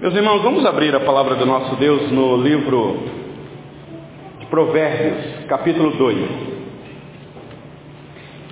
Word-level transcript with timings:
Meus 0.00 0.14
irmãos, 0.14 0.42
vamos 0.42 0.64
abrir 0.64 0.94
a 0.94 1.00
palavra 1.00 1.34
do 1.34 1.44
nosso 1.44 1.74
Deus 1.76 2.12
no 2.12 2.36
livro 2.36 3.02
de 4.38 4.46
Provérbios, 4.46 5.44
capítulo 5.48 5.90
2. 5.90 6.28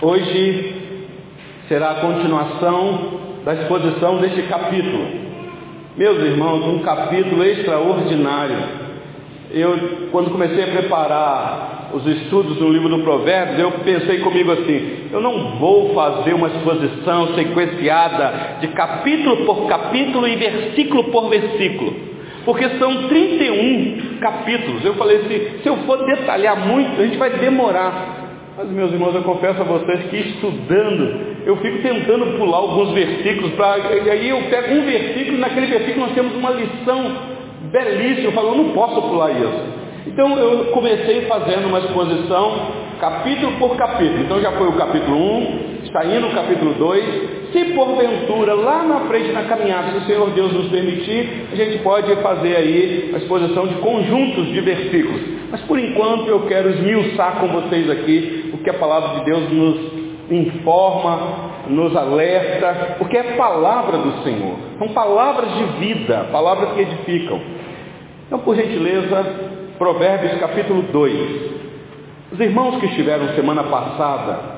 Hoje 0.02 0.74
será 1.68 1.92
a 1.92 2.00
continuação 2.00 3.20
da 3.44 3.54
exposição 3.54 4.18
deste 4.18 4.42
capítulo. 4.42 5.06
Meus 5.96 6.18
irmãos, 6.18 6.64
um 6.66 6.80
capítulo 6.80 7.44
extraordinário. 7.44 8.58
Eu, 9.52 10.08
quando 10.10 10.32
comecei 10.32 10.64
a 10.64 10.72
preparar 10.72 11.75
os 11.92 12.06
estudos 12.06 12.56
do 12.56 12.68
livro 12.68 12.88
do 12.88 12.98
Provérbios, 13.00 13.58
eu 13.58 13.70
pensei 13.84 14.18
comigo 14.18 14.52
assim: 14.52 15.08
eu 15.12 15.20
não 15.20 15.56
vou 15.58 15.94
fazer 15.94 16.34
uma 16.34 16.48
exposição 16.48 17.34
sequenciada 17.34 18.58
de 18.60 18.68
capítulo 18.68 19.44
por 19.46 19.66
capítulo 19.66 20.26
e 20.26 20.36
versículo 20.36 21.04
por 21.04 21.28
versículo, 21.28 21.94
porque 22.44 22.68
são 22.78 23.08
31 23.08 24.18
capítulos. 24.20 24.84
Eu 24.84 24.94
falei 24.94 25.18
assim: 25.18 25.60
se 25.62 25.68
eu 25.68 25.76
for 25.78 26.04
detalhar 26.06 26.66
muito, 26.66 27.00
a 27.00 27.04
gente 27.04 27.18
vai 27.18 27.30
demorar. 27.30 28.24
Mas, 28.56 28.70
meus 28.70 28.90
irmãos, 28.90 29.14
eu 29.14 29.22
confesso 29.22 29.60
a 29.60 29.64
vocês 29.64 30.06
que 30.08 30.16
estudando, 30.16 31.36
eu 31.44 31.56
fico 31.58 31.82
tentando 31.82 32.38
pular 32.38 32.56
alguns 32.56 32.92
versículos, 32.92 33.52
pra, 33.52 33.76
e 33.76 34.10
aí 34.10 34.30
eu 34.30 34.40
pego 34.48 34.74
um 34.74 34.84
versículo 34.86 35.36
e 35.36 35.40
naquele 35.40 35.66
versículo 35.66 36.06
nós 36.06 36.14
temos 36.14 36.34
uma 36.34 36.50
lição 36.50 37.12
belíssima. 37.70 38.28
Eu 38.28 38.32
falo, 38.32 38.48
eu 38.48 38.56
não 38.56 38.70
posso 38.70 39.02
pular 39.02 39.30
isso. 39.30 39.85
Então 40.06 40.38
eu 40.38 40.66
comecei 40.66 41.22
fazendo 41.22 41.66
uma 41.66 41.80
exposição 41.80 42.86
capítulo 43.00 43.52
por 43.58 43.76
capítulo. 43.76 44.22
Então 44.22 44.40
já 44.40 44.52
foi 44.52 44.68
o 44.68 44.72
capítulo 44.72 45.16
1, 45.16 45.84
está 45.84 46.04
indo 46.04 46.28
o 46.28 46.34
capítulo 46.34 46.74
2. 46.74 47.36
Se 47.52 47.64
porventura, 47.74 48.54
lá 48.54 48.82
na 48.84 49.00
frente 49.00 49.32
na 49.32 49.44
caminhada, 49.44 49.90
se 49.92 49.98
o 49.98 50.06
Senhor 50.06 50.30
Deus 50.30 50.52
nos 50.52 50.68
permitir, 50.68 51.46
a 51.52 51.56
gente 51.56 51.78
pode 51.78 52.14
fazer 52.16 52.56
aí 52.56 53.10
a 53.14 53.18
exposição 53.18 53.66
de 53.66 53.74
conjuntos 53.76 54.46
de 54.46 54.60
versículos. 54.60 55.20
Mas 55.50 55.60
por 55.62 55.78
enquanto 55.78 56.28
eu 56.28 56.46
quero 56.46 56.70
esmiuçar 56.70 57.40
com 57.40 57.48
vocês 57.48 57.90
aqui 57.90 58.50
o 58.54 58.58
que 58.58 58.70
a 58.70 58.74
palavra 58.74 59.18
de 59.18 59.24
Deus 59.24 59.52
nos 59.52 60.06
informa, 60.30 61.46
nos 61.68 61.96
alerta, 61.96 62.96
porque 62.98 63.16
é 63.16 63.22
palavra 63.36 63.98
do 63.98 64.22
Senhor. 64.22 64.56
São 64.78 64.88
palavras 64.88 65.52
de 65.54 65.64
vida, 65.78 66.28
palavras 66.30 66.72
que 66.72 66.80
edificam. 66.80 67.40
Então, 68.26 68.40
por 68.40 68.56
gentileza, 68.56 69.56
Provérbios 69.78 70.38
capítulo 70.40 70.82
2. 70.82 71.56
Os 72.32 72.40
irmãos 72.40 72.80
que 72.80 72.86
estiveram 72.86 73.34
semana 73.34 73.64
passada 73.64 74.56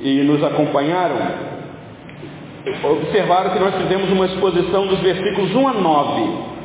e 0.00 0.22
nos 0.22 0.42
acompanharam, 0.44 1.16
observaram 2.84 3.50
que 3.50 3.58
nós 3.58 3.74
fizemos 3.74 4.10
uma 4.10 4.26
exposição 4.26 4.86
dos 4.86 5.00
versículos 5.00 5.54
1 5.54 5.68
a 5.68 5.72
9. 5.74 6.56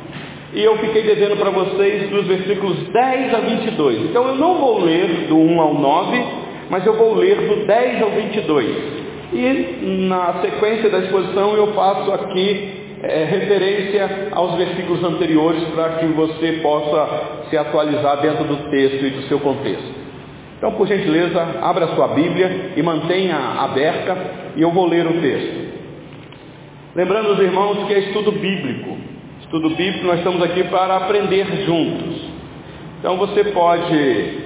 E 0.54 0.62
eu 0.62 0.76
fiquei 0.78 1.02
devendo 1.02 1.36
para 1.38 1.50
vocês 1.50 2.10
dos 2.10 2.26
versículos 2.26 2.76
10 2.88 3.34
a 3.34 3.38
22. 3.38 4.10
Então 4.10 4.28
eu 4.28 4.36
não 4.36 4.58
vou 4.58 4.80
ler 4.80 5.26
do 5.28 5.36
1 5.36 5.60
ao 5.60 5.74
9, 5.74 6.24
mas 6.70 6.86
eu 6.86 6.96
vou 6.96 7.14
ler 7.14 7.36
do 7.48 7.66
10 7.66 8.02
ao 8.02 8.10
22. 8.10 9.02
E 9.32 10.06
na 10.08 10.34
sequência 10.42 10.90
da 10.90 10.98
exposição 10.98 11.56
eu 11.56 11.68
faço 11.68 12.12
aqui 12.12 12.81
é, 13.02 13.24
referência 13.24 14.28
aos 14.30 14.56
versículos 14.56 15.02
anteriores 15.02 15.64
para 15.74 15.94
que 15.94 16.06
você 16.06 16.60
possa 16.62 17.46
se 17.50 17.56
atualizar 17.56 18.20
dentro 18.20 18.44
do 18.44 18.70
texto 18.70 19.04
e 19.04 19.10
do 19.10 19.22
seu 19.22 19.40
contexto. 19.40 20.02
Então, 20.56 20.72
por 20.72 20.86
gentileza, 20.86 21.58
abra 21.60 21.88
sua 21.88 22.08
Bíblia 22.08 22.70
e 22.76 22.82
mantenha 22.82 23.36
aberta 23.36 24.16
e 24.54 24.62
eu 24.62 24.70
vou 24.70 24.86
ler 24.86 25.04
o 25.06 25.20
texto. 25.20 25.72
Lembrando 26.94 27.32
os 27.32 27.40
irmãos 27.40 27.84
que 27.88 27.94
é 27.94 27.98
estudo 27.98 28.30
bíblico. 28.30 28.96
Estudo 29.40 29.70
bíblico 29.70 30.06
nós 30.06 30.18
estamos 30.18 30.40
aqui 30.40 30.62
para 30.64 30.98
aprender 30.98 31.44
juntos. 31.66 32.30
Então 33.00 33.16
você 33.16 33.42
pode 33.44 34.38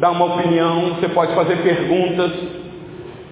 dar 0.00 0.10
uma 0.10 0.34
opinião, 0.34 0.96
você 0.96 1.08
pode 1.10 1.32
fazer 1.36 1.58
perguntas, 1.58 2.32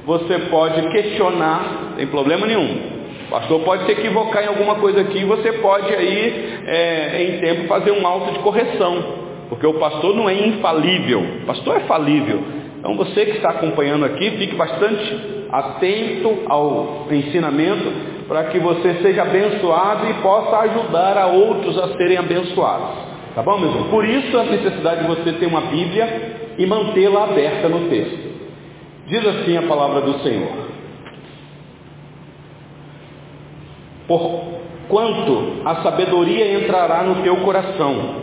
você 0.06 0.38
pode 0.50 0.88
questionar, 0.92 1.94
tem 1.96 2.06
problema 2.06 2.46
nenhum. 2.46 2.91
Pastor 3.32 3.60
pode 3.60 3.86
se 3.86 3.92
equivocar 3.92 4.44
em 4.44 4.48
alguma 4.48 4.74
coisa 4.74 5.00
aqui, 5.00 5.24
você 5.24 5.52
pode 5.54 5.90
aí, 5.94 6.60
é, 6.66 7.22
em 7.22 7.40
tempo, 7.40 7.66
fazer 7.66 7.90
um 7.90 8.06
auto 8.06 8.30
de 8.34 8.40
correção. 8.40 9.02
Porque 9.48 9.66
o 9.66 9.72
pastor 9.74 10.14
não 10.14 10.28
é 10.28 10.34
infalível, 10.34 11.20
o 11.42 11.46
pastor 11.46 11.76
é 11.76 11.80
falível. 11.80 12.42
Então 12.78 12.94
você 12.94 13.24
que 13.24 13.36
está 13.36 13.48
acompanhando 13.48 14.04
aqui, 14.04 14.32
fique 14.32 14.54
bastante 14.54 15.46
atento 15.50 16.40
ao 16.46 17.06
ensinamento 17.10 17.90
para 18.28 18.44
que 18.44 18.58
você 18.58 18.96
seja 19.00 19.22
abençoado 19.22 20.10
e 20.10 20.14
possa 20.14 20.58
ajudar 20.58 21.16
a 21.16 21.26
outros 21.26 21.78
a 21.78 21.96
serem 21.96 22.18
abençoados. 22.18 22.98
Tá 23.34 23.42
bom, 23.42 23.58
meu 23.58 23.70
irmão? 23.70 23.88
Por 23.88 24.04
isso 24.04 24.36
a 24.36 24.44
necessidade 24.44 25.02
de 25.02 25.06
você 25.06 25.32
ter 25.32 25.46
uma 25.46 25.62
Bíblia 25.62 26.54
e 26.58 26.66
mantê-la 26.66 27.24
aberta 27.24 27.66
no 27.66 27.88
texto. 27.88 28.30
Diz 29.06 29.26
assim 29.26 29.56
a 29.56 29.62
palavra 29.62 30.02
do 30.02 30.18
Senhor. 30.18 30.71
Por 34.06 34.42
quanto 34.88 35.62
a 35.64 35.76
sabedoria 35.76 36.60
entrará 36.60 37.02
no 37.02 37.22
teu 37.22 37.36
coração, 37.36 38.22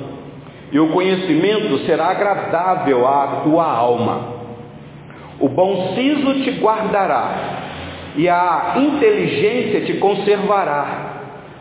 e 0.72 0.80
o 0.80 0.90
conhecimento 0.90 1.80
será 1.86 2.08
agradável 2.08 3.08
à 3.08 3.42
tua 3.44 3.66
alma. 3.66 4.40
O 5.40 5.48
bom 5.50 5.94
siso 5.96 6.44
te 6.44 6.52
guardará, 6.52 7.34
e 8.16 8.28
a 8.28 8.76
inteligência 8.78 9.82
te 9.82 9.94
conservará, 9.94 11.10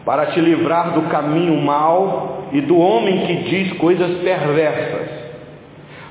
para 0.04 0.26
te 0.26 0.40
livrar 0.40 0.92
do 0.92 1.02
caminho 1.02 1.60
mau 1.60 2.48
e 2.52 2.60
do 2.62 2.78
homem 2.78 3.26
que 3.26 3.34
diz 3.50 3.72
coisas 3.74 4.18
perversas, 4.22 5.08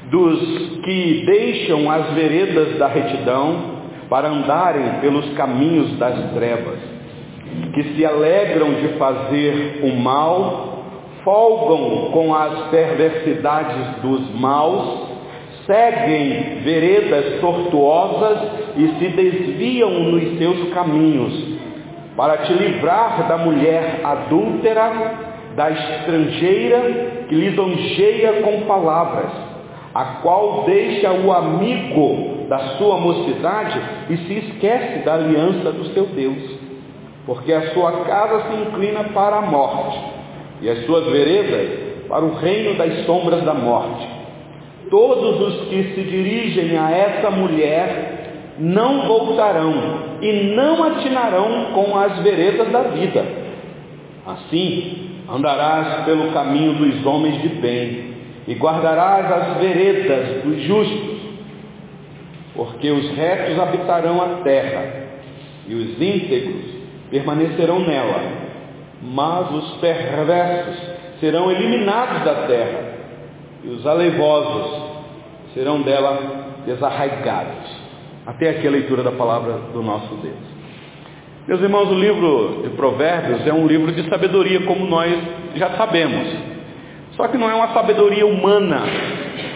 dos 0.10 0.80
que 0.84 1.24
deixam 1.26 1.90
as 1.92 2.12
veredas 2.14 2.78
da 2.78 2.88
retidão 2.88 3.78
para 4.10 4.30
andarem 4.30 5.02
pelos 5.02 5.34
caminhos 5.34 5.98
das 5.98 6.32
trevas, 6.32 6.80
que 7.74 7.84
se 7.96 8.06
alegram 8.06 8.74
de 8.74 8.88
fazer 8.98 9.82
o 9.84 9.96
mal, 9.96 10.84
folgam 11.24 12.12
com 12.12 12.34
as 12.34 12.70
perversidades 12.70 14.02
dos 14.02 14.34
maus, 14.40 15.08
seguem 15.66 16.62
veredas 16.64 17.42
tortuosas 17.42 18.40
e 18.78 18.88
se 18.98 19.08
desviam 19.10 19.90
nos 19.90 20.38
seus 20.38 20.74
caminhos, 20.74 21.58
para 22.16 22.38
te 22.38 22.54
livrar 22.54 23.28
da 23.28 23.38
mulher 23.38 24.00
adúltera, 24.04 25.28
da 25.56 25.70
estrangeira 25.70 27.26
que 27.28 27.36
lisonjeia 27.36 28.42
com 28.42 28.62
palavras, 28.62 29.32
a 29.94 30.06
qual 30.22 30.64
deixa 30.66 31.12
o 31.12 31.32
amigo 31.32 32.46
da 32.48 32.60
sua 32.78 32.98
mocidade 32.98 33.82
e 34.10 34.18
se 34.18 34.34
esquece 34.34 35.00
da 35.00 35.16
aliança 35.16 35.72
do 35.72 35.86
seu 35.94 36.06
Deus, 36.06 36.57
porque 37.28 37.52
a 37.52 37.74
sua 37.74 37.92
casa 38.06 38.46
se 38.50 38.56
inclina 38.56 39.04
para 39.14 39.36
a 39.36 39.42
morte 39.42 40.00
e 40.62 40.70
as 40.70 40.86
suas 40.86 41.06
veredas 41.12 42.08
para 42.08 42.24
o 42.24 42.36
reino 42.36 42.76
das 42.78 43.06
sombras 43.06 43.44
da 43.44 43.54
morte. 43.54 44.08
Todos 44.90 45.42
os 45.42 45.68
que 45.68 45.84
se 45.94 46.04
dirigem 46.04 46.78
a 46.78 46.90
essa 46.90 47.30
mulher 47.30 48.56
não 48.58 49.06
voltarão 49.06 49.74
e 50.22 50.56
não 50.56 50.82
atinarão 50.86 51.74
com 51.74 51.98
as 51.98 52.18
veredas 52.20 52.72
da 52.72 52.84
vida. 52.84 53.26
Assim, 54.26 55.10
andarás 55.30 56.06
pelo 56.06 56.32
caminho 56.32 56.76
dos 56.76 57.06
homens 57.06 57.42
de 57.42 57.50
bem 57.50 58.14
e 58.48 58.54
guardarás 58.54 59.30
as 59.30 59.58
veredas 59.58 60.44
dos 60.44 60.62
justos, 60.62 61.18
porque 62.56 62.90
os 62.90 63.10
retos 63.12 63.60
habitarão 63.60 64.22
a 64.22 64.42
terra 64.44 65.08
e 65.68 65.76
os 65.76 66.02
íntegros 66.02 66.77
permanecerão 67.10 67.80
nela, 67.80 68.22
mas 69.02 69.52
os 69.52 69.78
perversos 69.78 70.76
serão 71.20 71.52
eliminados 71.52 72.24
da 72.24 72.48
terra 72.48 72.98
e 73.64 73.70
os 73.70 73.86
aleivosos 73.86 74.88
serão 75.54 75.82
dela 75.82 76.64
desarraigados. 76.66 77.88
Até 78.26 78.50
aqui 78.50 78.68
a 78.68 78.72
leitura 78.72 79.04
da 79.04 79.12
palavra 79.12 79.54
do 79.74 79.82
nosso 79.82 80.14
Deus. 80.16 80.58
Meus 81.48 81.62
irmãos, 81.62 81.90
o 81.90 81.94
livro 81.94 82.62
de 82.64 82.70
Provérbios 82.72 83.48
é 83.48 83.54
um 83.54 83.66
livro 83.66 83.94
de 83.94 84.10
sabedoria, 84.10 84.62
como 84.66 84.86
nós 84.86 85.18
já 85.56 85.70
sabemos. 85.78 86.28
Só 87.16 87.28
que 87.30 87.38
não 87.38 87.50
é 87.50 87.56
uma 87.56 87.70
sabedoria 87.70 88.28
humana, 88.28 88.84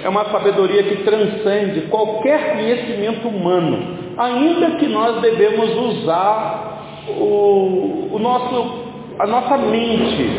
é 0.01 0.07
uma 0.07 0.25
sabedoria 0.31 0.83
que 0.83 1.03
transcende 1.03 1.81
qualquer 1.89 2.53
conhecimento 2.53 3.27
humano, 3.27 3.97
ainda 4.17 4.77
que 4.77 4.87
nós 4.87 5.21
devemos 5.21 5.75
usar 5.75 6.70
o, 7.07 8.09
o 8.11 8.19
nosso, 8.19 8.75
a 9.19 9.27
nossa 9.27 9.57
mente, 9.57 10.29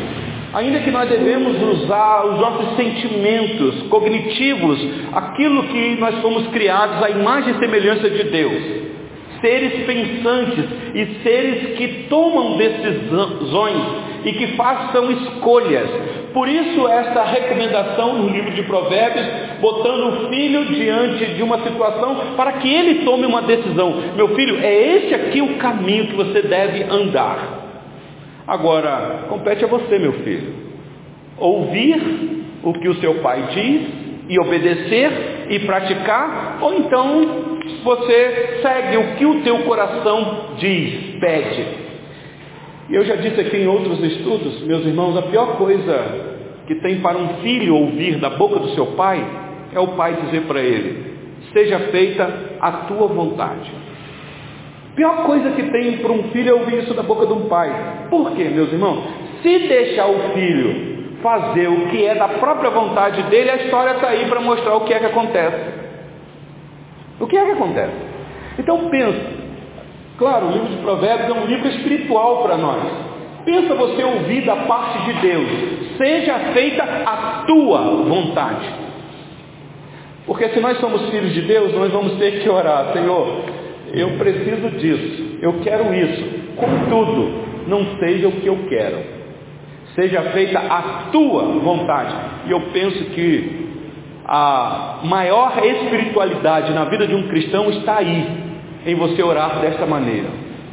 ainda 0.55 0.81
que 0.81 0.91
nós 0.91 1.09
devemos 1.09 1.61
usar 1.81 2.27
os 2.27 2.41
nossos 2.41 2.77
sentimentos 2.77 3.83
cognitivos, 3.89 4.79
aquilo 5.13 5.65
que 5.65 5.97
nós 5.97 6.19
fomos 6.21 6.47
criados 6.49 7.03
à 7.03 7.11
imagem 7.11 7.55
e 7.55 7.59
semelhança 7.59 8.09
de 8.09 8.25
Deus. 8.25 8.83
Seres 9.43 9.85
pensantes 9.85 10.65
e 10.95 11.23
seres 11.23 11.77
que 11.77 12.07
tomam 12.09 12.57
decisões 12.57 13.83
e 14.25 14.33
que 14.33 14.47
façam 14.57 15.11
escolhas. 15.11 15.91
Por 16.33 16.49
isso 16.49 16.89
essa 16.89 17.25
recomendação 17.25 18.15
no 18.15 18.31
livro 18.31 18.53
de 18.53 18.63
Provérbios, 18.63 19.27
botando 19.61 20.07
o 20.07 20.29
filho 20.31 20.65
diante 20.67 21.27
de 21.35 21.43
uma 21.43 21.59
situação 21.59 22.35
para 22.37 22.53
que 22.53 22.73
ele 22.73 23.05
tome 23.05 23.27
uma 23.27 23.43
decisão. 23.43 23.95
Meu 24.17 24.29
filho, 24.35 24.59
é 24.63 24.97
esse 24.97 25.15
aqui 25.15 25.43
o 25.43 25.57
caminho 25.57 26.07
que 26.07 26.15
você 26.15 26.41
deve 26.41 26.85
andar. 26.85 27.61
Agora, 28.47 29.27
compete 29.29 29.65
a 29.65 29.69
você, 29.69 29.99
meu 29.99 30.13
filho, 30.25 30.55
ouvir 31.37 32.45
o 32.63 32.73
que 32.73 32.89
o 32.89 32.95
seu 32.95 33.17
pai 33.17 33.49
diz 33.53 34.03
e 34.29 34.39
obedecer 34.39 35.47
e 35.51 35.59
praticar, 35.61 36.59
ou 36.61 36.75
então 36.75 37.52
você 37.83 38.61
segue 38.63 38.97
o 38.97 39.17
que 39.17 39.27
o 39.27 39.43
teu 39.43 39.59
coração 39.61 40.55
diz, 40.59 41.19
pede. 41.21 41.67
Eu 42.91 43.05
já 43.05 43.17
disse 43.17 43.41
aqui 43.41 43.57
em 43.57 43.67
outros 43.67 44.03
estudos, 44.03 44.63
meus 44.63 44.85
irmãos, 44.85 45.17
a 45.17 45.23
pior 45.23 45.57
coisa 45.57 46.33
que 46.67 46.75
tem 46.77 47.01
para 47.01 47.17
um 47.17 47.41
filho 47.43 47.75
ouvir 47.75 48.17
da 48.19 48.31
boca 48.31 48.59
do 48.59 48.71
seu 48.71 48.87
pai 48.87 49.25
é 49.73 49.81
o 49.81 49.89
pai 49.89 50.17
dizer 50.25 50.43
para 50.43 50.61
ele: 50.61 51.13
seja 51.53 51.79
feita 51.91 52.29
a 52.61 52.73
tua 52.89 53.07
vontade. 53.09 53.71
Pior 54.95 55.25
coisa 55.25 55.51
que 55.53 55.63
tem 55.71 55.99
para 55.99 56.13
um 56.13 56.25
filho 56.25 56.51
é 56.51 56.55
ouvir 56.55 56.83
isso 56.83 56.95
da 56.95 57.03
boca 57.03 57.27
de 57.27 57.33
um 57.33 57.49
pai. 57.49 57.73
Por 58.11 58.33
quê, 58.33 58.45
meus 58.45 58.71
irmãos? 58.71 59.05
Se 59.43 59.59
deixar 59.61 60.07
o 60.07 60.35
filho 60.35 60.93
fazer 61.23 61.69
o 61.69 61.87
que 61.87 62.05
é 62.05 62.15
da 62.15 62.29
própria 62.29 62.71
vontade 62.71 63.23
dele, 63.25 63.51
a 63.51 63.57
história 63.57 63.93
está 63.93 64.09
aí 64.09 64.27
para 64.27 64.41
mostrar 64.41 64.75
o 64.75 64.81
que 64.81 64.93
é 64.93 64.99
que 64.99 65.07
acontece. 65.07 65.82
O 67.23 67.27
que 67.29 67.37
é 67.37 67.45
que 67.45 67.53
acontece? 67.53 67.93
Então 68.59 68.91
pensa, 68.91 69.21
claro, 70.19 70.47
o 70.47 70.51
livro 70.51 70.69
de 70.71 70.77
Provérbios 70.79 71.31
é 71.31 71.33
um 71.33 71.47
livro 71.47 71.69
espiritual 71.69 72.43
para 72.43 72.57
nós. 72.57 72.83
Pensa 73.45 73.77
você 73.77 74.03
ouvir 74.03 74.45
da 74.45 74.57
parte 74.57 75.05
de 75.05 75.21
Deus, 75.21 75.49
seja 75.97 76.37
feita 76.53 76.83
a 76.83 77.45
tua 77.47 77.81
vontade. 78.09 78.69
Porque 80.27 80.49
se 80.49 80.59
nós 80.59 80.79
somos 80.79 81.11
filhos 81.11 81.33
de 81.33 81.43
Deus, 81.43 81.73
nós 81.75 81.93
vamos 81.93 82.15
ter 82.19 82.43
que 82.43 82.49
orar, 82.49 82.93
Senhor, 82.93 83.45
eu 83.95 84.11
preciso 84.19 84.71
disso, 84.71 85.39
eu 85.41 85.61
quero 85.63 85.95
isso, 85.95 86.25
contudo, 86.57 87.69
não 87.69 87.99
seja 88.01 88.27
o 88.27 88.33
que 88.33 88.49
eu 88.49 88.59
quero, 88.69 88.99
seja 89.95 90.23
feita 90.33 90.59
a 90.59 91.09
tua 91.13 91.45
vontade. 91.61 92.15
E 92.47 92.51
eu 92.51 92.61
penso 92.73 93.05
que 93.11 93.63
a 94.35 95.01
maior 95.05 95.63
espiritualidade 95.63 96.73
na 96.73 96.87
vida 96.87 97.07
de 97.07 97.15
um 97.15 97.29
cristão 97.29 97.69
está 97.69 97.99
aí, 97.99 98.27
em 98.87 98.95
você 98.95 99.23
orar 99.23 99.61
desta 99.61 99.85
maneira. 99.85 100.29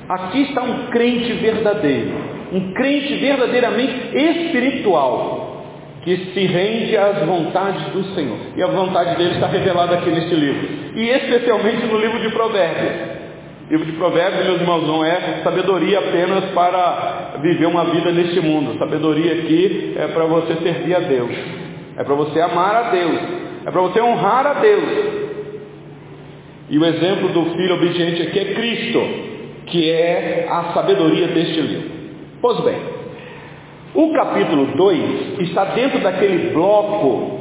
Aqui 0.08 0.44
está 0.44 0.64
um 0.64 0.88
crente 0.88 1.34
verdadeiro, 1.34 2.10
um 2.54 2.72
crente 2.72 3.16
verdadeiramente 3.16 4.16
espiritual, 4.16 5.66
que 6.04 6.16
se 6.34 6.46
rende 6.46 6.96
às 6.96 7.26
vontades 7.26 7.84
do 7.88 8.02
Senhor. 8.16 8.38
E 8.56 8.64
a 8.64 8.68
vontade 8.68 9.18
dele 9.18 9.34
está 9.34 9.48
revelada 9.48 9.96
aqui 9.96 10.10
neste 10.10 10.36
livro, 10.36 10.70
e 10.96 11.10
especialmente 11.10 11.86
no 11.86 12.00
livro 12.00 12.18
de 12.20 12.30
Provérbios. 12.30 13.20
O 13.68 13.72
livro 13.74 13.86
de 13.88 13.92
Provérbios, 13.98 14.46
meus 14.46 14.62
irmãos, 14.62 14.88
não 14.88 15.04
é 15.04 15.42
sabedoria 15.44 16.00
apenas 16.00 16.46
para 16.56 17.34
viver 17.42 17.66
uma 17.66 17.84
vida 17.84 18.10
neste 18.10 18.40
mundo. 18.40 18.80
Sabedoria 18.80 19.34
aqui 19.34 19.96
é 19.98 20.08
para 20.08 20.24
você 20.24 20.56
servir 20.64 20.96
a 20.96 21.00
Deus. 21.00 21.36
É 21.98 22.04
para 22.06 22.16
você 22.16 22.40
amar 22.40 22.74
a 22.74 22.84
Deus. 22.92 23.49
É 23.66 23.72
para 23.72 23.82
você 23.82 24.02
honrar 24.02 24.46
a 24.46 24.54
Deus. 24.54 25.30
E 26.70 26.78
o 26.78 26.86
exemplo 26.86 27.30
do 27.30 27.46
filho 27.56 27.76
obediente 27.76 28.22
aqui 28.22 28.40
é 28.40 28.54
Cristo, 28.54 29.02
que 29.66 29.90
é 29.90 30.48
a 30.50 30.74
sabedoria 30.74 31.28
deste 31.28 31.60
livro. 31.60 31.92
Pois 32.42 32.60
bem, 32.62 32.78
o 33.94 34.14
capítulo 34.14 34.68
2 34.76 35.40
está 35.40 35.66
dentro 35.66 36.00
daquele 36.00 36.52
bloco 36.54 37.40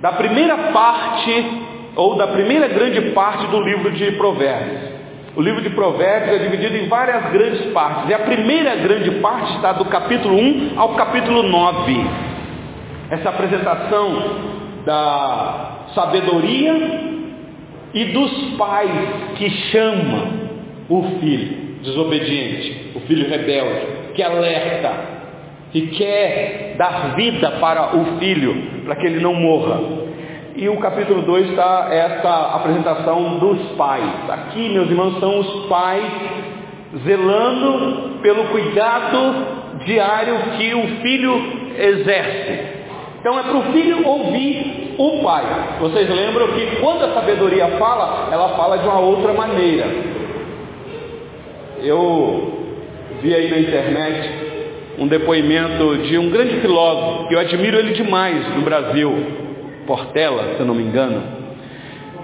da 0.00 0.12
primeira 0.12 0.56
parte, 0.72 1.62
ou 1.94 2.16
da 2.16 2.26
primeira 2.26 2.66
grande 2.66 3.12
parte 3.12 3.46
do 3.46 3.60
livro 3.60 3.92
de 3.92 4.10
Provérbios. 4.12 4.92
O 5.36 5.40
livro 5.40 5.62
de 5.62 5.70
Provérbios 5.70 6.34
é 6.34 6.38
dividido 6.44 6.76
em 6.76 6.88
várias 6.88 7.30
grandes 7.32 7.72
partes. 7.72 8.10
E 8.10 8.14
a 8.14 8.18
primeira 8.18 8.74
grande 8.76 9.12
parte 9.12 9.54
está 9.54 9.72
do 9.72 9.84
capítulo 9.86 10.36
1 10.36 10.72
ao 10.76 10.94
capítulo 10.94 11.44
9 11.44 12.32
essa 13.12 13.28
apresentação 13.28 14.51
da 14.84 15.86
sabedoria 15.94 16.74
e 17.94 18.04
dos 18.06 18.56
pais 18.56 18.90
que 19.36 19.50
chamam 19.70 20.42
o 20.88 21.02
filho 21.20 21.62
desobediente, 21.82 22.92
o 22.94 23.00
filho 23.00 23.28
rebelde, 23.28 24.12
que 24.14 24.22
alerta 24.22 24.92
e 25.74 25.82
quer 25.88 26.74
dar 26.76 27.14
vida 27.16 27.50
para 27.52 27.96
o 27.96 28.18
filho, 28.18 28.82
para 28.84 28.96
que 28.96 29.06
ele 29.06 29.20
não 29.20 29.34
morra. 29.34 29.80
E 30.54 30.68
o 30.68 30.76
capítulo 30.78 31.22
2 31.22 31.50
está 31.50 31.88
essa 31.90 32.56
apresentação 32.56 33.38
dos 33.38 33.58
pais. 33.76 34.28
Aqui, 34.28 34.68
meus 34.68 34.88
irmãos, 34.90 35.18
são 35.18 35.40
os 35.40 35.66
pais 35.66 36.04
zelando 37.04 38.18
pelo 38.20 38.44
cuidado 38.48 39.80
diário 39.86 40.36
que 40.58 40.74
o 40.74 40.86
filho 41.00 41.42
exerce. 41.78 42.71
Então 43.22 43.38
é 43.38 43.42
para 43.44 43.56
o 43.56 43.72
filho 43.72 44.04
ouvir 44.04 44.96
o 44.98 45.22
pai. 45.22 45.44
Vocês 45.78 46.10
lembram 46.10 46.48
que 46.48 46.76
quando 46.80 47.04
a 47.04 47.14
sabedoria 47.14 47.68
fala, 47.78 48.28
ela 48.32 48.48
fala 48.56 48.78
de 48.78 48.84
uma 48.84 48.98
outra 48.98 49.32
maneira. 49.32 49.86
Eu 51.84 52.66
vi 53.22 53.32
aí 53.32 53.48
na 53.48 53.58
internet 53.60 54.30
um 54.98 55.06
depoimento 55.06 55.98
de 55.98 56.18
um 56.18 56.30
grande 56.30 56.60
filósofo, 56.60 57.28
que 57.28 57.34
eu 57.34 57.38
admiro 57.38 57.78
ele 57.78 57.92
demais 57.92 58.56
no 58.56 58.62
Brasil, 58.62 59.14
Portela, 59.86 60.54
se 60.56 60.60
eu 60.60 60.66
não 60.66 60.74
me 60.74 60.82
engano. 60.82 61.22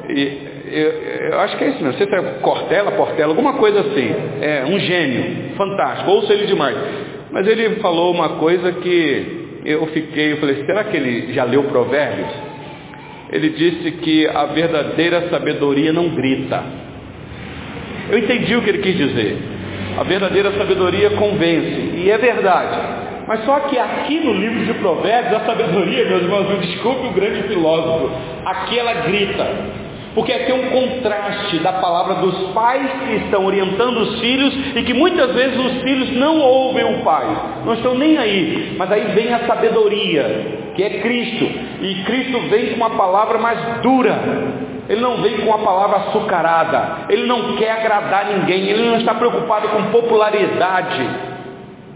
E, 0.09 0.49
eu, 0.67 0.91
eu, 1.31 1.41
acho 1.41 1.57
que 1.57 1.65
é 1.65 1.69
isso 1.69 1.83
mesmo, 1.83 1.97
você 1.97 2.13
é 2.13 2.23
Cortella, 2.41 2.91
Portela, 2.91 3.31
alguma 3.31 3.53
coisa 3.53 3.81
assim. 3.81 4.15
É 4.41 4.65
um 4.67 4.81
gênio, 4.81 5.55
fantástico, 5.57 6.11
ouço 6.11 6.33
ele 6.33 6.47
demais. 6.47 6.77
Mas 7.31 7.47
ele 7.47 7.77
falou 7.77 8.13
uma 8.13 8.31
coisa 8.31 8.73
que 8.73 9.38
eu 9.73 9.87
fiquei, 9.89 10.33
eu 10.33 10.37
falei, 10.39 10.65
será 10.65 10.85
que 10.85 10.97
ele 10.97 11.33
já 11.35 11.45
leu 11.45 11.65
Provérbios? 11.65 12.29
Ele 13.31 13.51
disse 13.51 13.91
que 13.93 14.27
a 14.27 14.47
verdadeira 14.47 15.29
sabedoria 15.29 15.93
não 15.93 16.09
grita. 16.09 16.63
Eu 18.11 18.19
entendi 18.19 18.57
o 18.57 18.63
que 18.63 18.71
ele 18.71 18.79
quis 18.79 18.97
dizer. 18.97 19.37
A 19.99 20.03
verdadeira 20.05 20.53
sabedoria 20.53 21.11
convence, 21.11 21.93
e 21.97 22.11
é 22.11 22.17
verdade. 22.17 22.81
Mas 23.27 23.45
só 23.45 23.61
que 23.61 23.79
aqui 23.79 24.21
no 24.21 24.33
livro 24.33 24.65
de 24.65 24.73
Provérbios, 24.81 25.35
a 25.35 25.45
sabedoria, 25.45 26.07
meus 26.07 26.23
irmãos, 26.23 26.61
desculpe 26.61 27.09
o 27.09 27.13
grande 27.13 27.43
filósofo, 27.43 28.11
aqui 28.47 28.79
ela 28.79 28.95
grita. 28.95 29.47
Porque 30.19 30.33
aqui 30.33 30.51
é 30.51 30.55
um 30.57 30.71
contraste 30.71 31.61
da 31.61 31.75
palavra 31.75 32.17
dos 32.17 32.49
pais 32.49 32.91
que 33.05 33.15
estão 33.25 33.47
orientando 33.47 33.99
os 33.99 34.19
filhos 34.19 34.53
e 34.75 34.83
que 34.83 34.93
muitas 34.93 35.33
vezes 35.33 35.57
os 35.57 35.83
filhos 35.83 36.11
não 36.17 36.41
ouvem 36.41 36.83
o 36.93 37.05
pai, 37.05 37.25
não 37.65 37.75
estão 37.75 37.95
nem 37.95 38.19
aí, 38.19 38.75
mas 38.77 38.91
aí 38.91 39.15
vem 39.15 39.33
a 39.33 39.47
sabedoria, 39.47 40.73
que 40.75 40.83
é 40.83 40.91
Cristo, 40.99 41.45
e 41.81 42.03
Cristo 42.05 42.41
vem 42.51 42.71
com 42.71 42.79
uma 42.79 42.91
palavra 42.91 43.39
mais 43.39 43.61
dura, 43.81 44.21
ele 44.89 45.01
não 45.01 45.23
vem 45.23 45.39
com 45.39 45.55
a 45.55 45.59
palavra 45.59 45.99
açucarada, 46.09 47.07
ele 47.11 47.25
não 47.29 47.55
quer 47.55 47.71
agradar 47.71 48.27
ninguém, 48.27 48.71
ele 48.71 48.89
não 48.89 48.97
está 48.97 49.15
preocupado 49.15 49.69
com 49.69 49.85
popularidade, 49.93 51.11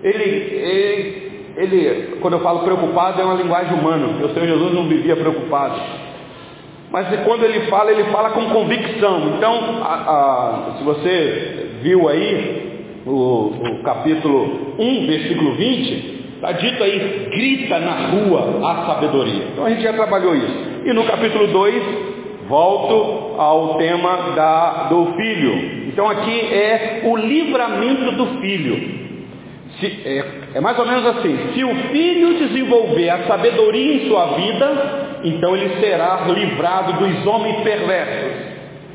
ele, 0.01 0.25
ele, 0.63 1.33
ele 1.57 2.19
quando 2.21 2.35
eu 2.35 2.41
falo 2.41 2.61
preocupado 2.61 3.21
é 3.21 3.25
uma 3.25 3.35
linguagem 3.35 3.77
humana, 3.77 4.25
o 4.25 4.33
Senhor 4.33 4.47
Jesus 4.47 4.73
não 4.73 4.85
vivia 4.85 5.17
preocupado. 5.17 6.12
Mas 6.93 7.09
quando 7.25 7.43
ele 7.45 7.61
fala, 7.71 7.91
ele 7.91 8.05
fala 8.05 8.31
com 8.31 8.51
convicção. 8.51 9.35
Então, 9.37 9.83
a, 9.83 9.95
a, 9.95 10.75
se 10.77 10.85
você 10.85 11.67
viu 11.83 12.07
aí 12.07 12.73
o, 13.07 13.11
o 13.11 13.83
capítulo 13.83 14.75
1, 14.79 15.07
versículo 15.07 15.55
20, 15.55 16.23
está 16.35 16.53
dito 16.53 16.83
aí, 16.83 17.29
grita 17.33 17.79
na 17.79 18.09
rua 18.09 18.61
a 18.69 18.87
sabedoria. 18.87 19.45
Então 19.53 19.65
a 19.65 19.71
gente 19.71 19.83
já 19.83 19.95
trabalhou 19.95 20.35
isso. 20.37 20.55
E 20.85 20.93
no 20.93 21.05
capítulo 21.05 21.47
2, 21.47 21.83
volto 22.47 23.41
ao 23.41 23.79
tema 23.79 24.33
da, 24.37 24.89
do 24.91 25.15
filho. 25.17 25.89
Então 25.89 26.11
aqui 26.11 26.41
é 26.53 27.03
o 27.05 27.17
livramento 27.17 28.13
do 28.13 28.27
filho. 28.41 29.03
Se, 29.81 29.87
é, 30.05 30.25
é 30.55 30.61
mais 30.61 30.79
ou 30.79 30.87
menos 30.87 31.07
assim: 31.07 31.39
se 31.55 31.65
o 31.65 31.75
filho 31.91 32.35
desenvolver 32.35 33.09
a 33.09 33.27
sabedoria 33.27 33.95
em 33.95 34.09
sua 34.09 34.27
vida, 34.35 35.12
então 35.25 35.57
ele 35.57 35.81
será 35.81 36.27
livrado 36.29 36.93
dos 36.95 37.27
homens 37.27 37.61
perversos. 37.63 38.53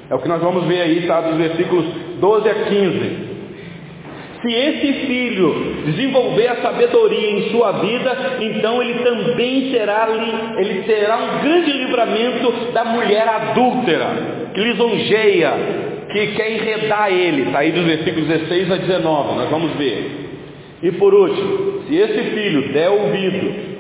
É 0.10 0.16
o 0.16 0.20
que 0.20 0.28
nós 0.28 0.42
vamos 0.42 0.66
ver 0.66 0.82
aí, 0.82 1.06
tá? 1.06 1.22
Dos 1.22 1.38
versículos 1.38 1.86
12 2.20 2.50
a 2.50 2.54
15. 2.54 3.28
Se 4.42 4.54
esse 4.54 4.94
filho 5.08 5.82
desenvolver 5.86 6.48
a 6.48 6.56
sabedoria 6.58 7.32
em 7.32 7.50
sua 7.50 7.72
vida, 7.74 8.38
então 8.40 8.82
ele 8.82 9.04
também 9.04 9.72
será, 9.72 10.08
ele 10.58 10.84
um 11.18 11.42
grande 11.42 11.72
livramento 11.72 12.72
da 12.72 12.86
mulher 12.86 13.28
adúltera, 13.28 14.08
que 14.54 14.62
lisonjeia, 14.62 15.54
que 16.12 16.28
quer 16.28 16.52
enredar 16.52 17.12
ele, 17.12 17.44
está 17.44 17.60
aí 17.60 17.72
dos 17.72 17.84
versículos 17.84 18.28
16 18.28 18.72
a 18.72 18.76
19, 18.78 19.36
nós 19.36 19.50
vamos 19.50 19.72
ver. 19.74 20.28
E 20.84 20.92
por 20.92 21.14
último, 21.14 21.82
se 21.88 21.96
esse 21.96 22.30
filho 22.30 22.72
der 22.72 22.90
ouvido 22.90 23.77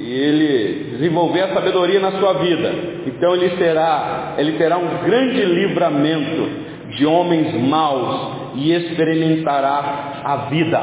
e 0.00 0.10
ele 0.10 0.96
desenvolver 0.96 1.42
a 1.42 1.52
sabedoria 1.52 2.00
na 2.00 2.12
sua 2.12 2.32
vida, 2.32 2.72
então 3.06 3.34
ele 3.34 3.50
terá, 3.50 4.34
ele 4.38 4.52
terá 4.52 4.78
um 4.78 5.04
grande 5.04 5.44
livramento 5.44 6.48
de 6.96 7.04
homens 7.04 7.54
maus 7.68 8.54
e 8.54 8.72
experimentará 8.72 10.22
a 10.24 10.36
vida. 10.48 10.82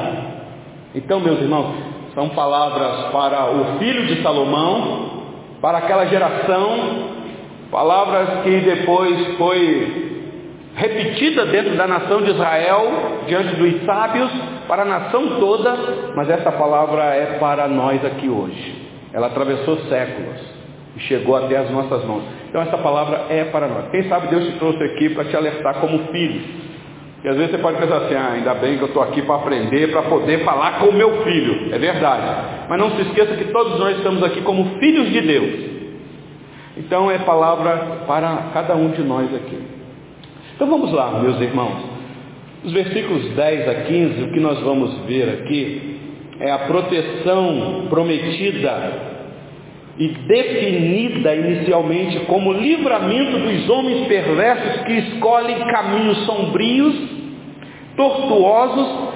Então, 0.94 1.20
meus 1.20 1.42
irmãos, 1.42 1.74
são 2.14 2.30
palavras 2.30 3.12
para 3.12 3.52
o 3.52 3.80
filho 3.80 4.06
de 4.06 4.22
Salomão, 4.22 5.24
para 5.62 5.80
aquela 5.80 6.06
geração, 6.06 7.10
palavras 7.72 8.44
que 8.44 8.52
depois 8.52 9.36
foi 9.40 10.08
repetida 10.76 11.48
dentro 11.48 11.76
da 11.76 11.88
nação 11.88 12.22
de 12.22 12.30
Israel, 12.30 13.24
diante 13.26 13.56
dos 13.56 13.84
sábios, 13.84 14.30
para 14.68 14.84
a 14.84 14.86
nação 14.86 15.40
toda, 15.40 15.76
mas 16.16 16.30
essa 16.30 16.52
palavra 16.52 17.16
é 17.16 17.38
para 17.40 17.68
nós 17.68 18.06
aqui 18.06 18.30
hoje. 18.30 18.77
Ela 19.18 19.28
atravessou 19.28 19.80
séculos 19.90 20.40
e 20.96 21.00
chegou 21.00 21.36
até 21.36 21.58
as 21.58 21.72
nossas 21.72 22.06
mãos. 22.06 22.22
Então 22.48 22.62
essa 22.62 22.78
palavra 22.78 23.26
é 23.32 23.46
para 23.46 23.68
nós. 23.68 23.90
Quem 23.90 24.04
sabe 24.04 24.28
Deus 24.28 24.46
te 24.46 24.52
trouxe 24.60 24.84
aqui 24.84 25.10
para 25.10 25.26
te 25.26 25.36
alertar 25.36 25.80
como 25.80 25.98
filho. 26.12 26.40
E 27.24 27.28
às 27.28 27.36
vezes 27.36 27.50
você 27.50 27.58
pode 27.58 27.80
pensar 27.80 27.98
assim, 27.98 28.14
ah, 28.14 28.34
ainda 28.34 28.54
bem 28.54 28.78
que 28.78 28.84
eu 28.84 28.90
estou 28.90 29.02
aqui 29.02 29.24
para 29.24 29.38
aprender, 29.38 29.90
para 29.90 30.04
poder 30.04 30.46
falar 30.46 30.78
com 30.78 30.90
o 30.90 30.94
meu 30.94 31.24
filho. 31.24 31.74
É 31.74 31.80
verdade. 31.80 32.68
Mas 32.70 32.78
não 32.78 32.92
se 32.92 33.02
esqueça 33.02 33.36
que 33.38 33.46
todos 33.46 33.80
nós 33.80 33.98
estamos 33.98 34.22
aqui 34.22 34.40
como 34.42 34.78
filhos 34.80 35.10
de 35.10 35.22
Deus. 35.22 35.68
Então 36.78 37.10
é 37.10 37.18
palavra 37.18 38.04
para 38.06 38.52
cada 38.54 38.76
um 38.76 38.92
de 38.92 39.02
nós 39.02 39.34
aqui. 39.34 39.60
Então 40.54 40.68
vamos 40.68 40.94
lá, 40.94 41.20
meus 41.24 41.42
irmãos. 41.42 41.98
Os 42.64 42.72
versículos 42.72 43.32
10 43.32 43.68
a 43.68 43.76
15, 43.82 44.22
o 44.26 44.32
que 44.32 44.40
nós 44.40 44.60
vamos 44.60 44.96
ver 45.08 45.42
aqui 45.42 45.87
é 46.40 46.52
a 46.52 46.60
proteção 46.60 47.88
prometida 47.90 49.18
e 49.98 50.08
definida 50.10 51.36
inicialmente 51.36 52.20
como 52.22 52.54
livramento 52.54 53.40
dos 53.40 53.70
homens 53.70 54.08
perversos 54.08 54.84
que 54.84 54.94
escolhem 54.94 55.58
caminhos 55.68 56.26
sombrios, 56.26 56.96
tortuosos, 57.96 59.10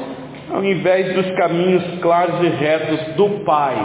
ao 0.52 0.64
invés 0.66 1.14
dos 1.14 1.30
caminhos 1.36 1.84
claros 2.02 2.44
e 2.44 2.50
retos 2.50 3.16
do 3.16 3.30
Pai. 3.46 3.76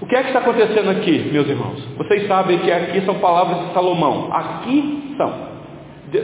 O 0.00 0.06
que 0.06 0.16
é 0.16 0.22
que 0.22 0.28
está 0.28 0.40
acontecendo 0.40 0.90
aqui, 0.90 1.30
meus 1.32 1.48
irmãos? 1.48 1.82
Vocês 1.98 2.26
sabem 2.26 2.58
que 2.58 2.72
aqui 2.72 3.00
são 3.02 3.16
palavras 3.16 3.66
de 3.66 3.74
Salomão. 3.74 4.28
Aqui 4.32 5.14
são. 5.16 5.32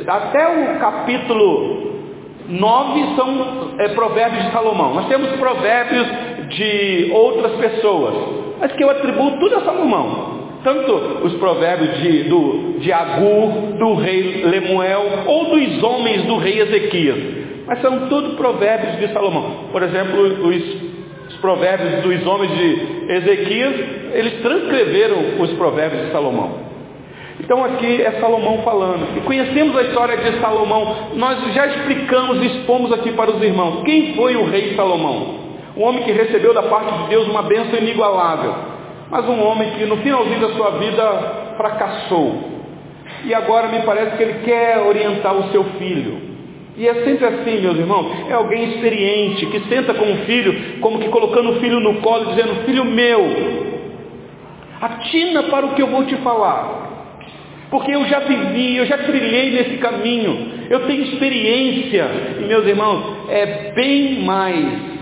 Até 0.07 0.47
o 0.49 0.79
capítulo 0.79 1.92
9 2.49 3.17
são 3.17 3.75
é, 3.79 3.89
provérbios 3.89 4.45
de 4.45 4.53
Salomão. 4.53 4.95
Nós 4.95 5.09
temos 5.09 5.31
provérbios 5.33 6.07
de 6.49 7.11
outras 7.13 7.53
pessoas, 7.53 8.15
mas 8.61 8.73
que 8.73 8.83
eu 8.83 8.91
atribuo 8.91 9.39
tudo 9.39 9.57
a 9.57 9.61
Salomão. 9.61 10.43
Tanto 10.65 10.93
os 11.25 11.35
provérbios 11.35 11.99
de, 12.01 12.25
do, 12.25 12.79
de 12.79 12.93
Agur, 12.93 13.77
do 13.79 13.95
rei 13.95 14.45
Lemuel, 14.45 15.25
ou 15.27 15.47
dos 15.47 15.83
homens 15.83 16.25
do 16.25 16.37
rei 16.37 16.61
Ezequias. 16.61 17.19
Mas 17.67 17.81
são 17.81 18.09
tudo 18.09 18.37
provérbios 18.37 18.99
de 18.99 19.13
Salomão. 19.13 19.69
Por 19.73 19.83
exemplo, 19.83 20.21
os, 20.21 20.63
os 21.29 21.37
provérbios 21.41 22.03
dos 22.03 22.27
homens 22.27 22.57
de 22.57 23.13
Ezequias, 23.13 23.75
eles 24.15 24.41
transcreveram 24.43 25.41
os 25.41 25.51
provérbios 25.55 26.07
de 26.07 26.13
Salomão. 26.13 26.72
Então 27.41 27.65
aqui 27.65 28.03
é 28.03 28.13
Salomão 28.21 28.63
falando. 28.63 29.17
E 29.17 29.21
conhecemos 29.21 29.77
a 29.77 29.83
história 29.83 30.17
de 30.17 30.41
Salomão. 30.41 31.13
Nós 31.15 31.53
já 31.55 31.67
explicamos 31.67 32.43
e 32.43 32.47
expomos 32.47 32.93
aqui 32.93 33.13
para 33.13 33.31
os 33.31 33.43
irmãos. 33.43 33.83
Quem 33.85 34.15
foi 34.15 34.37
o 34.37 34.45
rei 34.47 34.75
Salomão? 34.75 35.41
Um 35.77 35.83
homem 35.85 36.03
que 36.05 36.13
recebeu 36.13 36.53
da 36.53 36.65
parte 36.65 36.93
de 36.93 37.09
Deus 37.09 37.27
uma 37.29 37.43
bênção 37.43 37.79
inigualável. 37.79 38.55
Mas 39.11 39.29
um 39.29 39.43
homem 39.45 39.71
que 39.73 39.85
no 39.85 39.97
finalzinho 39.99 40.41
da 40.41 40.55
sua 40.55 40.71
vida 40.73 41.55
fracassou. 41.57 42.53
E 43.25 43.35
agora 43.35 43.69
me 43.69 43.83
parece 43.83 44.17
que 44.17 44.23
ele 44.23 44.41
quer 44.45 44.79
orientar 44.79 45.35
o 45.35 45.51
seu 45.51 45.65
filho. 45.79 46.33
E 46.77 46.89
é 46.89 46.95
sempre 47.05 47.27
assim, 47.27 47.61
meus 47.61 47.79
irmãos. 47.79 48.29
É 48.29 48.33
alguém 48.33 48.65
experiente 48.71 49.47
que 49.47 49.61
senta 49.69 49.93
com 49.95 50.11
o 50.11 50.17
filho, 50.25 50.81
como 50.81 50.99
que 50.99 51.09
colocando 51.09 51.51
o 51.51 51.61
filho 51.61 51.81
no 51.81 52.01
colo, 52.01 52.27
dizendo: 52.27 52.65
Filho 52.65 52.85
meu, 52.85 53.23
atina 54.81 55.45
para 55.45 55.67
o 55.67 55.75
que 55.75 55.83
eu 55.83 55.89
vou 55.89 56.05
te 56.05 56.17
falar. 56.17 56.82
Porque 57.73 57.91
eu 57.91 58.05
já 58.05 58.19
vivi, 58.19 58.77
eu 58.77 58.85
já 58.85 58.99
trilhei 58.99 59.51
nesse 59.53 59.79
caminho, 59.79 60.47
eu 60.69 60.81
tenho 60.81 61.05
experiência. 61.05 62.07
E 62.43 62.45
meus 62.45 62.67
irmãos, 62.67 63.31
é 63.31 63.73
bem 63.75 64.21
mais 64.21 64.93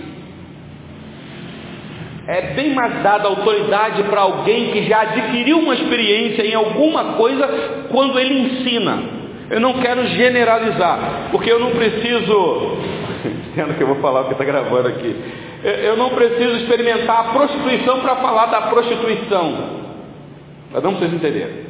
é 2.28 2.42
bem 2.54 2.72
mais 2.72 3.02
dada 3.02 3.26
autoridade 3.26 4.04
para 4.04 4.20
alguém 4.20 4.70
que 4.70 4.84
já 4.84 5.00
adquiriu 5.00 5.58
uma 5.58 5.74
experiência 5.74 6.46
em 6.46 6.54
alguma 6.54 7.14
coisa 7.14 7.44
quando 7.90 8.16
ele 8.20 8.38
ensina. 8.38 9.02
Eu 9.50 9.58
não 9.58 9.72
quero 9.80 10.06
generalizar, 10.06 11.30
porque 11.32 11.50
eu 11.50 11.58
não 11.58 11.72
preciso, 11.72 12.76
entendo 13.50 13.76
que 13.76 13.82
eu 13.82 13.88
vou 13.88 13.96
falar 13.96 14.20
porque 14.20 14.34
está 14.34 14.44
gravando 14.44 14.86
aqui. 14.86 15.16
Eu 15.64 15.96
não 15.96 16.10
preciso 16.10 16.54
experimentar 16.58 17.18
a 17.18 17.32
prostituição 17.32 17.98
para 17.98 18.14
falar 18.14 18.46
da 18.46 18.60
prostituição. 18.68 19.80
Mas 20.70 20.84
não 20.84 20.94
vocês 20.94 21.12
entenderem. 21.12 21.68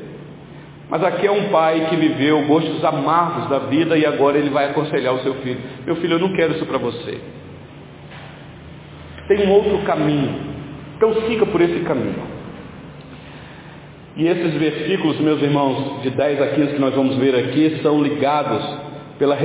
Mas 0.91 1.05
aqui 1.05 1.27
é 1.27 1.31
um 1.31 1.51
pai 1.51 1.87
que 1.89 1.97
viveu 1.97 2.45
gostos 2.47 2.85
amargos 2.85 3.49
da 3.49 3.61
vida 3.61 3.97
e 3.97 4.05
agora 4.05 4.37
ele 4.37 4.51
vai 4.51 4.71
aconselhar 4.71 5.15
o 5.15 5.21
seu 5.21 5.35
filho. 5.37 5.61
Meu 5.87 5.95
filho, 5.97 6.15
eu 6.15 6.19
não 6.19 6.33
quero 6.33 6.55
isso 6.55 6.67
para 6.67 6.79
você. 6.79 7.19
Tem 9.29 9.47
um 9.47 9.53
outro 9.53 9.79
caminho. 9.87 10.35
Então 10.97 11.15
siga 11.29 11.47
por 11.47 11.61
esse 11.61 11.79
caminho. 11.81 12.41
E 14.17 14.27
esses 14.27 14.55
versículos, 14.55 15.21
meus 15.21 15.41
irmãos, 15.41 16.03
de 16.03 16.11
10 16.11 16.43
a 16.43 16.47
15 16.49 16.75
que 16.75 16.81
nós 16.81 16.95
vamos 16.95 17.17
ver 17.17 17.37
aqui, 17.37 17.79
são 17.83 18.03
ligados 18.03 18.63
pela, 19.17 19.37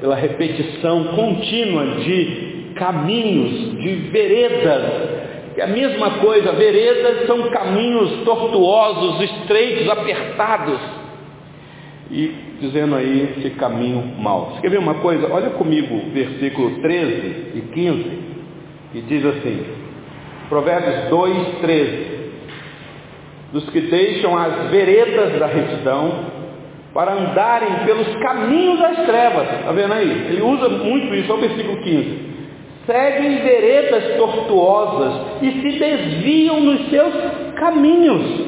pela 0.00 0.14
repetição 0.14 1.04
contínua 1.08 1.84
de 1.96 2.70
caminhos, 2.76 3.82
de 3.82 3.94
veredas. 4.10 5.15
É 5.56 5.62
a 5.62 5.66
mesma 5.66 6.18
coisa, 6.18 6.52
veredas 6.52 7.26
são 7.26 7.48
caminhos 7.48 8.24
tortuosos, 8.24 9.22
estreitos, 9.22 9.88
apertados. 9.88 10.78
E 12.10 12.34
dizendo 12.60 12.94
aí 12.94 13.34
esse 13.38 13.50
caminho 13.50 14.02
mau. 14.18 14.50
Você 14.50 14.60
quer 14.60 14.70
ver 14.70 14.78
uma 14.78 14.94
coisa? 14.96 15.32
Olha 15.32 15.50
comigo, 15.50 16.10
versículo 16.12 16.78
13 16.80 17.52
e 17.54 17.60
15, 17.72 18.18
que 18.92 19.00
diz 19.02 19.24
assim: 19.24 19.64
Provérbios 20.48 21.08
2, 21.08 21.48
13. 21.60 22.16
Dos 23.52 23.70
que 23.70 23.80
deixam 23.80 24.36
as 24.36 24.70
veredas 24.70 25.38
da 25.38 25.46
retidão 25.46 26.26
para 26.92 27.12
andarem 27.12 27.84
pelos 27.84 28.14
caminhos 28.16 28.78
das 28.78 29.06
trevas. 29.06 29.52
Está 29.58 29.72
vendo 29.72 29.92
aí? 29.92 30.26
Ele 30.30 30.42
usa 30.42 30.68
muito 30.68 31.14
isso, 31.14 31.32
olha 31.32 31.44
o 31.44 31.48
versículo 31.48 31.78
15. 31.82 32.25
Seguem 32.86 33.38
veredas 33.42 34.16
tortuosas 34.16 35.42
e 35.42 35.50
se 35.50 35.78
desviam 35.78 36.60
nos 36.60 36.88
seus 36.88 37.12
caminhos. 37.56 38.46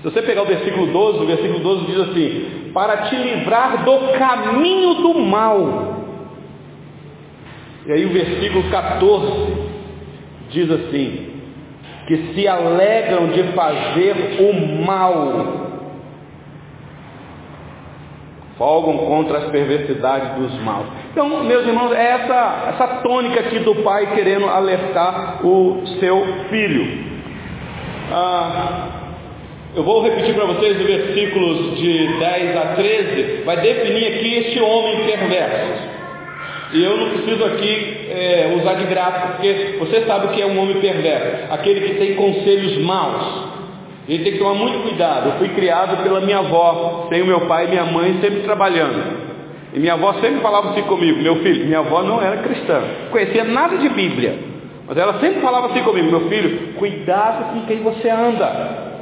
Se 0.00 0.10
você 0.10 0.22
pegar 0.22 0.42
o 0.42 0.46
versículo 0.46 0.86
12, 0.86 1.18
o 1.18 1.26
versículo 1.26 1.58
12 1.60 1.86
diz 1.86 1.98
assim: 2.00 2.70
Para 2.72 3.08
te 3.08 3.16
livrar 3.16 3.84
do 3.84 4.18
caminho 4.18 4.94
do 4.94 5.14
mal. 5.20 6.02
E 7.86 7.92
aí 7.92 8.04
o 8.06 8.10
versículo 8.10 8.70
14 8.70 9.52
diz 10.50 10.70
assim: 10.70 11.32
que 12.06 12.34
se 12.34 12.48
alegram 12.48 13.28
de 13.28 13.42
fazer 13.54 14.38
o 14.40 14.84
mal, 14.84 15.71
folgam 18.62 18.96
contra 18.96 19.38
as 19.38 19.50
perversidades 19.50 20.36
dos 20.36 20.56
maus. 20.62 20.86
Então, 21.10 21.42
meus 21.42 21.66
irmãos, 21.66 21.90
é 21.90 22.10
essa, 22.12 22.68
essa 22.68 22.86
tônica 23.02 23.40
aqui 23.40 23.58
do 23.58 23.74
pai 23.82 24.14
querendo 24.14 24.46
alertar 24.46 25.44
o 25.44 25.82
seu 25.98 26.24
filho. 26.48 27.12
Ah, 28.12 28.86
eu 29.74 29.82
vou 29.82 30.00
repetir 30.04 30.32
para 30.36 30.44
vocês 30.44 30.78
os 30.78 30.86
versículos 30.86 31.76
de 31.76 32.06
10 32.20 32.56
a 32.56 32.66
13, 32.76 33.42
vai 33.44 33.56
definir 33.56 34.06
aqui 34.06 34.34
este 34.36 34.60
homem 34.60 35.06
perverso. 35.06 35.82
E 36.74 36.84
eu 36.84 36.96
não 36.96 37.10
preciso 37.10 37.44
aqui 37.44 38.06
é, 38.10 38.56
usar 38.60 38.74
de 38.74 38.84
graça, 38.84 39.26
porque 39.32 39.76
você 39.80 40.02
sabe 40.06 40.26
o 40.26 40.28
que 40.30 40.40
é 40.40 40.46
um 40.46 40.56
homem 40.56 40.76
perverso, 40.80 41.52
aquele 41.52 41.80
que 41.80 41.94
tem 41.94 42.14
conselhos 42.14 42.78
maus. 42.78 43.41
Ele 44.08 44.24
tem 44.24 44.32
que 44.32 44.38
tomar 44.38 44.54
muito 44.54 44.82
cuidado. 44.82 45.30
Eu 45.30 45.32
fui 45.38 45.48
criado 45.50 46.02
pela 46.02 46.20
minha 46.20 46.38
avó, 46.38 47.06
tenho 47.08 47.26
meu 47.26 47.42
pai 47.42 47.66
e 47.66 47.68
minha 47.68 47.84
mãe 47.84 48.18
sempre 48.20 48.40
trabalhando. 48.40 49.22
E 49.72 49.78
minha 49.78 49.94
avó 49.94 50.12
sempre 50.14 50.40
falava 50.40 50.70
assim 50.70 50.82
comigo, 50.82 51.22
meu 51.22 51.36
filho, 51.36 51.64
minha 51.64 51.78
avó 51.78 52.02
não 52.02 52.20
era 52.20 52.38
cristã, 52.38 52.82
conhecia 53.10 53.44
nada 53.44 53.78
de 53.78 53.88
Bíblia. 53.88 54.38
Mas 54.86 54.98
ela 54.98 55.18
sempre 55.20 55.40
falava 55.40 55.68
assim 55.68 55.82
comigo, 55.82 56.10
meu 56.10 56.28
filho, 56.28 56.74
cuidado 56.74 57.54
com 57.54 57.66
quem 57.66 57.78
você 57.78 58.10
anda. 58.10 58.92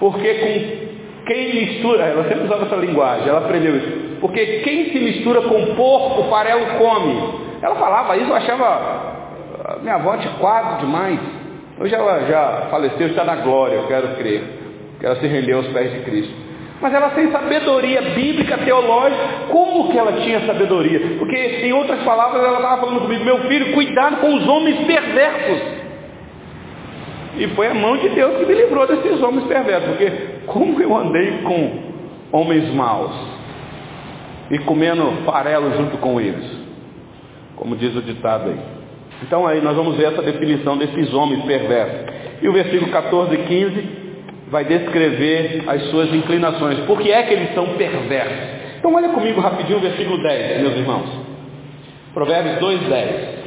Porque 0.00 0.34
com 0.34 1.26
quem 1.26 1.54
mistura, 1.54 2.04
ela 2.04 2.24
sempre 2.24 2.44
usava 2.44 2.64
essa 2.64 2.76
linguagem, 2.76 3.28
ela 3.28 3.38
aprendeu 3.38 3.76
isso. 3.76 4.18
Porque 4.20 4.44
quem 4.64 4.90
se 4.90 4.98
mistura 4.98 5.42
com 5.42 5.74
porco, 5.76 6.28
farelo 6.30 6.66
come. 6.78 7.40
Ela 7.62 7.76
falava 7.76 8.16
isso, 8.16 8.28
eu 8.28 8.34
achava 8.34 9.10
minha 9.82 9.94
avó 9.94 10.16
tinha 10.16 10.32
quadro 10.34 10.78
demais. 10.78 11.20
Hoje 11.80 11.94
ela 11.94 12.26
já 12.26 12.66
faleceu, 12.70 13.06
está 13.06 13.24
na 13.24 13.36
glória, 13.36 13.76
eu 13.76 13.86
quero 13.86 14.08
crer. 14.16 14.42
Que 14.98 15.06
ela 15.06 15.16
se 15.16 15.26
rendeu 15.26 15.56
aos 15.56 15.66
pés 15.68 15.90
de 15.90 16.00
Cristo. 16.00 16.34
Mas 16.78 16.92
ela 16.92 17.08
tem 17.10 17.30
sabedoria 17.32 18.02
bíblica, 18.02 18.58
teológica. 18.58 19.22
Como 19.48 19.90
que 19.90 19.98
ela 19.98 20.12
tinha 20.12 20.40
sabedoria? 20.46 21.16
Porque, 21.18 21.36
em 21.36 21.72
outras 21.72 22.02
palavras, 22.02 22.44
ela 22.44 22.56
estava 22.56 22.82
falando 22.82 23.00
comigo, 23.00 23.24
meu 23.24 23.38
filho, 23.48 23.72
cuidado 23.72 24.18
com 24.18 24.34
os 24.34 24.46
homens 24.46 24.78
perversos. 24.86 25.62
E 27.38 27.48
foi 27.48 27.68
a 27.68 27.74
mão 27.74 27.96
de 27.96 28.10
Deus 28.10 28.36
que 28.36 28.44
me 28.44 28.54
livrou 28.54 28.86
desses 28.86 29.22
homens 29.22 29.46
perversos. 29.46 29.88
Porque 29.88 30.10
como 30.46 30.82
eu 30.82 30.94
andei 30.94 31.38
com 31.44 31.82
homens 32.30 32.74
maus? 32.74 33.16
E 34.50 34.58
comendo 34.58 35.22
farelo 35.24 35.74
junto 35.78 35.96
com 35.96 36.20
eles. 36.20 36.44
Como 37.56 37.74
diz 37.74 37.96
o 37.96 38.02
ditado 38.02 38.50
aí. 38.50 38.79
Então 39.22 39.46
aí 39.46 39.60
nós 39.60 39.76
vamos 39.76 39.96
ver 39.96 40.12
essa 40.12 40.22
definição 40.22 40.76
desses 40.76 41.12
homens 41.12 41.44
perversos. 41.44 42.00
E 42.42 42.48
o 42.48 42.52
versículo 42.52 42.90
14 42.90 43.34
e 43.34 43.38
15 43.38 43.88
vai 44.48 44.64
descrever 44.64 45.64
as 45.66 45.82
suas 45.90 46.12
inclinações. 46.12 46.80
Por 46.80 46.98
que 47.00 47.10
é 47.10 47.22
que 47.22 47.34
eles 47.34 47.54
são 47.54 47.66
perversos? 47.74 48.60
Então 48.78 48.94
olha 48.94 49.10
comigo 49.10 49.40
rapidinho 49.40 49.78
o 49.78 49.82
versículo 49.82 50.22
10, 50.22 50.62
meus 50.62 50.76
irmãos. 50.76 51.08
Provérbios 52.14 52.58
2, 52.58 52.80
10. 52.80 53.40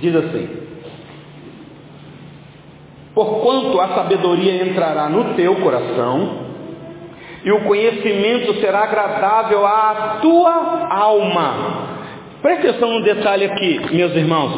Diz 0.00 0.16
assim. 0.16 0.48
Porquanto 3.14 3.80
a 3.80 3.88
sabedoria 3.88 4.64
entrará 4.64 5.08
no 5.08 5.34
teu 5.34 5.54
coração, 5.56 6.44
e 7.44 7.52
o 7.52 7.60
conhecimento 7.60 8.54
será 8.54 8.84
agradável 8.84 9.66
à 9.66 10.18
tua 10.22 10.88
alma. 10.90 11.83
Preste 12.44 12.68
atenção 12.68 12.90
no 12.90 13.02
detalhe 13.02 13.46
aqui, 13.46 13.80
meus 13.90 14.14
irmãos. 14.14 14.52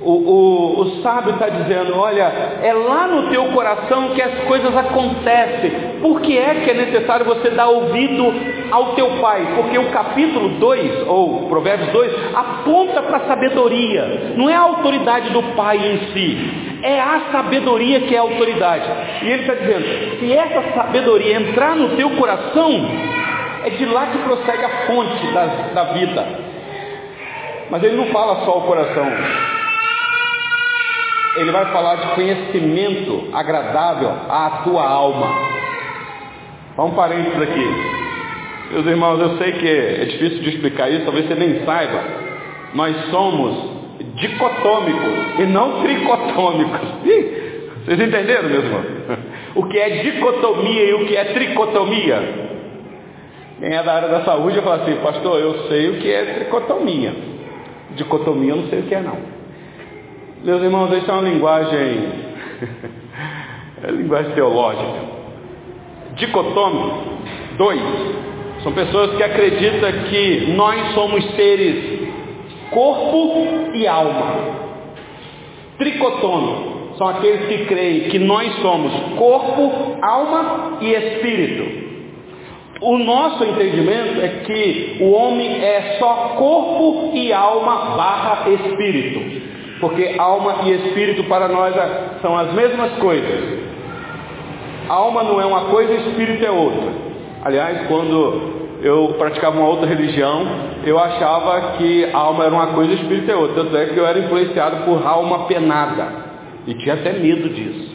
O, 0.00 0.10
o, 0.10 0.80
o 0.80 1.02
sábio 1.02 1.34
está 1.34 1.50
dizendo, 1.50 1.94
olha, 1.98 2.22
é 2.62 2.72
lá 2.72 3.06
no 3.06 3.28
teu 3.28 3.44
coração 3.48 4.14
que 4.14 4.22
as 4.22 4.44
coisas 4.44 4.74
acontecem. 4.74 5.70
Por 6.00 6.22
que 6.22 6.38
é 6.38 6.54
que 6.54 6.70
é 6.70 6.72
necessário 6.72 7.26
você 7.26 7.50
dar 7.50 7.68
ouvido 7.68 8.32
ao 8.70 8.94
teu 8.94 9.06
pai? 9.20 9.52
Porque 9.54 9.78
o 9.78 9.90
capítulo 9.90 10.48
2, 10.58 11.08
ou 11.08 11.50
Provérbios 11.50 11.92
2, 11.92 12.34
aponta 12.34 13.02
para 13.02 13.18
a 13.18 13.26
sabedoria. 13.26 14.32
Não 14.34 14.48
é 14.48 14.54
a 14.54 14.60
autoridade 14.60 15.28
do 15.28 15.42
pai 15.54 15.76
em 15.76 15.98
si. 16.14 16.78
É 16.82 16.98
a 16.98 17.20
sabedoria 17.30 18.00
que 18.00 18.14
é 18.14 18.18
a 18.18 18.22
autoridade. 18.22 18.88
E 19.24 19.28
ele 19.28 19.42
está 19.42 19.52
dizendo, 19.52 20.20
se 20.20 20.32
essa 20.32 20.72
sabedoria 20.72 21.36
entrar 21.36 21.76
no 21.76 21.96
teu 21.96 22.08
coração, 22.12 22.70
é 23.66 23.68
de 23.68 23.84
lá 23.84 24.06
que 24.06 24.18
prossegue 24.20 24.64
a 24.64 24.86
fonte 24.86 25.26
da, 25.34 25.44
da 25.74 25.84
vida. 25.92 26.48
Mas 27.70 27.82
ele 27.82 27.96
não 27.96 28.06
fala 28.06 28.44
só 28.44 28.58
o 28.58 28.62
coração 28.62 29.06
ele 31.40 31.52
vai 31.52 31.66
falar 31.66 31.94
de 31.96 32.06
conhecimento 32.14 33.28
agradável 33.32 34.10
à 34.28 34.62
tua 34.64 34.84
alma. 34.84 35.26
Vamos 36.76 36.92
um 36.92 36.96
parênteses 36.96 37.40
aqui. 37.40 37.66
Meus 38.72 38.86
irmãos, 38.86 39.20
eu 39.20 39.38
sei 39.38 39.52
que 39.52 39.68
é 39.68 40.04
difícil 40.04 40.42
de 40.42 40.50
explicar 40.50 40.90
isso, 40.90 41.04
talvez 41.04 41.26
você 41.26 41.34
nem 41.34 41.64
saiba. 41.64 42.02
Nós 42.74 42.96
somos 43.10 43.78
dicotômicos 44.16 45.40
e 45.40 45.42
não 45.44 45.82
tricotômicos. 45.82 46.88
Vocês 47.84 48.00
entenderam, 48.00 48.48
meus 48.48 48.64
irmãos? 48.64 48.86
O 49.54 49.64
que 49.64 49.78
é 49.78 49.88
dicotomia 50.02 50.84
e 50.84 50.94
o 50.94 51.06
que 51.06 51.16
é 51.16 51.24
tricotomia? 51.24 52.48
Quem 53.60 53.74
é 53.74 53.82
da 53.82 53.94
área 53.94 54.08
da 54.08 54.24
saúde, 54.24 54.56
eu 54.56 54.62
falo 54.62 54.82
assim, 54.82 54.96
pastor, 54.96 55.40
eu 55.40 55.68
sei 55.68 55.90
o 55.90 55.94
que 55.98 56.12
é 56.12 56.24
tricotomia. 56.34 57.37
Dicotomia 57.96 58.52
eu 58.52 58.56
não 58.56 58.68
sei 58.68 58.80
o 58.80 58.82
que 58.84 58.94
é 58.94 59.00
não. 59.00 59.16
Meus 60.44 60.62
irmãos, 60.62 60.92
isso 60.92 61.10
é 61.10 61.14
uma 61.14 61.28
linguagem, 61.28 62.12
é 63.82 63.90
linguagem 63.90 64.32
teológica. 64.32 65.18
Dicotômico, 66.16 66.98
dois, 67.56 67.80
são 68.62 68.72
pessoas 68.72 69.16
que 69.16 69.22
acreditam 69.22 69.92
que 70.10 70.52
nós 70.56 70.94
somos 70.94 71.24
seres 71.34 72.08
corpo 72.70 73.70
e 73.74 73.86
alma. 73.86 74.58
Tricotômico, 75.78 76.96
são 76.98 77.08
aqueles 77.08 77.46
que 77.46 77.66
creem 77.66 78.10
que 78.10 78.18
nós 78.18 78.52
somos 78.60 78.92
corpo, 79.16 79.96
alma 80.02 80.78
e 80.80 80.92
espírito. 80.92 81.87
O 82.80 82.96
nosso 82.98 83.42
entendimento 83.44 84.20
é 84.20 84.28
que 84.46 84.98
o 85.00 85.10
homem 85.10 85.64
é 85.64 85.96
só 85.98 86.34
corpo 86.36 87.10
e 87.12 87.32
alma 87.32 87.96
barra 87.96 88.48
espírito. 88.50 89.48
Porque 89.80 90.14
alma 90.16 90.58
e 90.64 90.72
espírito 90.72 91.24
para 91.24 91.48
nós 91.48 91.74
são 92.22 92.36
as 92.36 92.52
mesmas 92.52 92.92
coisas. 92.94 93.58
Alma 94.88 95.22
não 95.24 95.40
é 95.40 95.44
uma 95.44 95.66
coisa, 95.66 95.92
espírito 95.94 96.44
é 96.44 96.50
outra. 96.50 96.88
Aliás, 97.44 97.86
quando 97.88 98.58
eu 98.82 99.14
praticava 99.18 99.58
uma 99.58 99.68
outra 99.68 99.86
religião, 99.86 100.46
eu 100.84 100.98
achava 100.98 101.76
que 101.78 102.08
alma 102.12 102.44
era 102.44 102.54
uma 102.54 102.68
coisa 102.68 102.92
e 102.92 102.96
espírito 102.96 103.30
é 103.30 103.36
outra. 103.36 103.64
Tanto 103.64 103.76
é 103.76 103.86
que 103.86 103.96
eu 103.96 104.06
era 104.06 104.20
influenciado 104.20 104.84
por 104.84 105.04
alma 105.04 105.46
penada. 105.46 106.28
E 106.66 106.74
tinha 106.74 106.94
até 106.94 107.12
medo 107.12 107.48
disso. 107.48 107.87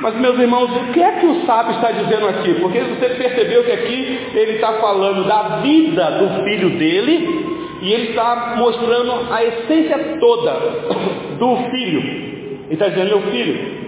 Mas 0.00 0.16
meus 0.16 0.38
irmãos, 0.38 0.70
o 0.70 0.92
que 0.92 1.02
é 1.02 1.12
que 1.12 1.26
o 1.26 1.46
sábio 1.46 1.76
está 1.76 1.90
dizendo 1.92 2.26
aqui? 2.28 2.54
Porque 2.54 2.80
você 2.80 3.08
percebeu 3.10 3.64
que 3.64 3.72
aqui 3.72 4.18
ele 4.34 4.52
está 4.52 4.72
falando 4.74 5.24
da 5.24 5.60
vida 5.62 6.10
do 6.18 6.44
filho 6.44 6.70
dele 6.70 7.54
e 7.80 7.92
ele 7.92 8.08
está 8.10 8.54
mostrando 8.56 9.32
a 9.32 9.44
essência 9.44 9.98
toda 10.18 10.52
do 11.38 11.56
filho. 11.70 12.00
Ele 12.00 12.72
está 12.72 12.88
dizendo, 12.88 13.08
meu 13.08 13.22
filho, 13.30 13.84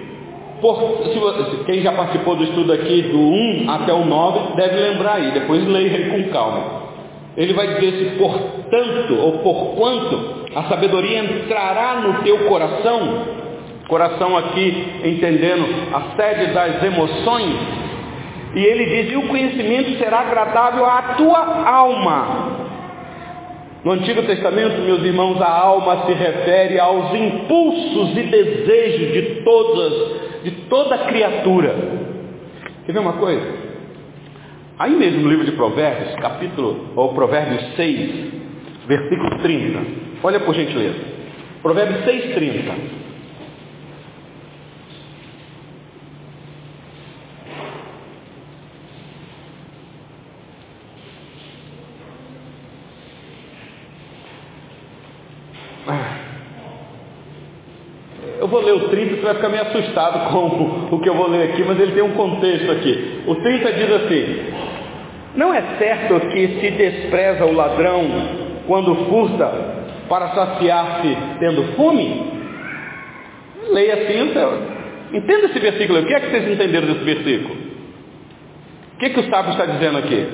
por, 0.60 1.02
se 1.12 1.18
você, 1.18 1.64
quem 1.66 1.82
já 1.82 1.92
participou 1.92 2.36
do 2.36 2.44
estudo 2.44 2.72
aqui 2.72 3.02
do 3.02 3.18
1 3.18 3.70
até 3.70 3.92
o 3.92 4.04
9, 4.04 4.56
deve 4.56 4.76
lembrar 4.76 5.14
aí, 5.14 5.32
depois 5.32 5.66
leia 5.66 5.86
ele 5.86 6.10
com 6.24 6.30
calma. 6.30 6.86
Ele 7.36 7.52
vai 7.52 7.74
dizer 7.74 7.92
se 7.92 8.16
portanto 8.16 9.18
ou 9.20 9.32
por 9.38 9.74
quanto 9.76 10.46
a 10.54 10.62
sabedoria 10.64 11.18
entrará 11.18 11.96
no 11.96 12.22
teu 12.22 12.38
coração, 12.48 13.45
coração 13.88 14.36
aqui 14.36 15.00
entendendo 15.04 15.66
a 15.92 16.16
sede 16.16 16.52
das 16.52 16.82
emoções, 16.82 17.54
e 18.54 18.64
ele 18.64 18.86
diz, 18.86 19.12
e 19.12 19.16
o 19.16 19.28
conhecimento 19.28 19.98
será 19.98 20.20
agradável 20.20 20.84
à 20.84 21.02
tua 21.16 21.68
alma. 21.68 22.66
No 23.84 23.92
Antigo 23.92 24.22
Testamento, 24.22 24.80
meus 24.80 25.02
irmãos, 25.02 25.40
a 25.40 25.48
alma 25.48 26.06
se 26.06 26.12
refere 26.12 26.80
aos 26.80 27.14
impulsos 27.14 28.16
e 28.16 28.22
desejos 28.22 29.12
de 29.12 29.22
todas, 29.44 29.92
de 30.42 30.50
toda 30.68 30.98
criatura. 30.98 31.74
Quer 32.84 32.92
ver 32.92 32.98
uma 32.98 33.12
coisa? 33.12 33.46
Aí 34.78 34.92
mesmo 34.92 35.22
no 35.22 35.28
livro 35.28 35.44
de 35.44 35.52
Provérbios, 35.52 36.14
capítulo, 36.16 36.92
ou 36.96 37.14
Provérbios 37.14 37.62
6, 37.76 38.32
versículo 38.86 39.38
30. 39.38 39.78
Olha 40.22 40.40
por 40.40 40.54
gentileza. 40.54 40.98
Provérbios 41.62 42.04
6, 42.04 42.34
30. 42.34 42.74
Eu 58.86 58.86
vou 58.86 58.86
ler 58.86 58.86
o 58.86 58.90
30, 58.90 59.16
você 59.16 59.22
vai 59.22 59.34
ficar 59.34 59.48
meio 59.48 59.62
assustado 59.62 60.30
com 60.32 60.96
o 60.96 61.00
que 61.00 61.08
eu 61.08 61.14
vou 61.14 61.28
ler 61.28 61.50
aqui, 61.50 61.64
mas 61.64 61.78
ele 61.80 61.92
tem 61.92 62.02
um 62.02 62.12
contexto 62.12 62.70
aqui. 62.70 63.22
O 63.26 63.34
30 63.34 63.72
diz 63.72 63.92
assim: 63.92 64.52
Não 65.34 65.52
é 65.52 65.62
certo 65.78 66.20
que 66.28 66.48
se 66.60 66.70
despreza 66.70 67.44
o 67.44 67.52
ladrão 67.52 68.04
quando 68.66 68.94
furta 69.06 69.52
para 70.08 70.28
saciar-se 70.28 71.16
tendo 71.38 71.62
fome? 71.74 72.36
Leia 73.70 73.94
assim, 73.94 74.30
então. 74.30 74.76
Entenda 75.12 75.46
esse 75.46 75.58
versículo. 75.58 76.00
O 76.00 76.06
que 76.06 76.14
é 76.14 76.20
que 76.20 76.30
vocês 76.30 76.48
entenderam 76.48 76.86
desse 76.88 77.04
versículo? 77.04 77.54
O 78.94 78.98
que, 78.98 79.06
é 79.06 79.10
que 79.10 79.20
o 79.20 79.30
sábio 79.30 79.52
está 79.52 79.66
dizendo 79.66 79.98
aqui? 79.98 80.26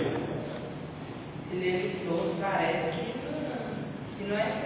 Não 4.29 4.39
é? 4.39 4.63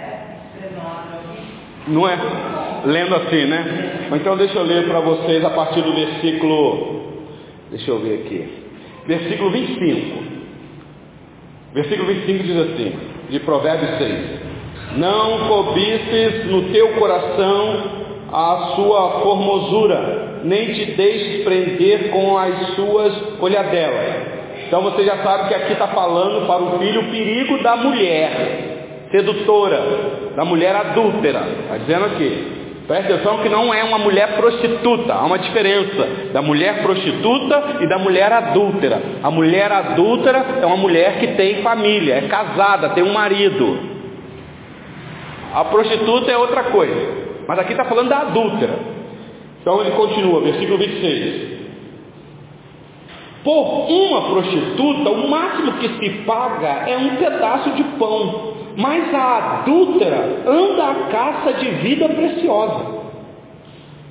Lendo 1.88 3.14
assim, 3.16 3.44
né? 3.46 4.08
Então 4.12 4.36
deixa 4.36 4.58
eu 4.58 4.64
ler 4.64 4.86
para 4.86 5.00
vocês 5.00 5.44
a 5.44 5.50
partir 5.50 5.82
do 5.82 5.92
versículo. 5.94 6.96
Deixa 7.70 7.90
eu 7.90 7.98
ver 7.98 8.24
aqui. 8.24 8.48
Versículo 9.06 9.50
25. 9.50 10.24
Versículo 11.74 12.08
25 12.08 12.42
diz 12.44 12.56
assim, 12.56 12.92
de 13.30 13.40
Provérbios 13.40 13.98
6. 13.98 14.46
Não 14.96 15.48
cobices 15.48 16.46
no 16.46 16.62
teu 16.72 16.88
coração 16.94 17.82
a 18.32 18.72
sua 18.76 19.20
formosura, 19.20 20.40
nem 20.44 20.72
te 20.74 20.84
deixes 20.92 21.44
prender 21.44 22.10
com 22.10 22.36
as 22.38 22.74
suas 22.74 23.40
olhadelas. 23.40 24.36
Então 24.66 24.82
você 24.82 25.04
já 25.04 25.22
sabe 25.22 25.48
que 25.48 25.54
aqui 25.54 25.72
está 25.74 25.88
falando 25.88 26.46
para 26.46 26.62
o 26.62 26.78
filho 26.78 27.02
o 27.02 27.10
perigo 27.10 27.62
da 27.62 27.76
mulher 27.76 29.08
sedutora, 29.10 29.82
da 30.36 30.44
mulher 30.44 30.76
adúltera. 30.76 31.42
Está 31.62 31.78
dizendo 31.78 32.04
aqui. 32.04 32.56
Presta 32.86 33.14
atenção 33.14 33.38
que 33.38 33.48
não 33.48 33.74
é 33.74 33.82
uma 33.82 33.98
mulher 33.98 34.36
prostituta, 34.36 35.12
há 35.12 35.24
uma 35.24 35.40
diferença 35.40 36.30
da 36.32 36.40
mulher 36.40 36.82
prostituta 36.82 37.78
e 37.80 37.86
da 37.88 37.98
mulher 37.98 38.32
adúltera. 38.32 39.02
A 39.24 39.30
mulher 39.30 39.72
adúltera 39.72 40.46
é 40.62 40.66
uma 40.66 40.76
mulher 40.76 41.18
que 41.18 41.26
tem 41.34 41.62
família, 41.62 42.14
é 42.14 42.28
casada, 42.28 42.90
tem 42.90 43.02
um 43.02 43.12
marido. 43.12 43.76
A 45.52 45.64
prostituta 45.64 46.30
é 46.30 46.36
outra 46.36 46.64
coisa. 46.64 47.26
Mas 47.48 47.58
aqui 47.58 47.72
está 47.72 47.84
falando 47.86 48.08
da 48.08 48.18
adúltera. 48.18 48.78
Então 49.60 49.80
ele 49.80 49.90
continua, 49.92 50.40
versículo 50.42 50.78
26. 50.78 51.56
Por 53.42 53.90
uma 53.90 54.30
prostituta, 54.30 55.10
o 55.10 55.28
máximo 55.28 55.72
que 55.74 55.88
se 55.88 56.10
paga 56.24 56.88
é 56.88 56.96
um 56.96 57.16
pedaço 57.16 57.70
de 57.70 57.82
pão. 57.98 58.55
Mas 58.76 59.14
a 59.14 59.60
adúltera 59.60 60.42
anda 60.46 60.90
à 60.90 60.94
caça 61.10 61.54
de 61.54 61.70
vida 61.76 62.08
preciosa. 62.10 62.96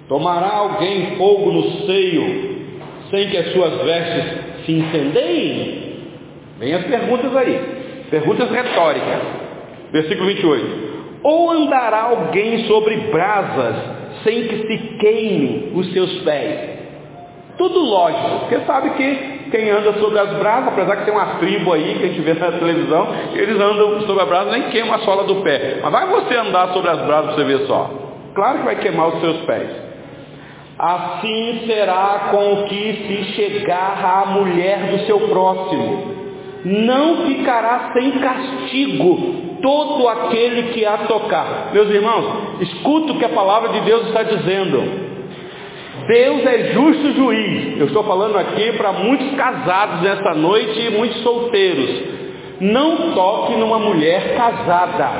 Tomará 0.07 0.55
alguém 0.55 1.15
fogo 1.17 1.51
no 1.51 1.85
seio 1.85 2.55
sem 3.09 3.29
que 3.29 3.37
as 3.37 3.53
suas 3.53 3.81
vestes 3.83 4.65
se 4.65 4.71
incendeiem? 4.71 5.85
Vem 6.59 6.73
as 6.73 6.83
perguntas 6.85 7.35
aí. 7.35 7.59
Perguntas 8.09 8.49
retóricas. 8.49 9.21
Versículo 9.91 10.27
28. 10.27 10.85
Ou 11.23 11.51
andará 11.51 12.03
alguém 12.03 12.65
sobre 12.65 12.97
brasas 13.11 13.75
sem 14.23 14.47
que 14.47 14.67
se 14.67 14.77
queime 14.97 15.71
os 15.75 15.91
seus 15.93 16.11
pés? 16.21 16.75
Tudo 17.57 17.79
lógico, 17.79 18.39
porque 18.39 18.59
sabe 18.65 18.89
que 18.91 19.34
quem 19.51 19.69
anda 19.69 19.93
sobre 19.93 20.19
as 20.19 20.29
brasas, 20.37 20.69
apesar 20.69 20.97
que 20.97 21.05
tem 21.05 21.13
uma 21.13 21.37
tribo 21.37 21.73
aí 21.73 21.95
que 21.95 22.03
a 22.03 22.07
gente 22.07 22.21
vê 22.21 22.33
na 22.33 22.51
televisão, 22.51 23.07
eles 23.33 23.55
andam 23.59 24.01
sobre 24.01 24.23
as 24.23 24.27
brasas 24.27 24.51
nem 24.51 24.63
queimam 24.63 24.93
a 24.93 24.99
sola 24.99 25.23
do 25.23 25.35
pé. 25.37 25.79
Mas 25.81 25.91
vai 25.91 26.07
você 26.07 26.35
andar 26.35 26.69
sobre 26.69 26.89
as 26.89 27.01
brasas 27.01 27.25
para 27.25 27.35
você 27.35 27.43
ver 27.43 27.67
só. 27.67 27.89
Claro 28.33 28.59
que 28.59 28.65
vai 28.65 28.75
queimar 28.75 29.07
os 29.09 29.21
seus 29.21 29.37
pés. 29.41 29.69
Assim 30.77 31.63
será 31.67 32.27
com 32.31 32.53
o 32.53 32.63
que 32.65 32.93
se 33.07 33.23
chegar 33.33 34.03
à 34.03 34.25
mulher 34.25 34.91
do 34.91 34.99
seu 35.05 35.19
próximo. 35.21 36.15
Não 36.65 37.27
ficará 37.27 37.91
sem 37.93 38.11
castigo 38.11 39.45
todo 39.61 40.07
aquele 40.07 40.73
que 40.73 40.85
a 40.85 40.97
tocar. 40.99 41.69
Meus 41.71 41.89
irmãos, 41.89 42.61
escuta 42.61 43.13
o 43.13 43.17
que 43.17 43.25
a 43.25 43.29
palavra 43.29 43.69
de 43.69 43.79
Deus 43.81 44.07
está 44.07 44.23
dizendo. 44.23 45.04
Deus 46.07 46.45
é 46.45 46.73
justo 46.73 47.13
juiz. 47.13 47.79
Eu 47.79 47.87
estou 47.87 48.03
falando 48.03 48.37
aqui 48.37 48.71
para 48.73 48.91
muitos 48.91 49.31
casados 49.35 50.01
nesta 50.01 50.33
noite 50.35 50.79
e 50.79 50.89
muitos 50.91 51.21
solteiros. 51.21 52.15
Não 52.61 53.13
toque 53.13 53.55
numa 53.57 53.79
mulher 53.79 54.35
casada, 54.37 55.11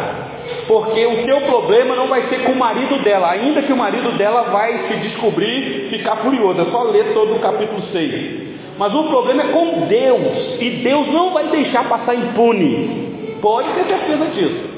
porque 0.68 1.06
o 1.06 1.26
seu 1.26 1.42
problema 1.42 1.96
não 1.96 2.08
vai 2.08 2.30
ser 2.30 2.44
com 2.44 2.54
o 2.54 2.58
marido 2.58 3.04
dela, 3.04 3.32
ainda 3.32 3.62
que 3.62 3.74
o 3.74 3.78
marido 3.78 4.18
dela 4.18 4.44
vai 4.44 4.88
se 4.88 4.96
descobrir, 5.10 5.90
ficar 5.90 6.18
furioso. 6.18 6.62
É 6.62 6.66
só 6.66 6.84
ler 6.84 7.14
todo 7.14 7.36
o 7.36 7.40
capítulo 7.40 7.82
6. 7.92 8.46
Mas 8.78 8.94
o 8.94 9.04
problema 9.04 9.44
é 9.44 9.48
com 9.48 9.88
Deus, 9.88 10.62
e 10.62 10.70
Deus 10.84 11.08
não 11.08 11.32
vai 11.32 11.48
deixar 11.48 11.90
passar 11.90 12.16
impune. 12.16 13.38
Pode 13.42 13.70
ter 13.74 13.86
certeza 13.86 14.26
disso. 14.28 14.76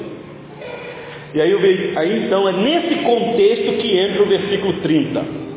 E 1.34 1.40
aí, 1.40 1.92
aí 1.96 2.24
então 2.24 2.48
é 2.48 2.52
nesse 2.52 2.96
contexto 2.96 3.72
que 3.78 3.98
entra 3.98 4.22
o 4.22 4.26
versículo 4.26 4.72
30. 4.74 5.47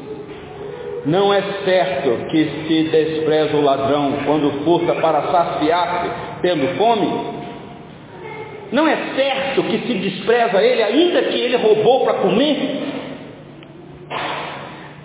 Não 1.06 1.34
é 1.34 1.42
certo 1.66 2.28
que 2.30 2.46
se 2.68 2.84
despreza 2.84 3.58
o 3.58 3.62
ladrão 3.62 4.14
quando 4.26 4.64
furta 4.64 4.94
para 4.96 5.24
saciar-se, 5.24 6.10
tendo 6.42 6.78
fome? 6.78 7.42
Não 8.72 8.88
é 8.88 8.96
certo 9.16 9.64
que 9.64 9.80
se 9.80 9.94
despreza 9.96 10.62
ele, 10.62 10.84
ainda 10.84 11.24
que 11.24 11.38
ele 11.38 11.58
roubou 11.58 12.06
para 12.06 12.14
comer? 12.16 12.84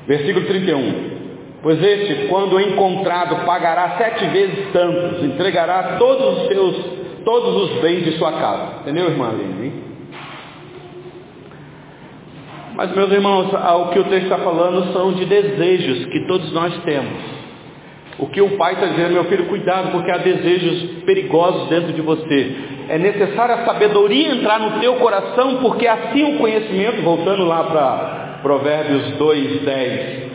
Versículo 0.06 0.46
31. 0.46 1.16
Pois 1.62 1.82
este, 1.82 2.28
quando 2.28 2.60
encontrado, 2.60 3.44
pagará 3.44 3.96
sete 3.96 4.26
vezes 4.26 4.68
tantos, 4.72 5.24
entregará 5.24 5.96
todos 5.98 6.42
os 6.42 6.46
seus, 6.46 6.76
todos 7.24 7.62
os 7.62 7.80
bens 7.80 8.04
de 8.04 8.12
sua 8.18 8.32
casa. 8.32 8.80
Entendeu, 8.82 9.06
irmã 9.06 9.30
Aline? 9.30 9.85
Mas, 12.76 12.94
meus 12.94 13.10
irmãos, 13.10 13.50
o 13.54 13.88
que 13.88 13.98
o 13.98 14.04
texto 14.04 14.24
está 14.24 14.36
falando 14.36 14.92
são 14.92 15.12
de 15.14 15.24
desejos 15.24 16.04
que 16.06 16.26
todos 16.26 16.52
nós 16.52 16.76
temos. 16.82 17.36
O 18.18 18.26
que 18.26 18.42
o 18.42 18.56
pai 18.58 18.74
está 18.74 18.86
dizendo, 18.86 19.14
meu 19.14 19.24
filho, 19.24 19.46
cuidado, 19.46 19.92
porque 19.92 20.10
há 20.10 20.18
desejos 20.18 21.02
perigosos 21.04 21.68
dentro 21.68 21.94
de 21.94 22.02
você. 22.02 22.54
É 22.90 22.98
necessário 22.98 23.54
a 23.54 23.64
sabedoria 23.64 24.28
entrar 24.28 24.60
no 24.60 24.78
teu 24.80 24.94
coração, 24.96 25.56
porque 25.56 25.86
assim 25.86 26.34
o 26.34 26.38
conhecimento, 26.38 27.02
voltando 27.02 27.46
lá 27.46 27.64
para 27.64 28.38
Provérbios 28.42 29.16
2, 29.16 29.62
10, 29.62 30.32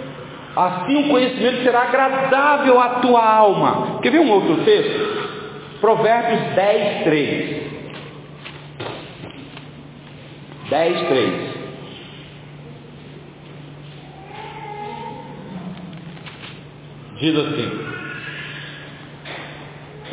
assim 0.56 1.06
o 1.06 1.10
conhecimento 1.10 1.63
será 1.63 1.84
agradável 1.84 2.80
à 2.80 2.89
tua 3.01 3.23
alma. 3.23 3.99
Quer 4.01 4.12
ver 4.12 4.19
um 4.19 4.32
outro 4.32 4.58
texto? 4.63 5.80
Provérbios 5.80 6.56
10, 6.56 7.04
3. 7.04 7.62
10, 10.69 11.01
3. 11.08 11.50
Diz 17.21 17.38
assim: 17.38 17.71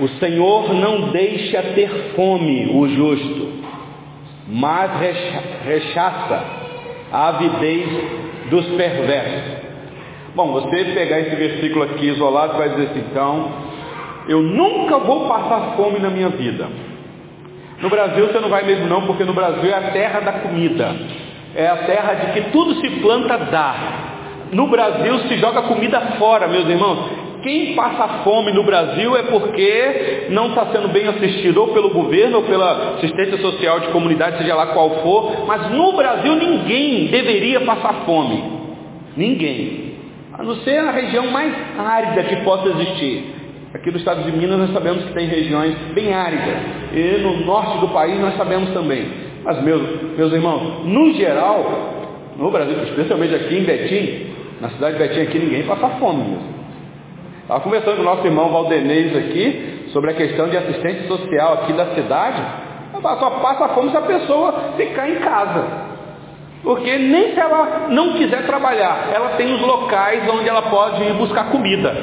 O 0.00 0.08
Senhor 0.20 0.74
não 0.74 1.08
deixa 1.08 1.62
ter 1.74 2.12
fome 2.14 2.70
o 2.72 2.86
justo, 2.86 3.52
mas 4.46 4.90
rechaça 5.64 6.44
a 7.10 7.28
avidez 7.28 7.88
dos 8.50 8.66
perversos. 8.76 9.58
Bom, 10.34 10.52
você 10.52 10.84
pegar 10.84 11.20
esse 11.20 11.34
versículo 11.34 11.84
aqui 11.84 12.06
isolado 12.08 12.58
vai 12.58 12.68
dizer 12.68 12.90
assim, 12.90 13.04
então, 13.10 13.52
eu 14.28 14.42
nunca 14.42 14.98
vou 14.98 15.26
passar 15.26 15.74
fome 15.76 15.98
na 15.98 16.10
minha 16.10 16.28
vida. 16.28 16.68
No 17.80 17.88
Brasil 17.88 18.26
você 18.26 18.38
não 18.38 18.50
vai 18.50 18.64
mesmo 18.64 18.86
não, 18.86 19.06
porque 19.06 19.24
no 19.24 19.32
Brasil 19.32 19.70
é 19.70 19.74
a 19.74 19.90
terra 19.92 20.20
da 20.20 20.32
comida. 20.32 20.94
É 21.54 21.66
a 21.66 21.76
terra 21.78 22.14
de 22.14 22.32
que 22.32 22.50
tudo 22.50 22.74
se 22.80 22.90
planta 23.00 23.38
dá. 23.38 24.07
No 24.52 24.66
Brasil 24.68 25.18
se 25.28 25.36
joga 25.38 25.62
comida 25.62 26.00
fora, 26.18 26.48
meus 26.48 26.68
irmãos. 26.68 27.28
Quem 27.42 27.74
passa 27.74 28.24
fome 28.24 28.52
no 28.52 28.64
Brasil 28.64 29.16
é 29.16 29.22
porque 29.24 30.26
não 30.30 30.48
está 30.48 30.66
sendo 30.66 30.88
bem 30.88 31.06
assistido 31.06 31.58
ou 31.58 31.68
pelo 31.68 31.90
governo 31.90 32.38
ou 32.38 32.42
pela 32.44 32.94
assistência 32.96 33.38
social 33.38 33.80
de 33.80 33.88
comunidade, 33.88 34.38
seja 34.38 34.54
lá 34.54 34.68
qual 34.68 34.90
for. 35.02 35.46
Mas 35.46 35.70
no 35.70 35.92
Brasil 35.92 36.34
ninguém 36.34 37.06
deveria 37.06 37.60
passar 37.60 38.04
fome. 38.04 38.42
Ninguém. 39.16 39.94
A 40.32 40.42
não 40.42 40.56
ser 40.56 40.78
a 40.78 40.90
região 40.90 41.30
mais 41.30 41.52
árida 41.78 42.24
que 42.24 42.36
possa 42.36 42.68
existir. 42.68 43.34
Aqui 43.74 43.90
no 43.90 43.98
estado 43.98 44.22
de 44.22 44.32
Minas 44.32 44.58
nós 44.58 44.72
sabemos 44.72 45.04
que 45.04 45.12
tem 45.12 45.26
regiões 45.26 45.76
bem 45.94 46.12
áridas. 46.12 46.56
E 46.92 47.20
no 47.22 47.44
norte 47.44 47.78
do 47.78 47.88
país 47.88 48.18
nós 48.20 48.36
sabemos 48.36 48.70
também. 48.70 49.06
Mas 49.44 49.62
meus, 49.62 49.82
meus 50.16 50.32
irmãos, 50.32 50.84
no 50.84 51.12
geral, 51.14 51.98
no 52.36 52.50
Brasil, 52.50 52.82
especialmente 52.84 53.34
aqui 53.34 53.56
em 53.56 53.64
Betim, 53.64 54.37
na 54.60 54.70
cidade 54.70 54.96
de 54.96 55.02
Betim 55.02 55.20
aqui 55.20 55.38
ninguém 55.38 55.62
passa 55.64 55.88
fome 56.00 56.24
mesmo. 56.24 56.58
Estava 57.42 57.60
conversando 57.60 57.96
com 57.96 58.02
o 58.02 58.04
nosso 58.04 58.26
irmão 58.26 58.50
Valdenez 58.50 59.16
aqui 59.16 59.88
sobre 59.92 60.10
a 60.10 60.14
questão 60.14 60.48
de 60.48 60.56
assistente 60.56 61.06
social 61.06 61.54
aqui 61.54 61.72
da 61.72 61.94
cidade. 61.94 62.42
Só 62.92 63.30
passa 63.30 63.68
fome 63.68 63.90
se 63.90 63.96
a 63.96 64.02
pessoa 64.02 64.72
ficar 64.76 65.08
em 65.08 65.16
casa. 65.16 65.64
Porque 66.62 66.98
nem 66.98 67.32
se 67.32 67.40
ela 67.40 67.86
não 67.88 68.14
quiser 68.14 68.44
trabalhar, 68.44 69.08
ela 69.14 69.30
tem 69.30 69.54
os 69.54 69.60
locais 69.60 70.28
onde 70.28 70.48
ela 70.48 70.62
pode 70.62 71.02
ir 71.02 71.14
buscar 71.14 71.50
comida. 71.50 71.94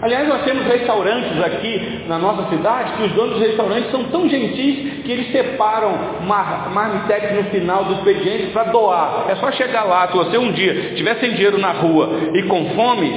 Aliás, 0.00 0.28
nós 0.28 0.44
temos 0.44 0.64
restaurantes 0.64 1.42
aqui 1.42 2.04
na 2.06 2.18
nossa 2.18 2.48
cidade 2.50 2.92
que 2.92 3.02
os 3.02 3.12
donos 3.12 3.38
dos 3.38 3.42
restaurantes 3.42 3.90
são 3.90 4.04
tão 4.04 4.28
gentis 4.28 5.02
que 5.02 5.10
eles 5.10 5.32
separam 5.32 6.22
mar, 6.24 6.70
marmitex 6.72 7.34
no 7.34 7.44
final 7.50 7.84
do 7.84 7.94
expediente 7.94 8.52
para 8.52 8.64
doar. 8.64 9.26
É 9.28 9.34
só 9.36 9.50
chegar 9.50 9.82
lá, 9.82 10.06
se 10.06 10.16
você 10.16 10.38
um 10.38 10.52
dia 10.52 10.94
tiver 10.94 11.16
sem 11.16 11.32
dinheiro 11.32 11.58
na 11.58 11.72
rua 11.72 12.10
e 12.32 12.44
com 12.44 12.64
fome, 12.76 13.12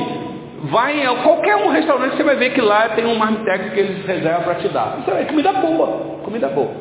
vai 0.64 1.06
em 1.06 1.16
qualquer 1.22 1.56
um 1.58 1.70
restaurante 1.70 2.18
você 2.18 2.24
vai 2.24 2.36
ver 2.38 2.52
que 2.52 2.62
lá 2.62 2.90
tem 2.90 3.06
um 3.06 3.16
marmitex 3.16 3.74
que 3.74 3.80
eles 3.80 4.06
reservam 4.06 4.44
para 4.44 4.56
te 4.56 4.68
dar. 4.70 4.98
Isso 5.02 5.12
é 5.12 5.26
comida 5.26 5.54
boa, 5.54 5.88
comida 6.24 6.48
boa. 6.48 6.72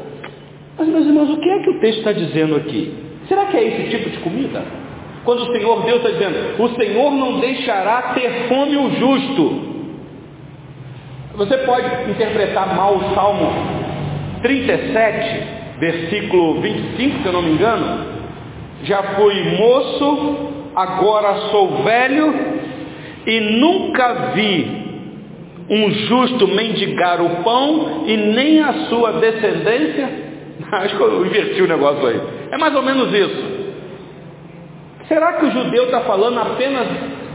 Mas 0.79 0.89
meus 0.89 1.05
irmãos, 1.05 1.29
o 1.29 1.37
que 1.37 1.49
é 1.51 1.59
que 1.59 1.71
o 1.71 1.81
texto 1.81 1.99
está 1.99 2.13
dizendo 2.13 2.57
aqui? 2.57 2.95
Será 3.29 3.45
que 3.45 3.57
é 3.59 3.65
esse 3.65 3.91
tipo 3.91 4.09
de 4.09 4.19
comida? 4.21 4.63
Quando 5.25 5.43
o 5.43 5.53
Senhor 5.53 5.83
Deus 5.85 5.99
está 5.99 6.09
dizendo, 6.09 6.63
o 6.63 6.69
Senhor 6.71 7.11
não 7.11 7.39
deixará 7.39 8.15
ter 8.15 8.49
fome 8.49 8.79
o 8.79 8.91
justo, 8.93 9.70
você 11.35 11.59
pode 11.59 12.11
interpretar 12.11 12.75
mal 12.75 12.97
o 12.97 13.15
Salmo 13.15 13.53
37, 14.43 15.43
versículo 15.79 16.61
25, 16.61 17.23
se 17.23 17.27
eu 17.27 17.33
não 17.33 17.43
me 17.43 17.53
engano. 17.53 18.07
Já 18.83 19.03
fui 19.15 19.57
moço 19.57 20.51
agora 20.75 21.35
sou 21.51 21.83
velho 21.83 22.35
e 23.27 23.41
nunca 23.41 24.33
vi 24.35 24.81
um 25.69 25.91
justo 25.91 26.49
mendigar 26.49 27.21
o 27.21 27.43
pão 27.43 28.05
e 28.07 28.17
nem 28.17 28.61
a 28.61 28.73
sua 28.89 29.13
descendência. 29.13 30.09
Acho 30.73 30.97
que 30.97 31.03
eu 31.03 31.27
inverti 31.27 31.63
o 31.63 31.69
negócio 31.69 32.07
aí. 32.07 32.21
É 32.51 32.59
mais 32.59 32.75
ou 32.75 32.83
menos 32.83 33.13
isso. 33.15 33.61
Será 35.07 35.35
que 35.35 35.47
o 35.47 35.51
judeu 35.51 35.85
está 35.85 36.01
falando 36.01 36.39
apenas 36.39 36.87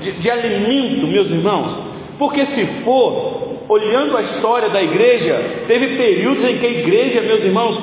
de, 0.01 0.11
de 0.13 0.29
alimento, 0.29 1.07
meus 1.07 1.29
irmãos? 1.29 1.77
Porque 2.17 2.45
se 2.45 2.65
for, 2.83 3.34
olhando 3.67 4.17
a 4.17 4.21
história 4.21 4.69
da 4.69 4.81
igreja, 4.81 5.63
teve 5.67 5.97
períodos 5.97 6.43
em 6.43 6.57
que 6.57 6.65
a 6.65 6.69
igreja, 6.69 7.21
meus 7.21 7.43
irmãos, 7.43 7.79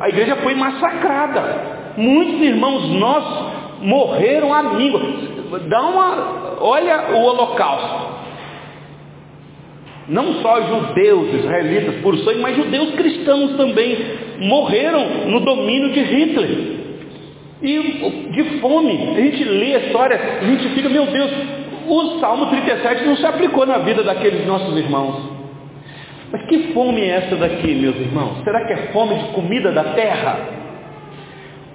a 0.00 0.08
igreja 0.08 0.36
foi 0.36 0.54
massacrada. 0.54 1.94
Muitos 1.96 2.40
irmãos 2.40 2.88
nossos 2.90 3.54
morreram 3.82 4.52
míngua. 4.74 5.00
Dá 5.68 5.82
uma, 5.82 6.56
olha 6.60 7.14
o 7.14 7.22
holocausto. 7.22 8.14
Não 10.08 10.34
só 10.42 10.60
judeus, 10.62 11.34
israelitas 11.34 11.94
por 12.02 12.16
sangue, 12.18 12.40
mas 12.40 12.56
judeus 12.56 12.94
cristãos 12.94 13.56
também 13.56 13.96
morreram 14.40 15.28
no 15.28 15.40
domínio 15.40 15.92
de 15.92 16.00
Hitler. 16.00 16.74
E 17.62 17.78
de 18.32 18.60
fome, 18.60 19.14
a 19.16 19.20
gente 19.20 19.44
lê 19.44 19.74
a 19.74 19.78
história, 19.78 20.20
a 20.42 20.44
gente 20.44 20.68
fica, 20.70 20.88
meu 20.90 21.06
Deus, 21.06 21.30
o 21.86 22.20
Salmo 22.20 22.46
37 22.46 23.04
não 23.04 23.16
se 23.16 23.26
aplicou 23.26 23.66
na 23.66 23.78
vida 23.78 24.02
daqueles 24.02 24.46
nossos 24.46 24.76
irmãos. 24.76 25.34
Mas 26.32 26.46
que 26.46 26.72
fome 26.72 27.00
é 27.00 27.10
essa 27.10 27.36
daqui, 27.36 27.74
meus 27.74 27.96
irmãos? 27.96 28.42
Será 28.42 28.66
que 28.66 28.72
é 28.72 28.76
fome 28.92 29.14
de 29.14 29.28
comida 29.34 29.70
da 29.70 29.84
terra? 29.84 30.38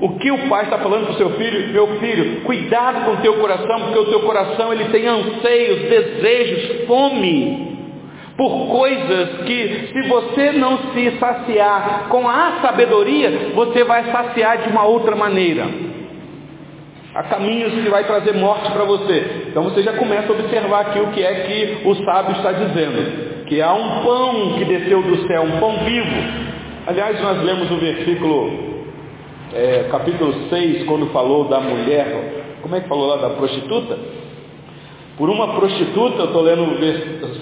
O 0.01 0.17
que 0.17 0.31
o 0.31 0.49
pai 0.49 0.63
está 0.63 0.77
falando 0.77 1.05
para 1.05 1.13
o 1.13 1.17
seu 1.17 1.29
filho? 1.31 1.73
Meu 1.73 1.87
filho, 1.99 2.41
cuidado 2.41 3.05
com 3.05 3.11
o 3.11 3.17
teu 3.17 3.35
coração, 3.35 3.79
porque 3.81 3.99
o 3.99 4.05
teu 4.05 4.21
coração 4.21 4.71
ele 4.71 4.85
tem 4.85 5.07
anseios, 5.07 5.81
desejos, 5.89 6.87
fome 6.87 7.69
por 8.37 8.67
coisas 8.67 9.43
que, 9.45 9.89
se 9.91 10.01
você 10.07 10.53
não 10.53 10.93
se 10.93 11.11
saciar 11.19 12.07
com 12.07 12.25
a 12.27 12.59
sabedoria, 12.61 13.51
você 13.53 13.83
vai 13.83 14.09
saciar 14.09 14.59
de 14.59 14.69
uma 14.69 14.85
outra 14.85 15.13
maneira. 15.13 15.88
Há 17.13 17.23
caminhos 17.23 17.73
que 17.73 17.89
vai 17.89 18.03
trazer 18.03 18.33
morte 18.35 18.71
para 18.71 18.83
você. 18.83 19.47
Então 19.47 19.63
você 19.63 19.81
já 19.81 19.93
começa 19.93 20.31
a 20.31 20.35
observar 20.35 20.81
aqui 20.81 20.99
o 20.99 21.07
que 21.07 21.23
é 21.23 21.33
que 21.33 21.87
o 21.87 21.95
sábio 22.05 22.35
está 22.35 22.51
dizendo. 22.51 23.45
Que 23.45 23.61
há 23.61 23.73
um 23.73 24.03
pão 24.03 24.53
que 24.57 24.65
desceu 24.65 25.01
do 25.01 25.27
céu, 25.27 25.41
um 25.41 25.59
pão 25.59 25.77
vivo. 25.85 26.49
Aliás, 26.85 27.19
nós 27.21 27.43
lemos 27.43 27.71
o 27.71 27.77
versículo, 27.77 28.85
é, 29.53 29.87
capítulo 29.89 30.49
6, 30.49 30.85
quando 30.85 31.07
falou 31.07 31.45
da 31.45 31.59
mulher, 31.59 32.57
como 32.61 32.75
é 32.75 32.81
que 32.81 32.87
falou 32.87 33.07
lá 33.07 33.17
da 33.17 33.29
prostituta? 33.31 33.97
Por 35.17 35.29
uma 35.29 35.55
prostituta, 35.55 36.19
eu 36.19 36.25
estou 36.25 36.41
lendo 36.43 36.77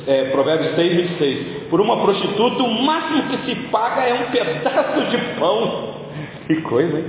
é, 0.07 0.25
Provérbios 0.31 0.75
6, 0.75 0.95
26. 0.95 1.47
Por 1.69 1.81
uma 1.81 1.97
prostituta, 1.97 2.63
o 2.63 2.83
máximo 2.83 3.23
que 3.23 3.37
se 3.45 3.55
paga 3.67 4.01
é 4.03 4.13
um 4.13 4.31
pedaço 4.31 5.01
de 5.09 5.17
pão. 5.39 5.97
Que 6.47 6.61
coisa, 6.61 6.97
hein? 6.97 7.05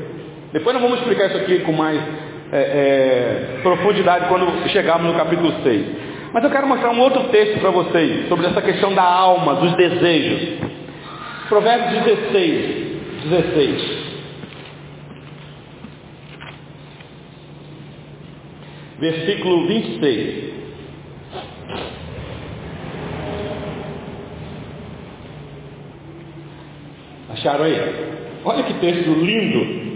Depois 0.53 0.75
nós 0.75 0.83
vamos 0.83 0.99
explicar 0.99 1.27
isso 1.27 1.37
aqui 1.37 1.61
com 1.61 1.71
mais 1.71 2.03
é, 2.53 2.59
é, 2.59 3.61
profundidade 3.63 4.29
quando 4.29 4.69
chegarmos 4.69 5.13
no 5.13 5.19
capítulo 5.19 5.53
6. 5.63 5.87
Mas 6.33 6.45
eu 6.45 6.51
quero 6.51 6.67
mostrar 6.67 6.91
um 6.91 7.01
outro 7.01 7.25
texto 7.25 7.59
para 7.61 7.71
vocês 7.71 8.29
sobre 8.29 8.47
essa 8.47 8.61
questão 8.61 8.95
da 8.95 9.03
alma, 9.03 9.55
dos 9.57 9.75
desejos. 9.77 10.59
Provérbios 11.49 12.05
16, 12.05 13.23
16. 13.25 13.99
Versículo 18.99 19.67
26. 19.69 20.49
Acharam 27.31 27.65
aí? 27.65 27.75
Olha 28.45 28.65
que 28.65 28.75
texto 28.75 29.11
lindo. 29.13 29.88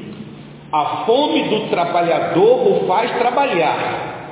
A 0.73 1.05
fome 1.05 1.43
do 1.51 1.69
trabalhador 1.69 2.67
o 2.67 2.87
faz 2.87 3.11
trabalhar, 3.19 4.29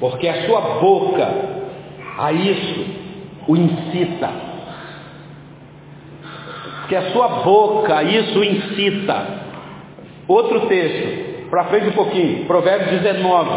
porque 0.00 0.26
a 0.26 0.46
sua 0.46 0.60
boca 0.80 1.28
a 2.18 2.32
isso 2.32 2.86
o 3.46 3.56
incita. 3.56 4.30
Porque 6.80 6.96
a 6.96 7.10
sua 7.10 7.28
boca 7.42 7.96
a 7.96 8.04
isso 8.04 8.38
o 8.38 8.44
incita. 8.44 9.26
Outro 10.26 10.66
texto, 10.66 11.48
para 11.50 11.64
frente 11.64 11.88
um 11.88 11.92
pouquinho, 11.92 12.46
Provérbios 12.46 13.02
19, 13.02 13.50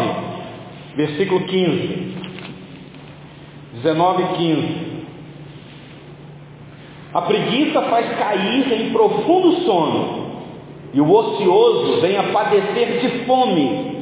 versículo 0.96 1.46
15. 1.46 2.10
19 3.76 4.24
e 4.24 4.28
15. 4.38 4.90
A 7.14 7.22
preguiça 7.22 7.82
faz 7.84 8.18
cair 8.18 8.72
em 8.72 8.92
profundo 8.92 9.62
sono, 9.62 10.19
e 10.94 11.02
o 11.02 11.12
ocioso 11.12 12.02
vem 12.02 12.18
a 12.18 12.24
padecer 12.24 13.00
de 13.00 13.26
fome. 13.26 14.00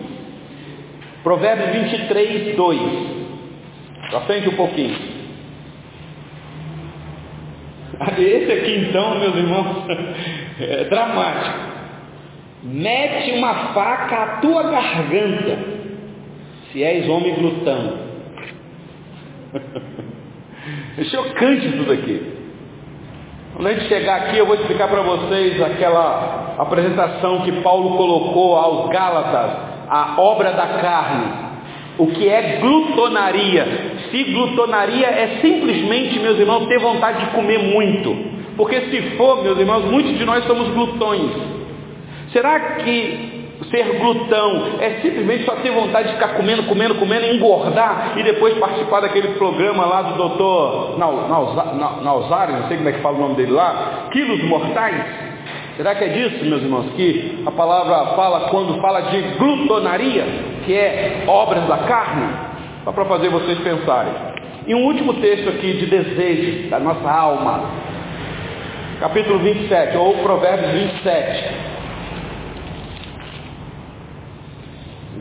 Provérbios 1.23 1.91
23, 1.91 2.55
2. 2.55 2.81
Para 4.09 4.21
frente 4.21 4.49
um 4.49 4.55
pouquinho. 4.55 4.95
Esse 8.17 8.51
aqui 8.51 8.87
então, 8.87 9.19
meus 9.19 9.35
irmãos, 9.35 9.85
é 10.59 10.83
dramático. 10.85 11.77
Mete 12.63 13.31
uma 13.31 13.73
faca 13.73 14.15
à 14.15 14.27
tua 14.37 14.63
garganta, 14.63 15.59
se 16.71 16.83
és 16.83 17.07
homem 17.07 17.33
glutão. 17.35 18.07
É 20.97 21.03
chocante 21.05 21.71
tudo 21.77 21.93
aqui. 21.93 22.36
Quando 23.57 23.69
a 23.69 23.73
gente 23.73 23.87
chegar 23.87 24.17
aqui, 24.17 24.37
eu 24.37 24.45
vou 24.45 24.53
explicar 24.53 24.87
para 24.87 25.01
vocês 25.01 25.59
aquela 25.59 26.53
apresentação 26.59 27.41
que 27.41 27.51
Paulo 27.63 27.97
colocou 27.97 28.55
aos 28.55 28.87
Gálatas, 28.89 29.51
a 29.89 30.21
obra 30.21 30.51
da 30.51 30.67
carne. 30.79 31.25
O 31.97 32.05
que 32.05 32.29
é 32.29 32.59
glutonaria? 32.61 33.65
Se 34.11 34.25
glutonaria 34.25 35.07
é 35.07 35.39
simplesmente, 35.41 36.19
meus 36.19 36.37
irmãos, 36.37 36.67
ter 36.67 36.77
vontade 36.77 37.25
de 37.25 37.31
comer 37.31 37.57
muito. 37.57 38.15
Porque 38.55 38.79
se 38.91 39.01
for, 39.17 39.41
meus 39.41 39.57
irmãos, 39.57 39.85
muitos 39.85 40.15
de 40.19 40.23
nós 40.23 40.45
somos 40.45 40.67
glutões. 40.67 41.31
Será 42.31 42.59
que 42.59 43.36
ser 43.65 43.97
glutão 43.97 44.77
é 44.79 44.99
simplesmente 45.01 45.45
só 45.45 45.55
ter 45.57 45.71
vontade 45.71 46.09
de 46.09 46.13
ficar 46.13 46.29
comendo, 46.35 46.63
comendo, 46.63 46.95
comendo, 46.95 47.25
engordar 47.25 48.13
e 48.15 48.23
depois 48.23 48.57
participar 48.57 49.01
daquele 49.01 49.29
programa 49.29 49.85
lá 49.85 50.01
do 50.03 50.15
doutor 50.15 50.97
Nausari, 50.97 52.53
não 52.53 52.67
sei 52.67 52.77
como 52.77 52.89
é 52.89 52.91
que 52.91 53.01
fala 53.01 53.17
o 53.17 53.21
nome 53.21 53.35
dele 53.35 53.51
lá, 53.51 54.07
quilos 54.11 54.43
mortais? 54.43 55.03
Será 55.75 55.93
que 55.95 56.03
é 56.03 56.07
disso, 56.07 56.45
meus 56.45 56.61
irmãos, 56.61 56.91
que 56.95 57.43
a 57.45 57.51
palavra 57.51 58.15
fala 58.15 58.49
quando 58.49 58.79
fala 58.81 59.01
de 59.01 59.21
glutonaria, 59.37 60.25
que 60.65 60.73
é 60.73 61.23
obras 61.27 61.67
da 61.67 61.77
carne? 61.77 62.33
Só 62.83 62.91
para 62.91 63.05
fazer 63.05 63.29
vocês 63.29 63.59
pensarem. 63.59 64.13
E 64.65 64.73
um 64.73 64.85
último 64.85 65.13
texto 65.15 65.49
aqui 65.49 65.73
de 65.73 65.85
desejo 65.85 66.69
da 66.69 66.79
nossa 66.79 67.09
alma. 67.09 67.63
Capítulo 68.99 69.39
27, 69.39 69.97
ou 69.97 70.15
Provérbios 70.15 70.71
27. 70.71 71.66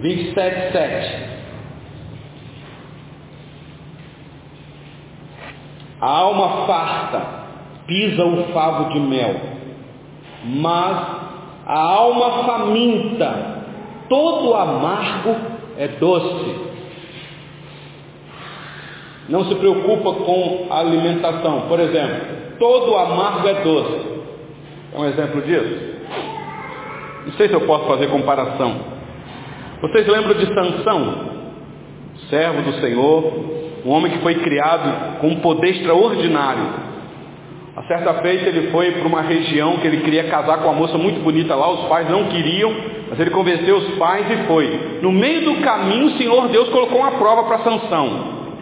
27, 0.00 0.72
7. 0.72 1.36
A 6.00 6.10
alma 6.10 6.66
farta 6.66 7.22
pisa 7.86 8.24
o 8.24 8.52
favo 8.52 8.92
de 8.92 9.00
mel, 9.00 9.34
mas 10.44 11.06
a 11.66 11.78
alma 11.78 12.44
faminta, 12.44 13.62
todo 14.08 14.54
amargo 14.54 15.36
é 15.78 15.88
doce. 15.88 16.66
Não 19.28 19.44
se 19.46 19.54
preocupa 19.56 20.12
com 20.24 20.66
a 20.70 20.78
alimentação. 20.78 21.62
Por 21.62 21.80
exemplo, 21.80 22.56
todo 22.58 22.96
amargo 22.96 23.48
é 23.48 23.54
doce. 23.54 24.06
É 24.94 24.98
um 24.98 25.04
exemplo 25.06 25.42
disso? 25.42 25.96
Não 27.26 27.32
sei 27.32 27.48
se 27.48 27.54
eu 27.54 27.62
posso 27.62 27.86
fazer 27.86 28.06
comparação. 28.08 28.95
Vocês 29.80 30.06
lembram 30.06 30.34
de 30.34 30.46
Sansão? 30.54 31.36
Servo 32.30 32.62
do 32.62 32.80
Senhor, 32.80 33.32
um 33.84 33.90
homem 33.90 34.12
que 34.12 34.18
foi 34.18 34.36
criado 34.36 35.18
com 35.20 35.28
um 35.28 35.36
poder 35.36 35.68
extraordinário. 35.68 36.86
A 37.76 37.82
certa 37.82 38.14
feita 38.14 38.48
ele 38.48 38.70
foi 38.70 38.90
para 38.92 39.06
uma 39.06 39.20
região 39.20 39.76
que 39.76 39.86
ele 39.86 39.98
queria 39.98 40.24
casar 40.24 40.58
com 40.58 40.64
uma 40.64 40.72
moça 40.72 40.96
muito 40.96 41.20
bonita 41.20 41.54
lá, 41.54 41.70
os 41.70 41.88
pais 41.88 42.08
não 42.08 42.24
queriam, 42.24 42.74
mas 43.10 43.20
ele 43.20 43.30
convenceu 43.30 43.76
os 43.76 43.88
pais 43.98 44.24
e 44.30 44.46
foi. 44.46 44.98
No 45.02 45.12
meio 45.12 45.44
do 45.44 45.60
caminho, 45.60 46.06
o 46.06 46.16
Senhor 46.16 46.48
Deus 46.48 46.70
colocou 46.70 46.98
uma 46.98 47.12
prova 47.12 47.44
para 47.44 47.58
Sansão, 47.58 48.10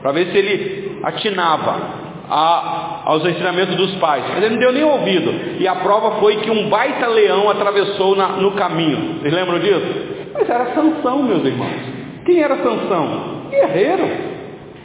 para 0.02 0.10
ver 0.10 0.26
se 0.32 0.36
ele 0.36 0.98
atinava 1.04 1.80
a, 2.28 3.02
aos 3.04 3.24
ensinamentos 3.24 3.76
dos 3.76 3.94
pais. 3.96 4.24
Mas 4.28 4.42
ele 4.42 4.54
não 4.54 4.60
deu 4.60 4.72
nem 4.72 4.82
ouvido. 4.82 5.60
E 5.60 5.68
a 5.68 5.76
prova 5.76 6.18
foi 6.18 6.38
que 6.38 6.50
um 6.50 6.68
baita 6.68 7.06
leão 7.06 7.48
atravessou 7.48 8.16
na, 8.16 8.28
no 8.30 8.50
caminho. 8.52 9.20
Vocês 9.20 9.32
lembram 9.32 9.60
disso? 9.60 10.13
Mas 10.34 10.50
era 10.50 10.74
Sansão, 10.74 11.22
meus 11.22 11.44
irmãos. 11.44 11.80
Quem 12.26 12.42
era 12.42 12.56
Sansão? 12.56 13.46
Guerreiro. 13.50 14.34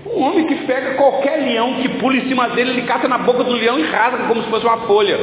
Um 0.06 0.24
homem 0.24 0.46
que 0.46 0.56
pega 0.66 0.96
qualquer 0.96 1.38
leão 1.38 1.76
que 1.82 1.90
pula 2.00 2.16
em 2.16 2.28
cima 2.28 2.50
dele, 2.50 2.72
ele 2.72 2.82
cata 2.84 3.08
na 3.08 3.18
boca 3.18 3.44
do 3.44 3.52
leão 3.52 3.80
e 3.80 3.84
rasga 3.84 4.28
como 4.28 4.42
se 4.44 4.50
fosse 4.50 4.66
uma 4.66 4.78
folha. 4.80 5.20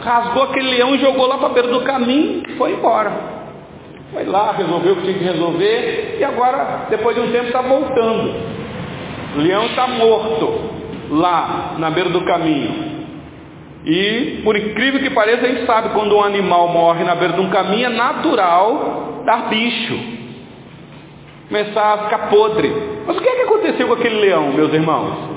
Rasgou 0.00 0.44
aquele 0.44 0.70
leão 0.70 0.94
e 0.94 0.98
jogou 0.98 1.26
lá 1.26 1.38
para 1.38 1.48
a 1.48 1.52
beira 1.52 1.68
do 1.68 1.80
caminho 1.82 2.42
e 2.48 2.52
foi 2.52 2.72
embora. 2.72 3.12
Foi 4.12 4.24
lá, 4.24 4.52
resolveu 4.52 4.94
o 4.94 4.96
que 4.96 5.02
tinha 5.02 5.18
que 5.18 5.24
resolver 5.24 6.16
e 6.18 6.24
agora, 6.24 6.86
depois 6.88 7.16
de 7.16 7.22
um 7.22 7.30
tempo, 7.30 7.46
está 7.46 7.62
voltando. 7.62 8.34
O 9.36 9.40
leão 9.40 9.66
está 9.66 9.86
morto 9.88 10.60
lá 11.10 11.74
na 11.78 11.90
beira 11.90 12.10
do 12.10 12.22
caminho. 12.22 12.94
E, 13.84 14.40
por 14.42 14.56
incrível 14.56 15.00
que 15.00 15.10
pareça, 15.10 15.44
a 15.44 15.48
gente 15.48 15.66
sabe 15.66 15.90
quando 15.90 16.16
um 16.16 16.22
animal 16.22 16.68
morre 16.68 17.04
na 17.04 17.14
beira 17.14 17.34
de 17.34 17.40
um 17.40 17.50
caminho, 17.50 17.86
é 17.86 17.90
natural 17.90 19.13
dar 19.24 19.48
bicho. 19.48 19.98
Começar 21.48 21.94
a 21.94 21.98
ficar 22.04 22.30
podre. 22.30 22.72
Mas 23.06 23.16
o 23.16 23.20
que 23.20 23.28
é 23.28 23.34
que 23.36 23.42
aconteceu 23.42 23.86
com 23.86 23.94
aquele 23.94 24.20
leão, 24.20 24.52
meus 24.52 24.72
irmãos? 24.72 25.34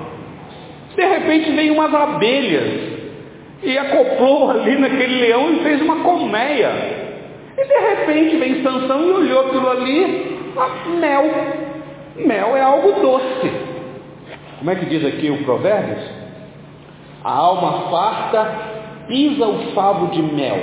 De 0.96 1.06
repente 1.06 1.52
veio 1.52 1.74
umas 1.74 1.94
abelhas 1.94 2.98
e 3.62 3.78
acoplou 3.78 4.52
ali 4.52 4.78
naquele 4.78 5.20
leão 5.22 5.54
e 5.54 5.60
fez 5.64 5.82
uma 5.82 5.98
colmeia. 5.98 6.72
E 7.58 7.64
de 7.64 7.80
repente 7.90 8.38
vem 8.38 8.64
Sansão 8.64 9.02
e 9.02 9.12
olhou 9.12 9.48
aquilo 9.48 9.70
ali, 9.70 10.40
ah, 10.58 10.90
mel. 10.90 11.26
Mel 12.16 12.56
é 12.56 12.62
algo 12.62 13.02
doce. 13.02 13.52
Como 14.58 14.72
é 14.72 14.76
que 14.76 14.86
diz 14.86 15.06
aqui 15.06 15.30
o 15.30 15.44
Provérbios? 15.44 16.04
A 17.24 17.32
alma 17.32 17.90
farta 17.92 18.52
pisa 19.08 19.46
o 19.46 19.72
favo 19.74 20.08
de 20.08 20.22
mel, 20.22 20.58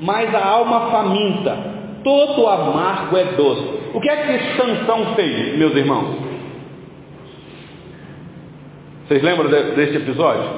mas 0.00 0.34
a 0.34 0.44
alma 0.44 0.90
faminta, 0.90 1.56
todo 2.02 2.46
amargo 2.48 3.16
é 3.16 3.24
doce. 3.24 3.80
O 3.94 4.00
que 4.00 4.08
é 4.08 4.16
que 4.16 4.56
Sansão 4.56 5.14
fez, 5.14 5.56
meus 5.58 5.74
irmãos? 5.74 6.16
Vocês 9.06 9.22
lembram 9.22 9.50
desse 9.50 9.96
episódio? 9.96 10.48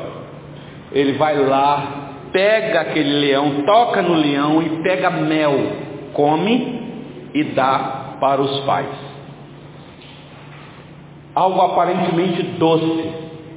Ele 0.93 1.15
vai 1.15 1.37
lá, 1.37 2.11
pega 2.33 2.83
aquele 2.83 3.21
leão, 3.21 3.63
toca 3.67 4.03
no 4.03 4.15
leão 4.15 4.63
e 4.63 4.83
pega 4.83 5.11
mel, 5.11 5.55
come 6.13 6.83
e 7.35 7.43
dá 7.45 8.17
para 8.21 8.41
os 8.41 8.61
pais. 8.61 8.87
Algo 11.35 11.61
aparentemente 11.61 12.43
doce, 12.43 13.11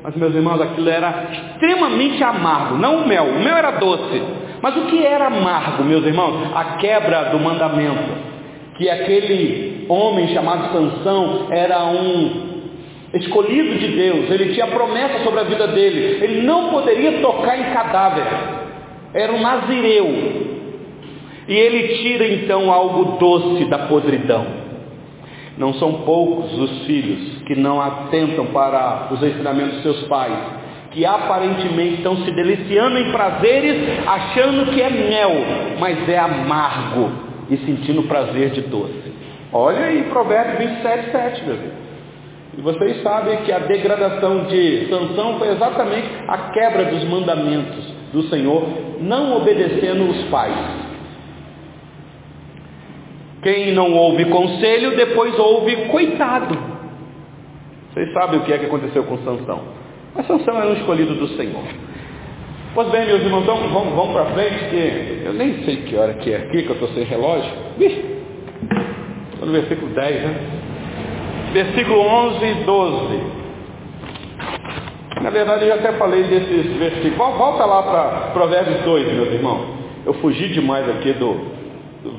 mas 0.04 0.16
meus 0.16 0.34
irmãos, 0.34 0.62
aquilo 0.62 0.90
era 0.90 1.28
extremamente 1.32 2.24
amargo, 2.24 2.78
não 2.78 3.04
o 3.04 3.08
mel, 3.08 3.26
o 3.26 3.44
mel 3.44 3.56
era 3.56 3.72
doce. 3.72 4.22
Mas 4.62 4.76
o 4.76 4.82
que 4.88 5.06
era 5.06 5.28
amargo, 5.28 5.84
meus 5.84 6.06
irmãos? 6.06 6.56
A 6.56 6.78
quebra 6.78 7.26
do 7.26 7.40
mandamento. 7.40 8.28
Que 8.76 8.90
aquele 8.90 9.86
homem 9.90 10.28
chamado 10.30 10.72
Sansão 10.72 11.48
era 11.52 11.86
um 11.86 12.48
escolhido 13.14 13.80
de 13.80 13.88
Deus, 13.88 14.30
ele 14.30 14.54
tinha 14.54 14.68
promessa 14.68 15.24
sobre 15.24 15.40
a 15.40 15.44
vida 15.44 15.68
dele, 15.68 16.24
ele 16.24 16.42
não 16.42 16.70
poderia 16.70 17.22
tocar 17.22 17.58
em 17.58 17.74
cadáver, 17.74 18.26
era 19.14 19.32
um 19.32 19.40
nazireu, 19.40 20.08
e 21.48 21.54
ele 21.54 21.96
tira 22.00 22.28
então 22.28 22.72
algo 22.72 23.18
doce 23.18 23.66
da 23.66 23.80
podridão. 23.80 24.67
Não 25.58 25.74
são 25.76 26.02
poucos 26.04 26.54
os 26.58 26.86
filhos 26.86 27.42
que 27.44 27.56
não 27.56 27.82
atentam 27.82 28.46
para 28.48 29.08
os 29.12 29.22
ensinamentos 29.24 29.74
dos 29.74 29.84
seus 29.84 30.04
pais, 30.08 30.38
que 30.92 31.06
aparentemente 31.06 31.96
estão 31.96 32.16
se 32.18 32.32
deliciando 32.32 32.98
em 33.00 33.12
prazeres, 33.12 34.08
achando 34.08 34.72
que 34.72 34.82
é 34.82 34.90
mel, 34.90 35.32
mas 35.80 36.08
é 36.08 36.18
amargo 36.18 37.12
e 37.50 37.58
sentindo 37.58 38.04
prazer 38.04 38.52
de 38.52 38.62
doce. 38.62 39.14
Olha 39.52 39.86
aí 39.86 40.04
Provérbios 40.04 40.70
27, 40.70 41.12
7, 41.12 41.46
meu 41.46 41.56
Deus. 41.56 41.88
E 42.58 42.62
vocês 42.62 43.04
sabem 43.04 43.38
que 43.44 43.52
a 43.52 43.60
degradação 43.60 44.46
de 44.46 44.88
Sansão 44.90 45.38
foi 45.38 45.50
exatamente 45.50 46.08
a 46.28 46.38
quebra 46.52 46.86
dos 46.86 47.04
mandamentos 47.04 47.94
do 48.12 48.24
Senhor, 48.30 48.64
não 49.00 49.38
obedecendo 49.38 50.10
os 50.10 50.24
pais. 50.26 50.87
Quem 53.48 53.72
não 53.72 53.94
ouve 53.94 54.26
conselho, 54.26 54.98
depois 54.98 55.40
ouve 55.40 55.74
coitado. 55.88 56.54
Vocês 57.94 58.12
sabem 58.12 58.42
o 58.42 58.44
que 58.44 58.52
é 58.52 58.58
que 58.58 58.66
aconteceu 58.66 59.06
com 59.06 59.18
Sansão. 59.20 59.62
Mas 60.14 60.28
Sansão 60.28 60.58
era 60.58 60.68
um 60.68 60.74
escolhido 60.74 61.16
do 61.16 61.30
Senhor. 61.30 61.64
Pois 62.76 62.90
bem, 62.90 63.06
meus 63.06 63.22
irmãos, 63.22 63.46
vamos, 63.46 63.72
vamos 63.72 64.12
para 64.12 64.26
frente, 64.34 64.66
que 64.66 65.22
eu 65.28 65.32
nem 65.32 65.64
sei 65.64 65.78
que 65.78 65.96
hora 65.96 66.16
que 66.16 66.34
é 66.34 66.36
aqui, 66.36 66.64
que 66.64 66.68
eu 66.68 66.74
estou 66.74 66.90
sem 66.90 67.06
relógio. 67.06 67.50
Estou 67.80 69.48
no 69.48 69.54
versículo 69.54 69.94
10, 69.94 70.24
né? 70.24 70.36
Versículo 71.54 72.02
11 72.02 72.46
e 72.46 72.54
12. 72.66 73.22
Na 75.22 75.30
verdade, 75.30 75.64
eu 75.64 75.70
já 75.70 75.76
até 75.76 75.94
falei 75.94 76.24
desses 76.24 76.74
versículos. 76.74 77.16
Volta 77.16 77.64
lá 77.64 77.82
para 77.84 78.32
Provérbios 78.34 78.82
2, 78.82 79.14
meus 79.14 79.30
irmãos. 79.30 79.68
Eu 80.06 80.16
fugi 80.16 80.50
demais 80.50 80.90
aqui 80.90 81.14
do, 81.14 81.57
do, 82.08 82.14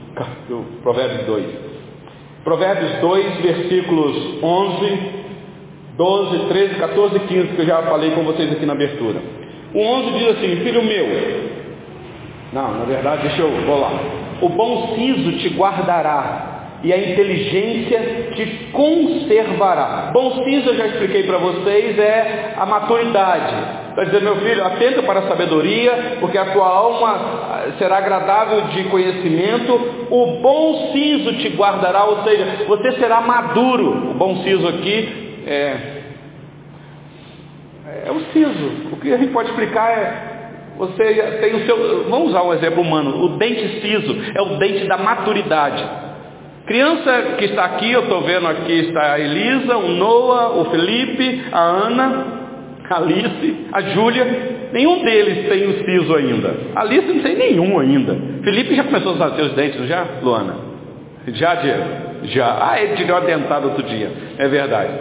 do 0.48 0.82
Provérbios 0.82 1.26
2. 1.26 1.46
Provérbios 2.44 2.92
2, 3.00 3.36
versículos 3.40 4.42
11, 4.42 4.98
12, 5.96 6.38
13, 6.48 6.74
14 6.76 7.16
e 7.16 7.20
15, 7.20 7.48
que 7.48 7.60
eu 7.62 7.66
já 7.66 7.82
falei 7.82 8.10
com 8.12 8.22
vocês 8.24 8.52
aqui 8.52 8.64
na 8.64 8.72
abertura. 8.72 9.20
O 9.74 9.80
11 9.80 10.18
diz 10.18 10.28
assim, 10.28 10.56
filho 10.56 10.82
meu, 10.82 11.06
não, 12.52 12.78
na 12.78 12.84
verdade, 12.84 13.22
deixa 13.22 13.42
eu, 13.42 13.50
vou 13.66 13.80
lá. 13.80 13.92
O 14.40 14.48
bom 14.48 14.94
siso 14.94 15.32
te 15.38 15.48
guardará 15.50 16.57
e 16.82 16.92
a 16.92 16.96
inteligência 16.96 18.30
te 18.34 18.46
conservará. 18.72 20.10
Bom 20.12 20.44
siso, 20.44 20.68
eu 20.68 20.76
já 20.76 20.86
expliquei 20.86 21.24
para 21.24 21.38
vocês, 21.38 21.98
é 21.98 22.54
a 22.56 22.64
maturidade. 22.64 23.54
Vai 23.96 24.06
dizer, 24.06 24.22
meu 24.22 24.36
filho, 24.36 24.64
atenta 24.64 25.02
para 25.02 25.20
a 25.20 25.28
sabedoria, 25.28 26.18
porque 26.20 26.38
a 26.38 26.52
tua 26.52 26.66
alma 26.66 27.72
será 27.78 27.98
agradável 27.98 28.60
de 28.68 28.84
conhecimento. 28.84 30.06
O 30.08 30.38
bom 30.40 30.92
siso 30.92 31.32
te 31.34 31.48
guardará, 31.48 32.04
ou 32.04 32.22
seja, 32.22 32.64
você 32.68 32.92
será 32.92 33.20
maduro. 33.20 34.10
O 34.12 34.14
bom 34.14 34.36
siso 34.44 34.68
aqui 34.68 35.42
é, 35.46 35.76
é 38.06 38.12
o 38.12 38.20
siso. 38.32 38.92
O 38.92 38.96
que 38.98 39.12
a 39.12 39.16
gente 39.16 39.32
pode 39.32 39.48
explicar 39.50 39.90
é 39.90 40.38
você 40.78 41.12
tem 41.40 41.56
o 41.56 41.66
seu, 41.66 42.04
vamos 42.08 42.28
usar 42.28 42.44
um 42.44 42.54
exemplo 42.54 42.80
humano, 42.80 43.24
o 43.24 43.28
dente 43.36 43.80
siso 43.80 44.16
é 44.32 44.40
o 44.40 44.58
dente 44.58 44.86
da 44.86 44.96
maturidade. 44.96 45.84
Criança 46.68 47.36
que 47.38 47.46
está 47.46 47.64
aqui, 47.64 47.90
eu 47.90 48.02
estou 48.02 48.20
vendo 48.20 48.46
aqui 48.46 48.72
está 48.72 49.14
a 49.14 49.18
Elisa, 49.18 49.74
o 49.78 49.88
Noah, 49.88 50.50
o 50.50 50.66
Felipe, 50.66 51.44
a 51.50 51.58
Ana, 51.58 52.26
a 52.90 52.96
Alice, 52.98 53.66
a 53.72 53.80
Júlia. 53.80 54.68
Nenhum 54.70 55.02
deles 55.02 55.48
tem 55.48 55.66
o 55.66 55.82
siso 55.82 56.14
ainda. 56.14 56.54
A 56.76 56.82
Alice 56.82 57.06
não 57.06 57.22
tem 57.22 57.36
nenhum 57.36 57.80
ainda. 57.80 58.14
Felipe 58.44 58.74
já 58.74 58.84
começou 58.84 59.12
a 59.12 59.14
usar 59.14 59.30
seus 59.30 59.52
dentes, 59.52 59.88
já, 59.88 60.04
Luana? 60.22 60.56
Já, 61.28 61.54
Diego? 61.54 61.84
Já. 62.24 62.58
Ah, 62.60 62.82
ele 62.82 62.96
tirou 62.96 63.16
a 63.16 63.20
dentada 63.20 63.66
outro 63.66 63.84
dia. 63.84 64.10
É 64.36 64.46
verdade. 64.46 64.92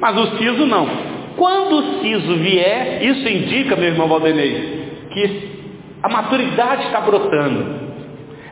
Mas 0.00 0.18
o 0.18 0.38
siso 0.38 0.66
não. 0.66 0.88
Quando 1.36 1.76
o 1.78 2.02
siso 2.02 2.34
vier, 2.38 3.00
isso 3.00 3.28
indica, 3.28 3.76
meu 3.76 3.90
irmão 3.90 4.08
Valdenei, 4.08 4.88
que 5.12 5.50
a 6.02 6.08
maturidade 6.08 6.82
está 6.86 7.00
brotando. 7.00 7.80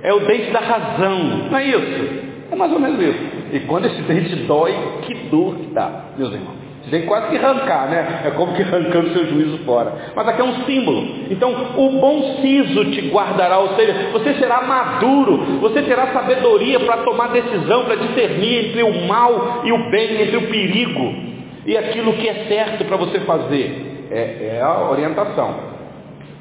É 0.05 0.15
o 0.15 0.21
dente 0.21 0.53
da 0.53 0.61
razão. 0.61 1.19
Não 1.51 1.59
é 1.59 1.67
isso? 1.67 2.30
É 2.51 2.57
mais 2.57 2.73
ou 2.73 2.81
menos 2.81 3.01
isso. 3.01 3.19
E 3.53 3.61
quando 3.61 3.87
esse 3.87 4.03
dente 4.03 4.35
dói, 4.47 4.75
que 5.03 5.15
dor 5.31 5.57
que 5.57 5.67
dá, 5.69 6.07
meus 6.17 6.33
irmãos. 6.33 6.61
Você 6.83 6.91
tem 6.91 7.07
quase 7.07 7.29
que 7.29 7.37
arrancar, 7.37 7.89
né? 7.89 8.23
É 8.25 8.31
como 8.31 8.55
que 8.55 8.63
arrancando 8.63 9.13
seu 9.13 9.27
juízo 9.27 9.59
fora. 9.65 9.93
Mas 10.17 10.27
aqui 10.27 10.41
é 10.41 10.45
um 10.45 10.65
símbolo. 10.65 11.07
Então, 11.31 11.53
o 11.77 11.91
bom 12.01 12.39
siso 12.41 12.87
te 12.87 13.03
guardará, 13.11 13.59
ou 13.59 13.77
seja, 13.77 14.09
você 14.13 14.35
será 14.35 14.63
maduro, 14.63 15.61
você 15.61 15.83
terá 15.83 16.09
sabedoria 16.09 16.81
para 16.81 16.99
tomar 16.99 17.29
decisão, 17.29 17.85
para 17.85 17.97
discernir 17.97 18.69
entre 18.69 18.83
o 18.83 19.07
mal 19.07 19.61
e 19.65 19.73
o 19.73 19.91
bem, 19.91 20.23
entre 20.23 20.37
o 20.39 20.49
perigo 20.49 21.31
e 21.67 21.77
aquilo 21.77 22.15
que 22.15 22.29
é 22.29 22.47
certo 22.49 22.85
para 22.87 22.97
você 22.97 23.21
fazer. 23.21 24.09
É, 24.11 24.57
é 24.57 24.61
a 24.63 24.91
orientação. 24.91 25.71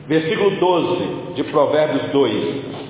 Versículo 0.08 0.52
12 0.52 1.34
de 1.36 1.44
Provérbios 1.44 2.04
2 2.12 2.89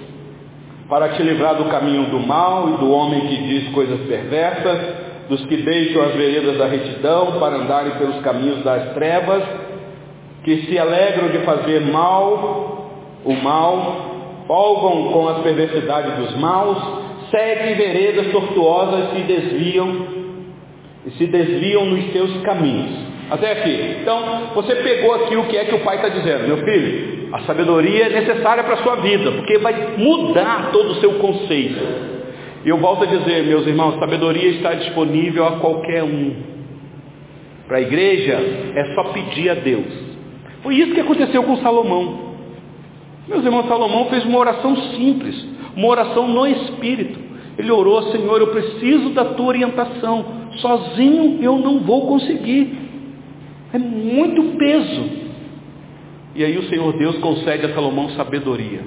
para 0.89 1.09
te 1.09 1.21
livrar 1.21 1.55
do 1.55 1.65
caminho 1.65 2.05
do 2.05 2.19
mal 2.19 2.69
e 2.69 2.77
do 2.77 2.91
homem 2.91 3.21
que 3.21 3.37
diz 3.43 3.69
coisas 3.69 3.99
perversas, 4.07 4.79
dos 5.29 5.45
que 5.45 5.57
deixam 5.57 6.01
as 6.01 6.15
veredas 6.15 6.57
da 6.57 6.65
retidão 6.65 7.39
para 7.39 7.57
andarem 7.57 7.91
pelos 7.99 8.19
caminhos 8.21 8.63
das 8.63 8.93
trevas, 8.95 9.43
que 10.43 10.65
se 10.65 10.79
alegram 10.79 11.29
de 11.29 11.37
fazer 11.39 11.81
mal, 11.81 12.89
o 13.23 13.33
mal, 13.33 14.45
folgam 14.47 15.11
com 15.11 15.29
as 15.29 15.37
perversidades 15.43 16.15
dos 16.15 16.35
maus, 16.37 16.77
seguem 17.29 17.75
veredas 17.75 18.31
tortuosas 18.31 19.09
e 19.15 19.21
desviam 19.21 20.19
e 21.05 21.11
se 21.11 21.27
desviam 21.27 21.85
nos 21.85 22.11
seus 22.11 22.41
caminhos. 22.41 23.07
Até 23.29 23.51
aqui. 23.51 23.97
Então, 24.01 24.49
você 24.55 24.73
pegou 24.75 25.13
aqui 25.13 25.35
o 25.35 25.45
que 25.45 25.55
é 25.55 25.65
que 25.65 25.75
o 25.75 25.79
pai 25.81 25.97
está 25.97 26.09
dizendo, 26.09 26.47
meu 26.47 26.57
filho. 26.57 27.18
A 27.31 27.41
sabedoria 27.41 28.07
é 28.07 28.21
necessária 28.21 28.63
para 28.63 28.73
a 28.73 28.83
sua 28.83 28.95
vida, 28.97 29.31
porque 29.31 29.57
vai 29.59 29.97
mudar 29.97 30.71
todo 30.71 30.91
o 30.91 30.95
seu 30.95 31.13
conceito. 31.15 31.79
E 32.65 32.69
eu 32.69 32.77
volto 32.77 33.03
a 33.03 33.07
dizer, 33.07 33.45
meus 33.45 33.65
irmãos, 33.67 33.99
sabedoria 33.99 34.49
está 34.49 34.73
disponível 34.73 35.45
a 35.45 35.51
qualquer 35.59 36.03
um. 36.03 36.33
Para 37.67 37.77
a 37.77 37.81
igreja 37.81 38.33
é 38.75 38.93
só 38.95 39.03
pedir 39.05 39.49
a 39.49 39.53
Deus. 39.53 39.85
Foi 40.63 40.75
isso 40.75 40.93
que 40.93 40.99
aconteceu 40.99 41.43
com 41.43 41.57
Salomão. 41.57 42.29
Meus 43.27 43.45
irmãos, 43.45 43.67
Salomão 43.67 44.09
fez 44.09 44.25
uma 44.25 44.39
oração 44.39 44.75
simples, 44.95 45.45
uma 45.75 45.87
oração 45.87 46.27
no 46.27 46.47
Espírito. 46.47 47.19
Ele 47.59 47.71
orou, 47.71 48.01
Senhor, 48.11 48.39
eu 48.41 48.47
preciso 48.47 49.09
da 49.11 49.25
tua 49.25 49.45
orientação. 49.45 50.25
Sozinho 50.55 51.37
eu 51.41 51.59
não 51.59 51.79
vou 51.81 52.07
conseguir. 52.07 52.75
É 53.71 53.77
muito 53.77 54.57
peso. 54.57 55.18
E 56.35 56.43
aí 56.43 56.57
o 56.57 56.63
Senhor 56.69 56.93
Deus 56.93 57.17
concede 57.17 57.65
a 57.65 57.73
Salomão 57.73 58.09
sabedoria. 58.11 58.81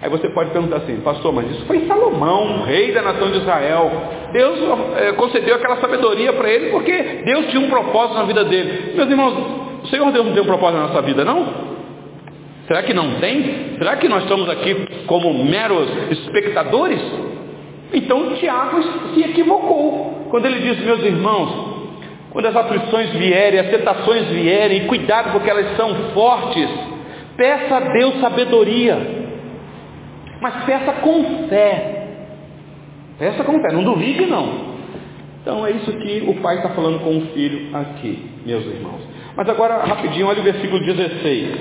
Aí 0.00 0.10
você 0.10 0.28
pode 0.28 0.50
perguntar 0.50 0.76
assim, 0.76 0.96
pastor, 1.00 1.32
mas 1.32 1.50
isso 1.50 1.64
foi 1.64 1.86
Salomão, 1.86 2.62
rei 2.64 2.92
da 2.92 3.02
nação 3.02 3.30
de 3.30 3.38
Israel. 3.38 3.90
Deus 4.32 4.58
é, 4.96 5.12
concedeu 5.12 5.56
aquela 5.56 5.76
sabedoria 5.76 6.32
para 6.34 6.50
ele 6.50 6.70
porque 6.70 6.92
Deus 7.24 7.46
tinha 7.46 7.60
um 7.60 7.70
propósito 7.70 8.18
na 8.18 8.24
vida 8.24 8.44
dele. 8.44 8.92
Meus 8.94 9.08
irmãos, 9.08 9.34
o 9.84 9.86
Senhor 9.88 10.12
Deus 10.12 10.26
não 10.26 10.34
tem 10.34 10.42
um 10.42 10.46
propósito 10.46 10.80
na 10.80 10.88
nossa 10.88 11.02
vida, 11.02 11.24
não? 11.24 11.46
Será 12.66 12.82
que 12.82 12.92
não 12.92 13.14
tem? 13.20 13.76
Será 13.78 13.96
que 13.96 14.08
nós 14.08 14.24
estamos 14.24 14.48
aqui 14.50 14.76
como 15.06 15.32
meros 15.44 15.88
espectadores? 16.10 17.00
Então 17.92 18.34
Tiago 18.34 18.82
se 19.14 19.20
equivocou 19.22 20.26
quando 20.30 20.46
ele 20.46 20.60
diz, 20.60 20.84
meus 20.84 21.02
irmãos, 21.02 21.75
quando 22.36 22.48
as 22.48 22.56
aflições 22.56 23.12
vierem, 23.14 23.60
as 23.60 23.70
tentações 23.70 24.26
vierem, 24.26 24.86
cuidado 24.88 25.32
porque 25.32 25.48
elas 25.48 25.74
são 25.74 26.12
fortes, 26.12 26.68
peça 27.34 27.76
a 27.76 27.80
Deus 27.80 28.20
sabedoria. 28.20 28.98
Mas 30.42 30.64
peça 30.66 30.92
com 31.00 31.48
fé. 31.48 32.08
Peça 33.18 33.42
com 33.42 33.58
fé, 33.62 33.72
não 33.72 33.82
duvide 33.82 34.26
não. 34.26 34.76
Então 35.40 35.66
é 35.66 35.70
isso 35.70 35.90
que 35.90 36.24
o 36.28 36.34
pai 36.42 36.56
está 36.56 36.68
falando 36.74 37.00
com 37.00 37.16
o 37.16 37.22
filho 37.28 37.74
aqui, 37.74 38.30
meus 38.44 38.66
irmãos. 38.66 39.00
Mas 39.34 39.48
agora, 39.48 39.86
rapidinho, 39.86 40.26
olha 40.26 40.40
o 40.40 40.44
versículo 40.44 40.84
16 40.84 41.56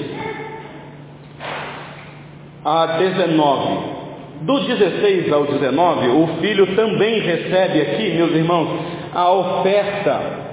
a 2.66 2.86
19. 2.98 3.96
Do 4.42 4.60
16 4.60 5.32
ao 5.32 5.46
19, 5.46 6.08
o 6.10 6.28
filho 6.42 6.76
também 6.76 7.22
recebe 7.22 7.80
aqui, 7.80 8.12
meus 8.12 8.34
irmãos, 8.34 8.68
a 9.14 9.32
oferta 9.32 10.45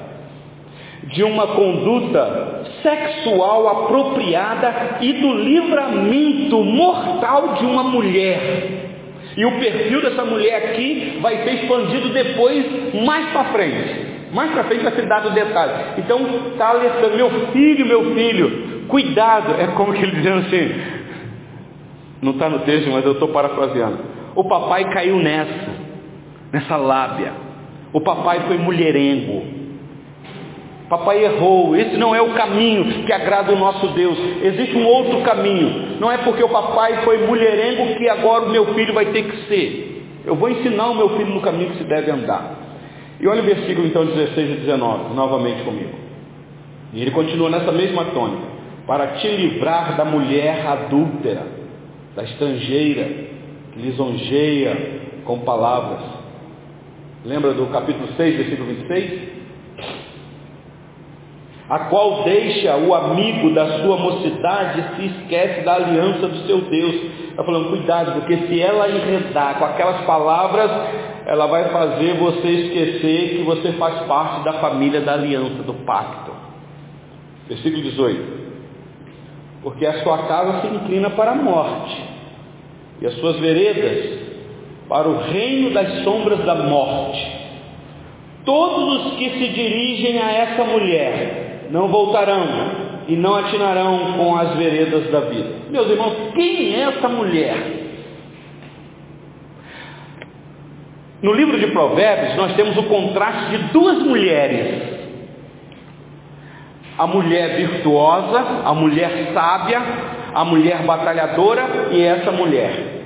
de 1.05 1.23
uma 1.25 1.49
conduta 1.49 2.63
sexual 2.83 3.69
apropriada 3.69 4.99
e 5.01 5.13
do 5.15 5.35
livramento 5.35 6.63
mortal 6.63 7.55
de 7.55 7.65
uma 7.65 7.83
mulher. 7.83 8.91
E 9.37 9.45
o 9.45 9.53
perfil 9.59 10.03
dessa 10.03 10.25
mulher 10.25 10.57
aqui 10.57 11.19
vai 11.21 11.43
ser 11.43 11.55
expandido 11.55 12.11
depois, 12.11 12.65
mais 13.05 13.31
para 13.31 13.45
frente. 13.47 14.13
Mais 14.33 14.51
para 14.53 14.65
frente 14.65 14.83
vai 14.83 14.93
ser 14.95 15.07
dado 15.07 15.31
detalhe. 15.31 15.73
Então, 15.99 16.21
está 16.53 16.69
alertando, 16.69 17.17
meu 17.17 17.31
filho, 17.53 17.87
meu 17.87 18.15
filho, 18.15 18.87
cuidado. 18.89 19.55
É 19.59 19.69
como 19.69 19.93
que 19.93 20.03
ele 20.03 20.17
dizendo 20.17 20.47
assim, 20.47 20.71
não 22.21 22.33
está 22.33 22.49
no 22.49 22.61
texto, 22.61 22.91
mas 22.91 23.05
eu 23.05 23.13
estou 23.13 23.29
parafraseando. 23.29 23.99
O 24.35 24.45
papai 24.45 24.91
caiu 24.93 25.17
nessa, 25.17 25.71
nessa 26.53 26.77
lábia. 26.77 27.33
O 27.93 28.01
papai 28.01 28.41
foi 28.47 28.57
mulherengo. 28.59 29.62
Papai 30.93 31.25
errou, 31.25 31.75
esse 31.75 31.97
não 31.97 32.15
é 32.15 32.21
o 32.21 32.35
caminho 32.35 33.05
que 33.07 33.13
agrada 33.15 33.51
o 33.51 33.59
nosso 33.59 33.89
Deus. 33.95 34.15
Existe 34.43 34.77
um 34.77 34.85
outro 34.85 35.23
caminho. 35.23 35.97
Não 35.99 36.13
é 36.13 36.19
porque 36.19 36.43
o 36.43 36.51
papai 36.51 37.03
foi 37.03 37.27
mulherengo 37.27 37.97
que 37.97 38.07
agora 38.11 38.45
o 38.45 38.51
meu 38.51 38.75
filho 38.75 38.93
vai 38.93 39.07
ter 39.07 39.23
que 39.23 39.49
ser. 39.49 40.05
Eu 40.27 40.35
vou 40.35 40.51
ensinar 40.51 40.91
o 40.91 40.95
meu 40.95 41.17
filho 41.17 41.33
no 41.33 41.41
caminho 41.41 41.71
que 41.71 41.79
se 41.79 41.85
deve 41.85 42.11
andar. 42.11 42.59
E 43.19 43.27
olha 43.27 43.41
o 43.41 43.45
versículo 43.47 43.87
então 43.87 44.05
16 44.05 44.51
e 44.51 44.55
19, 44.61 45.15
novamente 45.15 45.63
comigo. 45.63 45.95
E 46.93 47.01
ele 47.01 47.11
continua 47.13 47.49
nessa 47.49 47.73
mesma 47.73 48.05
tônica. 48.13 48.43
Para 48.87 49.07
te 49.13 49.29
livrar 49.29 49.97
da 49.97 50.05
mulher 50.05 50.67
adúltera, 50.67 51.47
da 52.15 52.23
estrangeira, 52.23 53.09
que 53.73 53.81
lisonjeia 53.81 54.77
com 55.25 55.39
palavras. 55.39 56.03
Lembra 57.25 57.55
do 57.55 57.65
capítulo 57.69 58.09
6, 58.15 58.37
versículo 58.37 58.69
26? 58.69 59.42
A 61.73 61.79
qual 61.87 62.23
deixa 62.25 62.77
o 62.77 62.95
amigo 62.95 63.55
da 63.55 63.79
sua 63.79 63.97
mocidade 63.97 64.79
e 64.79 64.97
se 64.97 65.07
esquece 65.07 65.63
da 65.63 65.77
aliança 65.77 66.29
do 66.29 66.47
seu 66.47 66.61
Deus. 66.61 66.95
Está 67.31 67.43
falando, 67.43 67.71
cuidado, 67.71 68.13
porque 68.13 68.37
se 68.47 68.61
ela 68.61 68.91
enredar 68.91 69.59
com 69.59 69.65
aquelas 69.65 70.03
palavras, 70.03 70.71
ela 71.25 71.47
vai 71.47 71.71
fazer 71.71 72.19
você 72.19 72.47
esquecer 72.47 73.39
que 73.39 73.43
você 73.45 73.73
faz 73.73 74.01
parte 74.01 74.45
da 74.45 74.53
família 74.61 75.01
da 75.01 75.15
aliança, 75.15 75.63
do 75.63 75.73
pacto. 75.87 76.33
Versículo 77.49 77.83
18. 77.85 78.43
Porque 79.63 79.87
a 79.87 80.03
sua 80.03 80.27
casa 80.27 80.61
se 80.61 80.67
inclina 80.67 81.09
para 81.09 81.31
a 81.31 81.37
morte, 81.37 82.05
e 83.01 83.07
as 83.07 83.15
suas 83.15 83.39
veredas 83.39 84.19
para 84.91 85.09
o 85.09 85.23
reino 85.23 85.71
das 85.71 86.05
sombras 86.05 86.41
da 86.45 86.55
morte. 86.55 87.41
Todos 88.45 89.07
os 89.07 89.15
que 89.15 89.31
se 89.31 89.49
dirigem 89.49 90.19
a 90.21 90.33
essa 90.33 90.65
mulher 90.65 91.42
não 91.71 91.89
voltarão 91.89 92.47
e 93.09 93.17
não 93.17 93.35
atinarão 93.35 94.15
com 94.17 94.37
as 94.37 94.57
veredas 94.57 95.11
da 95.11 95.21
vida. 95.21 95.49
Meus 95.71 95.89
irmãos, 95.89 96.15
quem 96.35 96.75
é 96.75 96.81
essa 96.83 97.09
mulher? 97.09 97.57
No 101.23 101.33
livro 101.33 101.59
de 101.59 101.69
Provérbios, 101.69 102.37
nós 102.37 102.55
temos 102.55 102.77
o 102.77 102.83
contraste 102.85 103.57
de 103.57 103.59
duas 103.73 103.99
mulheres: 103.99 104.83
a 106.99 107.07
mulher 107.07 107.57
virtuosa, 107.57 108.63
a 108.65 108.75
mulher 108.75 109.31
sábia, 109.33 109.81
a 110.35 110.45
mulher 110.45 110.83
batalhadora 110.83 111.89
e 111.93 112.03
essa 112.03 112.33
mulher. 112.33 113.03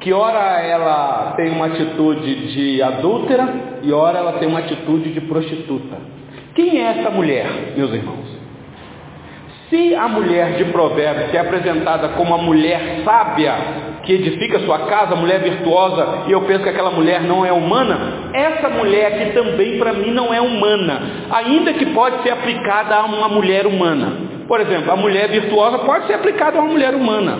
Que 0.00 0.12
ora 0.12 0.60
ela 0.60 1.34
tem 1.36 1.50
uma 1.50 1.66
atitude 1.66 2.52
de 2.52 2.82
adúltera 2.82 3.48
e 3.82 3.92
ora 3.92 4.18
ela 4.18 4.32
tem 4.34 4.48
uma 4.48 4.60
atitude 4.60 5.12
de 5.12 5.20
prostituta. 5.22 6.15
Quem 6.56 6.80
é 6.80 6.98
essa 6.98 7.10
mulher, 7.10 7.74
meus 7.76 7.92
irmãos? 7.92 8.34
Se 9.68 9.94
a 9.94 10.08
mulher 10.08 10.54
de 10.56 10.64
Provérbios, 10.66 11.30
que 11.30 11.36
é 11.36 11.40
apresentada 11.40 12.08
como 12.10 12.34
a 12.34 12.38
mulher 12.38 13.02
sábia, 13.04 13.54
que 14.04 14.14
edifica 14.14 14.60
sua 14.60 14.78
casa, 14.86 15.14
mulher 15.16 15.40
virtuosa, 15.42 16.22
e 16.26 16.32
eu 16.32 16.40
penso 16.42 16.62
que 16.62 16.70
aquela 16.70 16.90
mulher 16.90 17.20
não 17.20 17.44
é 17.44 17.52
humana, 17.52 18.30
essa 18.32 18.70
mulher 18.70 19.06
aqui 19.06 19.32
também 19.34 19.78
para 19.78 19.92
mim 19.92 20.12
não 20.12 20.32
é 20.32 20.40
humana, 20.40 21.02
ainda 21.30 21.74
que 21.74 21.84
pode 21.86 22.22
ser 22.22 22.30
aplicada 22.30 22.94
a 22.94 23.04
uma 23.04 23.28
mulher 23.28 23.66
humana. 23.66 24.16
Por 24.48 24.58
exemplo, 24.58 24.90
a 24.90 24.96
mulher 24.96 25.28
virtuosa 25.28 25.80
pode 25.80 26.06
ser 26.06 26.14
aplicada 26.14 26.58
a 26.58 26.62
uma 26.62 26.72
mulher 26.72 26.94
humana. 26.94 27.38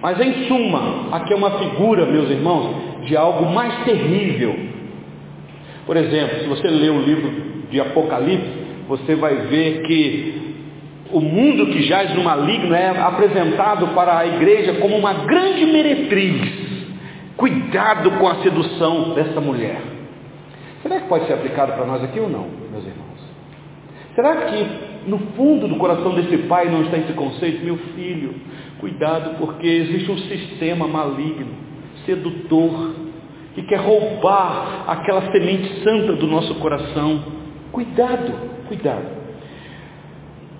Mas 0.00 0.18
em 0.20 0.46
suma, 0.46 1.08
aqui 1.12 1.34
é 1.34 1.36
uma 1.36 1.50
figura, 1.58 2.06
meus 2.06 2.30
irmãos, 2.30 3.02
de 3.02 3.14
algo 3.14 3.44
mais 3.52 3.84
terrível 3.84 4.75
por 5.86 5.96
exemplo, 5.96 6.40
se 6.40 6.46
você 6.48 6.68
ler 6.68 6.90
o 6.90 7.00
livro 7.00 7.30
de 7.70 7.80
Apocalipse, 7.80 8.66
você 8.88 9.14
vai 9.14 9.36
ver 9.46 9.82
que 9.82 10.46
o 11.12 11.20
mundo 11.20 11.66
que 11.66 11.82
jaz 11.84 12.12
no 12.14 12.24
maligno 12.24 12.74
é 12.74 12.88
apresentado 12.88 13.88
para 13.94 14.18
a 14.18 14.26
igreja 14.26 14.74
como 14.74 14.96
uma 14.96 15.14
grande 15.24 15.64
meretriz. 15.64 16.66
Cuidado 17.36 18.10
com 18.12 18.26
a 18.26 18.42
sedução 18.42 19.14
dessa 19.14 19.40
mulher. 19.40 19.80
Será 20.82 21.00
que 21.00 21.08
pode 21.08 21.26
ser 21.26 21.34
aplicado 21.34 21.72
para 21.72 21.86
nós 21.86 22.02
aqui 22.02 22.18
ou 22.18 22.28
não, 22.28 22.48
meus 22.70 22.84
irmãos? 22.84 23.06
Será 24.14 24.36
que 24.46 24.66
no 25.06 25.18
fundo 25.36 25.68
do 25.68 25.76
coração 25.76 26.14
desse 26.14 26.38
pai 26.48 26.68
não 26.68 26.82
está 26.82 26.96
esse 26.96 27.12
conceito? 27.12 27.64
Meu 27.64 27.76
filho, 27.94 28.34
cuidado 28.80 29.36
porque 29.38 29.66
existe 29.66 30.10
um 30.10 30.18
sistema 30.18 30.88
maligno, 30.88 31.48
sedutor, 32.04 33.05
que 33.56 33.62
quer 33.62 33.80
roubar 33.80 34.84
aquela 34.86 35.32
semente 35.32 35.82
santa 35.82 36.12
do 36.12 36.26
nosso 36.26 36.54
coração. 36.56 37.24
Cuidado, 37.72 38.34
cuidado. 38.68 39.16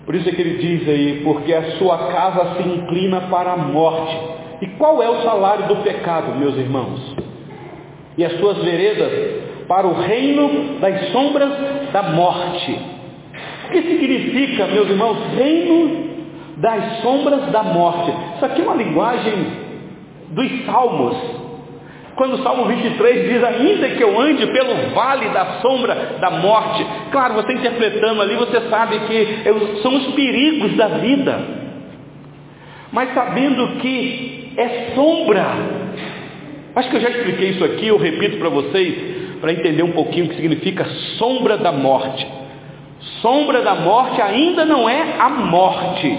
Por 0.06 0.14
isso 0.14 0.26
é 0.30 0.32
que 0.32 0.40
ele 0.40 0.56
diz 0.56 0.88
aí, 0.88 1.20
porque 1.22 1.52
a 1.52 1.72
sua 1.72 1.98
casa 2.10 2.54
se 2.56 2.66
inclina 2.66 3.20
para 3.22 3.52
a 3.52 3.56
morte. 3.58 4.16
E 4.62 4.66
qual 4.78 5.02
é 5.02 5.10
o 5.10 5.22
salário 5.22 5.66
do 5.66 5.76
pecado, 5.82 6.38
meus 6.38 6.56
irmãos? 6.56 7.14
E 8.16 8.24
as 8.24 8.32
suas 8.38 8.64
veredas 8.64 9.12
para 9.68 9.86
o 9.86 9.92
reino 9.92 10.78
das 10.80 11.08
sombras 11.10 11.52
da 11.92 12.02
morte. 12.02 12.78
O 13.66 13.70
que 13.72 13.82
significa, 13.82 14.68
meus 14.68 14.88
irmãos, 14.88 15.18
reino 15.36 16.06
das 16.56 17.02
sombras 17.02 17.52
da 17.52 17.62
morte? 17.62 18.10
Isso 18.36 18.44
aqui 18.46 18.62
é 18.62 18.64
uma 18.64 18.76
linguagem 18.76 19.34
dos 20.30 20.64
salmos. 20.64 21.35
Quando 22.16 22.34
o 22.34 22.42
Salmo 22.42 22.64
23 22.64 23.28
diz, 23.28 23.44
ainda 23.44 23.90
que 23.90 24.02
eu 24.02 24.18
ande 24.18 24.46
pelo 24.46 24.94
vale 24.94 25.28
da 25.28 25.60
sombra 25.60 26.16
da 26.18 26.30
morte, 26.30 26.84
claro, 27.12 27.34
você 27.34 27.52
interpretando 27.52 28.22
ali, 28.22 28.34
você 28.36 28.60
sabe 28.68 28.98
que 29.00 29.80
são 29.82 29.94
os 29.94 30.14
perigos 30.14 30.74
da 30.76 30.88
vida, 30.88 31.38
mas 32.90 33.12
sabendo 33.12 33.78
que 33.80 34.52
é 34.56 34.92
sombra, 34.94 35.44
Acho 36.76 36.90
que 36.90 36.96
eu 36.96 37.00
já 37.00 37.08
expliquei 37.08 37.48
isso 37.50 37.64
aqui, 37.64 37.86
eu 37.86 37.96
repito 37.96 38.36
para 38.36 38.50
vocês, 38.50 39.38
para 39.40 39.50
entender 39.50 39.82
um 39.82 39.92
pouquinho 39.92 40.26
o 40.26 40.28
que 40.28 40.36
significa 40.36 40.84
sombra 41.18 41.56
da 41.56 41.72
morte. 41.72 42.26
Sombra 43.22 43.62
da 43.62 43.76
morte 43.76 44.20
ainda 44.20 44.66
não 44.66 44.86
é 44.86 45.18
a 45.18 45.30
morte. 45.30 46.18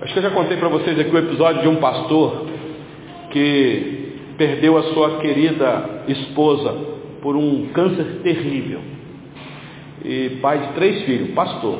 Acho 0.00 0.12
que 0.14 0.18
eu 0.20 0.22
já 0.22 0.30
contei 0.30 0.56
para 0.56 0.68
vocês 0.68 0.98
aqui 0.98 1.14
o 1.14 1.18
episódio 1.18 1.60
de 1.60 1.68
um 1.68 1.76
pastor 1.76 2.46
que 3.30 4.34
perdeu 4.36 4.76
a 4.78 4.82
sua 4.94 5.18
querida 5.18 6.04
esposa 6.08 6.74
por 7.22 7.36
um 7.36 7.66
câncer 7.72 8.20
terrível. 8.22 8.80
E 10.04 10.38
pai 10.40 10.58
de 10.58 10.68
três 10.74 11.02
filhos, 11.02 11.30
pastor. 11.30 11.78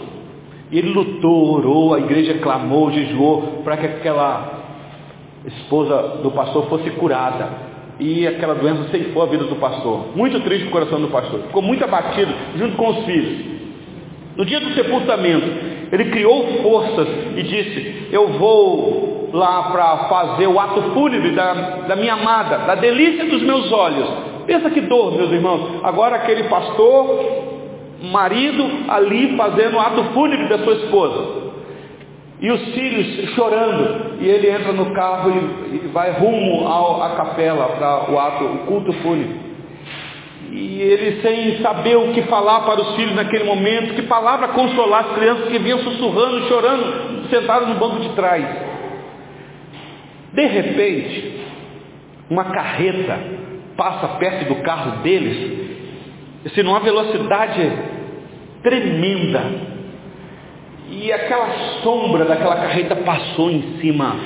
E 0.71 0.79
ele 0.79 0.91
lutou, 0.91 1.55
orou, 1.55 1.95
a 1.95 1.99
igreja 2.01 2.35
clamou, 2.35 2.93
jejuou 2.93 3.63
para 3.65 3.77
que 3.77 3.87
aquela 3.87 4.61
esposa 5.47 6.21
do 6.23 6.31
pastor 6.31 6.69
fosse 6.69 6.91
curada 6.91 7.71
e 7.99 8.27
aquela 8.27 8.55
doença 8.55 8.89
ceifou 8.91 9.23
a 9.23 9.27
vida 9.27 9.45
do 9.45 9.57
pastor. 9.57 10.17
Muito 10.17 10.41
triste 10.41 10.67
o 10.67 10.71
coração 10.71 11.01
do 11.01 11.09
pastor. 11.09 11.41
Ficou 11.41 11.63
muito 11.63 11.85
abatido 11.85 12.33
junto 12.57 12.77
com 12.77 12.89
os 12.89 13.05
filhos. 13.05 13.51
No 14.37 14.45
dia 14.45 14.61
do 14.61 14.73
sepultamento, 14.75 15.47
ele 15.93 16.05
criou 16.07 16.47
forças 16.63 17.09
e 17.37 17.43
disse: 17.43 18.09
Eu 18.13 18.29
vou 18.39 19.20
lá 19.33 19.65
para 19.71 19.97
fazer 20.09 20.47
o 20.47 20.59
ato 20.59 20.83
fúnebre 20.95 21.31
da, 21.33 21.53
da 21.89 21.97
minha 21.97 22.15
amada, 22.15 22.59
da 22.59 22.75
delícia 22.75 23.27
dos 23.27 23.43
meus 23.43 23.71
olhos. 23.73 24.09
Pensa 24.47 24.71
que 24.71 24.81
dor, 24.83 25.17
meus 25.17 25.31
irmãos. 25.31 25.81
Agora 25.85 26.17
aquele 26.17 26.45
pastor, 26.45 27.25
marido, 28.03 28.65
ali 28.89 29.37
fazendo 29.37 29.77
o 29.77 29.81
ato 29.81 30.05
fúnebre 30.13 30.49
da 30.49 30.59
sua 30.59 30.75
esposa. 30.75 31.41
E 32.41 32.51
os 32.51 32.61
filhos 32.73 33.35
chorando, 33.35 34.17
e 34.21 34.27
ele 34.27 34.51
entra 34.51 34.73
no 34.73 34.93
carro 34.93 35.31
e, 35.31 35.77
e 35.77 35.89
vai 35.93 36.13
rumo 36.13 36.67
à 36.67 37.11
capela 37.11 37.67
para 37.77 38.11
o 38.11 38.19
ato, 38.19 38.45
o 38.45 38.59
culto 38.67 38.93
fúnebre. 38.95 39.51
E 40.51 40.81
ele 40.81 41.21
sem 41.23 41.63
saber 41.63 41.97
o 41.97 42.13
que 42.13 42.23
falar 42.23 42.61
para 42.63 42.81
os 42.81 42.97
filhos 42.97 43.15
naquele 43.15 43.45
momento, 43.45 43.95
que 43.95 44.03
palavra 44.03 44.49
consolar 44.49 45.05
as 45.05 45.15
crianças 45.15 45.49
que 45.49 45.59
vinham 45.59 45.79
sussurrando, 45.81 46.49
chorando, 46.49 47.29
sentados 47.29 47.69
no 47.69 47.75
banco 47.75 48.01
de 48.01 48.09
trás. 48.11 48.70
De 50.33 50.47
repente, 50.47 51.41
uma 52.29 52.45
carreta 52.45 53.19
passa 53.77 54.09
perto 54.19 54.47
do 54.47 54.63
carro 54.63 55.03
deles, 55.03 55.69
assim, 56.47 56.63
numa 56.63 56.81
velocidade 56.81 57.73
tremenda, 58.63 59.71
e 60.91 61.13
aquela 61.13 61.49
sombra 61.83 62.25
daquela 62.25 62.57
carreta 62.57 62.97
passou 62.97 63.51
em 63.51 63.79
cima 63.81 64.17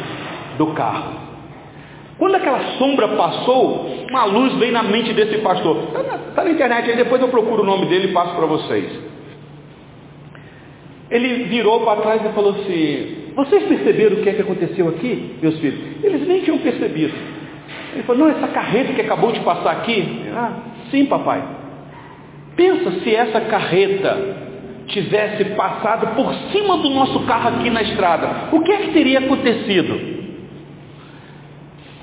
do 0.58 0.68
carro. 0.68 1.24
Quando 2.18 2.36
aquela 2.36 2.60
sombra 2.78 3.08
passou, 3.08 3.86
uma 4.08 4.24
luz 4.24 4.54
veio 4.54 4.72
na 4.72 4.82
mente 4.82 5.12
desse 5.12 5.38
pastor. 5.38 5.84
Está 5.88 6.02
na, 6.02 6.18
tá 6.34 6.44
na 6.44 6.50
internet 6.50 6.90
aí, 6.90 6.96
depois 6.96 7.20
eu 7.20 7.28
procuro 7.28 7.62
o 7.62 7.66
nome 7.66 7.86
dele 7.86 8.08
e 8.08 8.12
passo 8.12 8.34
para 8.34 8.46
vocês. 8.46 8.98
Ele 11.10 11.44
virou 11.44 11.80
para 11.80 12.00
trás 12.00 12.24
e 12.24 12.28
falou 12.34 12.52
assim: 12.52 13.23
Vocês 13.34 13.64
perceberam 13.64 14.16
o 14.16 14.22
que 14.22 14.28
é 14.28 14.32
que 14.32 14.42
aconteceu 14.42 14.88
aqui, 14.88 15.36
meus 15.42 15.58
filhos? 15.58 15.80
Eles 16.02 16.26
nem 16.26 16.40
tinham 16.42 16.58
percebido. 16.58 17.14
Ele 17.92 18.02
falou: 18.04 18.26
Não, 18.26 18.36
essa 18.36 18.48
carreta 18.48 18.92
que 18.92 19.00
acabou 19.00 19.32
de 19.32 19.40
passar 19.40 19.72
aqui. 19.72 20.22
Ah, 20.32 20.52
sim, 20.90 21.06
papai. 21.06 21.42
Pensa 22.56 22.90
se 23.00 23.14
essa 23.14 23.40
carreta 23.40 24.44
tivesse 24.86 25.44
passado 25.56 26.14
por 26.14 26.32
cima 26.52 26.76
do 26.78 26.90
nosso 26.90 27.20
carro 27.26 27.56
aqui 27.56 27.70
na 27.70 27.82
estrada, 27.82 28.48
o 28.52 28.60
que 28.60 28.70
é 28.70 28.76
que 28.78 28.92
teria 28.92 29.18
acontecido? 29.20 30.14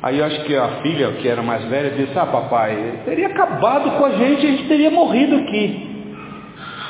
Aí 0.03 0.17
eu 0.17 0.25
acho 0.25 0.43
que 0.45 0.55
a 0.55 0.67
filha, 0.81 1.11
que 1.21 1.27
era 1.27 1.43
mais 1.43 1.63
velha, 1.65 1.91
disse, 1.91 2.17
ah 2.17 2.25
papai, 2.25 3.01
teria 3.05 3.27
acabado 3.27 3.91
com 3.97 4.05
a 4.05 4.11
gente, 4.11 4.45
a 4.45 4.49
gente 4.49 4.67
teria 4.67 4.89
morrido 4.89 5.35
aqui. 5.35 5.89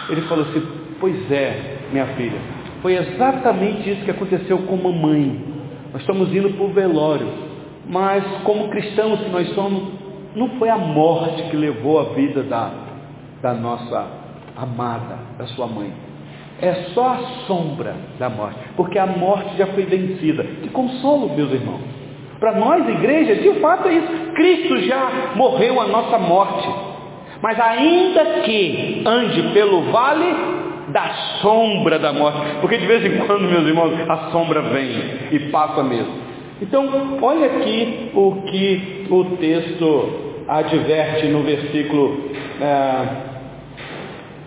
Ele 0.09 0.21
falou 0.21 0.45
assim, 0.45 0.65
pois 0.99 1.29
é, 1.29 1.77
minha 1.91 2.05
filha, 2.07 2.39
foi 2.81 2.95
exatamente 2.95 3.89
isso 3.89 4.03
que 4.03 4.11
aconteceu 4.11 4.57
com 4.59 4.75
mamãe. 4.75 5.39
Nós 5.93 6.01
estamos 6.01 6.33
indo 6.33 6.49
para 6.51 6.65
o 6.65 6.73
velório, 6.73 7.27
mas 7.87 8.23
como 8.43 8.69
cristãos 8.69 9.19
que 9.19 9.29
nós 9.29 9.49
somos, 9.53 9.83
não 10.35 10.49
foi 10.57 10.69
a 10.69 10.77
morte 10.77 11.43
que 11.43 11.57
levou 11.57 11.99
a 11.99 12.03
vida 12.13 12.43
da, 12.43 12.71
da 13.41 13.53
nossa 13.53 14.07
amada 14.55 15.19
da 15.37 15.45
sua 15.47 15.67
mãe. 15.67 15.91
É 16.61 16.73
só 16.93 17.09
a 17.09 17.17
sombra 17.47 17.95
da 18.19 18.29
morte, 18.29 18.59
porque 18.75 18.97
a 18.97 19.05
morte 19.05 19.57
já 19.57 19.67
foi 19.67 19.83
vencida. 19.83 20.43
Que 20.43 20.69
consolo, 20.69 21.35
meus 21.35 21.51
irmãos. 21.51 21.81
Para 22.39 22.53
nós, 22.53 22.87
igreja, 22.87 23.35
de 23.35 23.59
fato 23.59 23.87
é 23.87 23.93
isso. 23.93 24.31
Cristo 24.33 24.77
já 24.81 25.33
morreu 25.35 25.79
a 25.79 25.87
nossa 25.87 26.17
morte. 26.17 26.67
Mas 27.41 27.59
ainda 27.59 28.25
que 28.43 29.03
ande 29.05 29.41
pelo 29.53 29.91
vale 29.91 30.60
da 30.91 31.13
sombra 31.41 31.97
da 31.99 32.13
morte, 32.13 32.39
porque 32.59 32.77
de 32.77 32.85
vez 32.85 33.05
em 33.05 33.25
quando, 33.25 33.41
meus 33.41 33.65
irmãos, 33.65 33.93
a 34.09 34.31
sombra 34.31 34.61
vem 34.61 34.91
e 35.31 35.39
passa 35.51 35.83
mesmo. 35.83 36.13
Então, 36.61 37.17
olha 37.21 37.47
aqui 37.47 38.11
o 38.13 38.43
que 38.43 39.07
o 39.09 39.23
texto 39.37 40.31
adverte 40.47 41.27
no 41.27 41.41
versículo 41.41 42.31
é, 42.61 43.05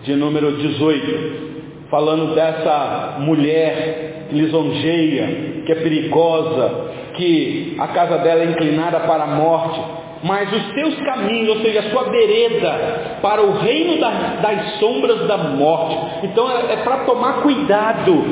de 0.03 0.15
número 0.15 0.53
18, 0.57 1.87
falando 1.89 2.33
dessa 2.33 3.17
mulher 3.19 4.27
lisonjeia, 4.31 5.63
que 5.65 5.71
é 5.71 5.75
perigosa, 5.75 6.91
que 7.15 7.75
a 7.79 7.87
casa 7.87 8.17
dela 8.19 8.41
é 8.41 8.45
inclinada 8.45 8.99
para 9.01 9.23
a 9.23 9.27
morte, 9.27 9.81
mas 10.25 10.51
os 10.51 10.73
seus 10.73 10.95
caminhos, 11.01 11.49
ou 11.49 11.61
seja, 11.61 11.81
a 11.81 11.89
sua 11.91 12.05
vereda 12.05 13.19
para 13.21 13.43
o 13.43 13.59
reino 13.59 13.99
das, 13.99 14.41
das 14.41 14.79
sombras 14.79 15.27
da 15.27 15.37
morte. 15.37 16.25
Então 16.25 16.49
é, 16.49 16.73
é 16.73 16.77
para 16.77 17.05
tomar 17.05 17.43
cuidado, 17.43 18.25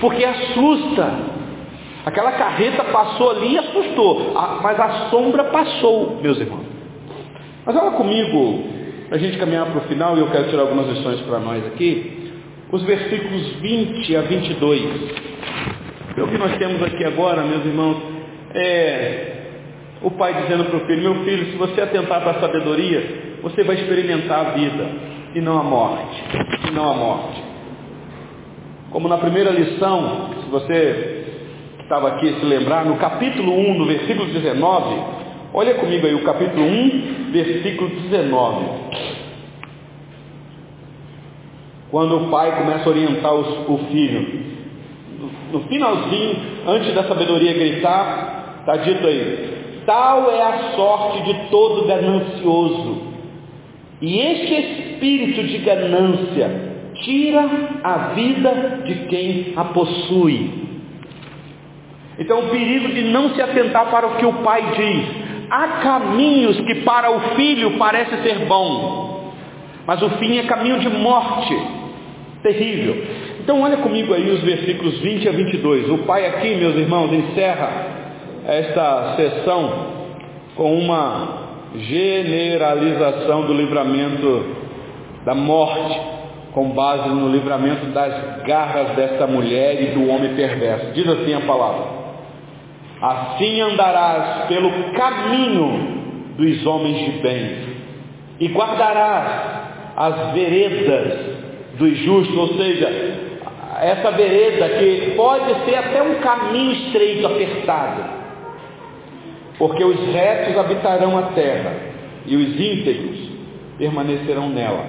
porque 0.00 0.24
assusta. 0.24 1.34
Aquela 2.06 2.32
carreta 2.32 2.84
passou 2.84 3.32
ali 3.32 3.54
e 3.54 3.58
assustou, 3.58 4.32
mas 4.62 4.78
a 4.78 5.08
sombra 5.10 5.44
passou, 5.44 6.20
meus 6.22 6.38
irmãos. 6.38 6.66
Mas 7.66 7.74
olha 7.74 7.90
comigo 7.92 8.64
para 9.08 9.16
a 9.16 9.20
gente 9.20 9.36
caminhar 9.36 9.66
para 9.66 9.78
o 9.78 9.88
final, 9.88 10.16
e 10.16 10.20
eu 10.20 10.30
quero 10.30 10.50
tirar 10.50 10.62
algumas 10.62 10.86
lições 10.86 11.20
para 11.22 11.40
nós 11.40 11.66
aqui, 11.66 12.32
os 12.70 12.82
versículos 12.84 13.54
20 13.56 14.16
a 14.16 14.20
22. 14.20 14.82
O 16.16 16.28
que 16.28 16.38
nós 16.38 16.56
temos 16.58 16.80
aqui 16.80 17.04
agora, 17.04 17.42
meus 17.42 17.64
irmãos, 17.64 17.96
é 18.54 19.33
o 20.04 20.10
pai 20.10 20.34
dizendo 20.42 20.66
para 20.66 20.76
o 20.76 20.80
filho, 20.80 21.02
meu 21.02 21.24
filho, 21.24 21.46
se 21.46 21.56
você 21.56 21.80
atentar 21.80 22.20
para 22.20 22.32
a 22.32 22.40
sabedoria, 22.40 23.38
você 23.42 23.64
vai 23.64 23.76
experimentar 23.76 24.38
a 24.38 24.50
vida 24.50 24.86
e 25.34 25.40
não 25.40 25.58
a 25.58 25.62
morte. 25.62 26.22
E 26.68 26.70
não 26.70 26.90
a 26.90 26.94
morte. 26.94 27.42
Como 28.90 29.08
na 29.08 29.16
primeira 29.16 29.50
lição, 29.50 30.28
se 30.44 30.50
você 30.50 31.24
estava 31.80 32.08
aqui 32.08 32.34
se 32.38 32.44
lembrar, 32.44 32.84
no 32.84 32.96
capítulo 32.96 33.52
1, 33.52 33.78
no 33.78 33.86
versículo 33.86 34.26
19, 34.30 35.02
olha 35.54 35.74
comigo 35.74 36.06
aí 36.06 36.14
o 36.14 36.22
capítulo 36.22 36.62
1, 36.62 37.30
versículo 37.32 37.88
19. 37.88 38.64
Quando 41.90 42.16
o 42.16 42.30
pai 42.30 42.58
começa 42.58 42.84
a 42.84 42.92
orientar 42.92 43.32
os, 43.32 43.68
o 43.68 43.78
filho, 43.90 44.54
no, 45.50 45.60
finalzinho, 45.62 46.36
antes 46.66 46.92
da 46.94 47.04
sabedoria 47.04 47.54
gritar, 47.54 48.58
está 48.60 48.76
dito 48.76 49.06
aí: 49.06 49.63
Tal 49.86 50.30
é 50.30 50.42
a 50.42 50.58
sorte 50.76 51.22
de 51.22 51.34
todo 51.50 51.86
ganancioso, 51.86 53.02
e 54.00 54.18
este 54.18 54.54
espírito 54.54 55.42
de 55.42 55.58
ganância 55.58 56.74
tira 56.94 57.48
a 57.82 57.98
vida 58.14 58.82
de 58.84 58.94
quem 59.06 59.52
a 59.56 59.64
possui. 59.64 60.64
Então, 62.18 62.40
o 62.40 62.50
perigo 62.50 62.88
de 62.88 63.02
não 63.04 63.34
se 63.34 63.42
atentar 63.42 63.90
para 63.90 64.06
o 64.06 64.16
que 64.16 64.26
o 64.26 64.32
pai 64.34 64.62
diz, 64.76 65.24
Há 65.50 65.68
caminhos 65.82 66.58
que 66.60 66.76
para 66.76 67.10
o 67.10 67.20
filho 67.36 67.72
parece 67.78 68.22
ser 68.22 68.46
bom, 68.46 69.32
mas 69.86 70.02
o 70.02 70.10
fim 70.10 70.38
é 70.38 70.44
caminho 70.44 70.80
de 70.80 70.88
morte, 70.88 71.54
terrível. 72.42 73.04
Então 73.40 73.60
olha 73.60 73.76
comigo 73.76 74.14
aí 74.14 74.30
os 74.30 74.40
versículos 74.40 74.98
20 75.00 75.28
a 75.28 75.32
22. 75.32 75.90
O 75.90 75.98
pai 75.98 76.26
aqui, 76.26 76.54
meus 76.56 76.74
irmãos, 76.76 77.12
encerra 77.12 78.03
esta 78.46 79.14
sessão 79.16 79.72
com 80.56 80.78
uma 80.78 81.44
generalização 81.74 83.42
do 83.42 83.54
livramento 83.54 84.44
da 85.24 85.34
morte, 85.34 86.00
com 86.52 86.70
base 86.70 87.08
no 87.08 87.28
livramento 87.30 87.86
das 87.86 88.42
garras 88.44 88.90
desta 88.90 89.26
mulher 89.26 89.82
e 89.82 89.86
do 89.94 90.08
homem 90.08 90.34
perverso. 90.34 90.92
Diz 90.92 91.08
assim 91.08 91.34
a 91.34 91.40
palavra. 91.40 92.04
Assim 93.00 93.60
andarás 93.60 94.46
pelo 94.46 94.70
caminho 94.92 96.34
dos 96.36 96.64
homens 96.66 97.12
de 97.12 97.18
bem, 97.20 97.56
e 98.40 98.48
guardarás 98.48 99.54
as 99.96 100.32
veredas 100.32 101.18
dos 101.78 101.96
justos, 101.98 102.36
ou 102.36 102.48
seja, 102.56 102.88
essa 103.80 104.10
vereda 104.12 104.68
que 104.78 105.12
pode 105.16 105.64
ser 105.64 105.76
até 105.76 106.02
um 106.02 106.14
caminho 106.16 106.72
estreito, 106.72 107.26
apertado. 107.26 108.23
Porque 109.58 109.84
os 109.84 109.98
retos 110.12 110.56
habitarão 110.58 111.16
a 111.16 111.22
terra 111.32 111.72
e 112.26 112.36
os 112.36 112.60
íntegros 112.60 113.18
permanecerão 113.78 114.48
nela. 114.48 114.86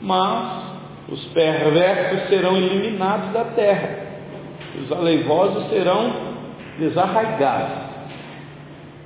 Mas 0.00 0.64
os 1.08 1.24
perversos 1.26 2.28
serão 2.28 2.56
eliminados 2.56 3.32
da 3.32 3.44
terra, 3.44 3.90
os 4.82 4.92
aleivosos 4.92 5.68
serão 5.68 6.34
desarraigados. 6.78 7.84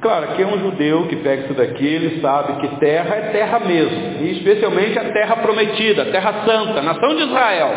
Claro, 0.01 0.37
que 0.37 0.43
é 0.43 0.47
um 0.47 0.59
judeu 0.61 1.09
que 1.09 1.17
pega 1.17 1.45
isso 1.45 1.55
daqui, 1.55 1.85
ele 1.85 2.21
sabe 2.21 2.61
que 2.61 2.77
terra 2.77 3.17
é 3.17 3.21
terra 3.33 3.59
mesmo, 3.59 4.23
e 4.23 4.31
especialmente 4.39 4.97
a 4.97 5.13
terra 5.13 5.37
prometida, 5.39 6.03
a 6.03 6.13
terra 6.13 6.45
santa, 6.45 6.79
a 6.79 6.83
nação 6.83 7.17
de 7.17 7.25
Israel. 7.25 7.71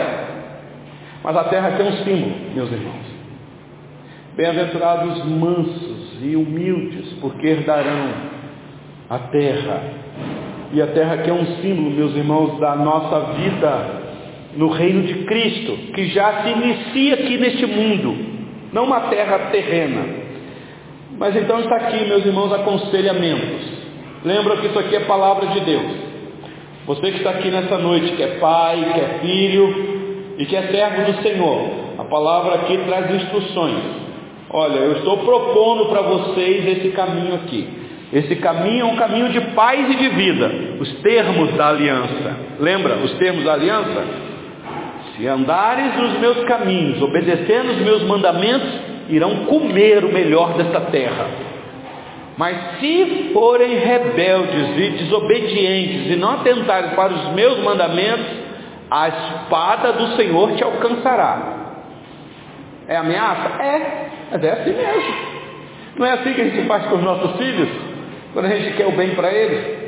Mas 1.24 1.36
a 1.36 1.43
terra 1.45 1.70
é 1.80 1.84
um 1.84 1.91
símbolo, 2.03 2.36
meus 2.53 2.72
irmãos. 2.72 3.12
Bem-aventurados 4.36 5.26
mansos 5.26 6.11
e 6.22 6.36
humildes, 6.36 7.13
porque 7.22 7.47
herdarão 7.47 8.09
a 9.09 9.19
terra. 9.19 9.84
E 10.74 10.82
a 10.82 10.88
terra 10.88 11.15
aqui 11.15 11.30
é 11.30 11.34
um 11.34 11.45
símbolo, 11.61 11.91
meus 11.91 12.15
irmãos, 12.15 12.59
da 12.59 12.76
nossa 12.76 13.34
vida 13.34 14.01
no 14.55 14.69
reino 14.69 15.03
de 15.03 15.13
Cristo, 15.26 15.93
que 15.93 16.07
já 16.07 16.43
se 16.43 16.49
inicia 16.49 17.13
aqui 17.15 17.38
neste 17.38 17.65
mundo, 17.65 18.15
não 18.74 18.86
uma 18.86 19.01
terra 19.01 19.49
terrena. 19.51 20.05
Mas 21.17 21.36
então 21.36 21.59
está 21.59 21.76
aqui, 21.76 22.05
meus 22.05 22.26
irmãos, 22.26 22.51
aconselhamentos. 22.53 23.69
Lembra 24.24 24.57
que 24.57 24.67
isso 24.67 24.80
aqui 24.80 24.95
é 24.95 25.01
palavra 25.01 25.47
de 25.47 25.59
Deus. 25.61 25.91
Você 26.86 27.11
que 27.11 27.17
está 27.17 27.32
aqui 27.32 27.49
nessa 27.49 27.78
noite, 27.78 28.15
que 28.15 28.24
é 28.24 28.39
pai, 28.39 28.91
que 28.93 28.99
é 28.99 29.19
filho 29.22 30.36
e 30.38 30.45
que 30.45 30.55
é 30.55 30.63
servo 30.63 31.11
do 31.11 31.22
Senhor, 31.22 31.69
a 31.97 32.03
palavra 32.05 32.55
aqui 32.55 32.78
traz 32.88 33.13
instruções. 33.13 34.11
Olha, 34.54 34.80
eu 34.80 34.93
estou 34.97 35.18
propondo 35.20 35.86
para 35.86 36.02
vocês 36.02 36.78
esse 36.78 36.89
caminho 36.89 37.36
aqui. 37.36 37.68
Esse 38.12 38.36
caminho 38.36 38.82
é 38.82 38.86
um 38.86 38.97
caminho 38.97 39.30
de 39.30 39.39
paz 39.56 39.89
e 39.89 39.95
de 39.95 40.10
vida. 40.10 40.52
Os 40.80 40.91
termos 41.02 41.54
da 41.54 41.70
aliança. 41.70 42.38
Lembra 42.60 42.97
os 42.97 43.14
termos 43.14 43.45
da 43.45 43.54
aliança? 43.54 44.04
Se 45.16 45.26
andares 45.26 45.95
nos 45.95 46.20
meus 46.20 46.43
caminhos, 46.43 47.02
obedecendo 47.02 47.72
os 47.72 47.78
meus 47.78 48.04
mandamentos, 48.04 48.70
irão 49.08 49.45
comer 49.45 50.04
o 50.04 50.12
melhor 50.12 50.54
desta 50.58 50.82
terra. 50.82 51.28
Mas 52.38 52.80
se 52.80 53.30
forem 53.34 53.78
rebeldes 53.78 54.78
e 54.78 54.89
desobedientes 55.04 56.12
e 56.12 56.16
não 56.18 56.32
atentarem 56.32 56.91
para 56.91 57.14
os 57.14 57.34
meus 57.34 57.60
mandamentos, 57.60 58.26
a 58.89 59.08
espada 59.08 59.93
do 59.93 60.16
Senhor 60.18 60.52
te 60.56 60.64
alcançará. 60.64 61.62
É 62.88 62.97
ameaça? 62.97 63.62
É, 63.62 64.01
mas 64.32 64.43
é 64.43 64.51
assim 64.51 64.73
mesmo. 64.73 65.13
Não 65.97 66.05
é 66.05 66.11
assim 66.13 66.34
que 66.34 66.41
a 66.41 66.45
gente 66.45 66.67
faz 66.67 66.86
com 66.88 66.95
os 66.95 67.03
nossos 67.03 67.38
filhos? 67.38 67.69
Quando 68.34 68.45
a 68.45 68.49
gente 68.49 68.75
quer 68.77 68.88
o 68.88 68.91
bem 68.93 69.13
para 69.13 69.32
eles? 69.32 69.82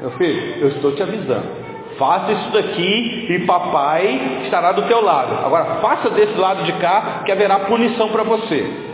Meu 0.00 0.10
filho, 0.12 0.54
eu 0.60 0.68
estou 0.68 0.92
te 0.92 1.02
avisando. 1.02 1.60
Faça 1.98 2.32
isso 2.32 2.50
daqui 2.52 3.26
e 3.28 3.38
papai 3.40 4.40
estará 4.44 4.72
do 4.72 4.82
teu 4.82 5.04
lado. 5.04 5.44
Agora 5.44 5.76
faça 5.82 6.08
desse 6.10 6.34
lado 6.34 6.64
de 6.64 6.72
cá 6.74 7.22
que 7.26 7.30
haverá 7.30 7.60
punição 7.60 8.08
para 8.08 8.22
você. 8.22 8.88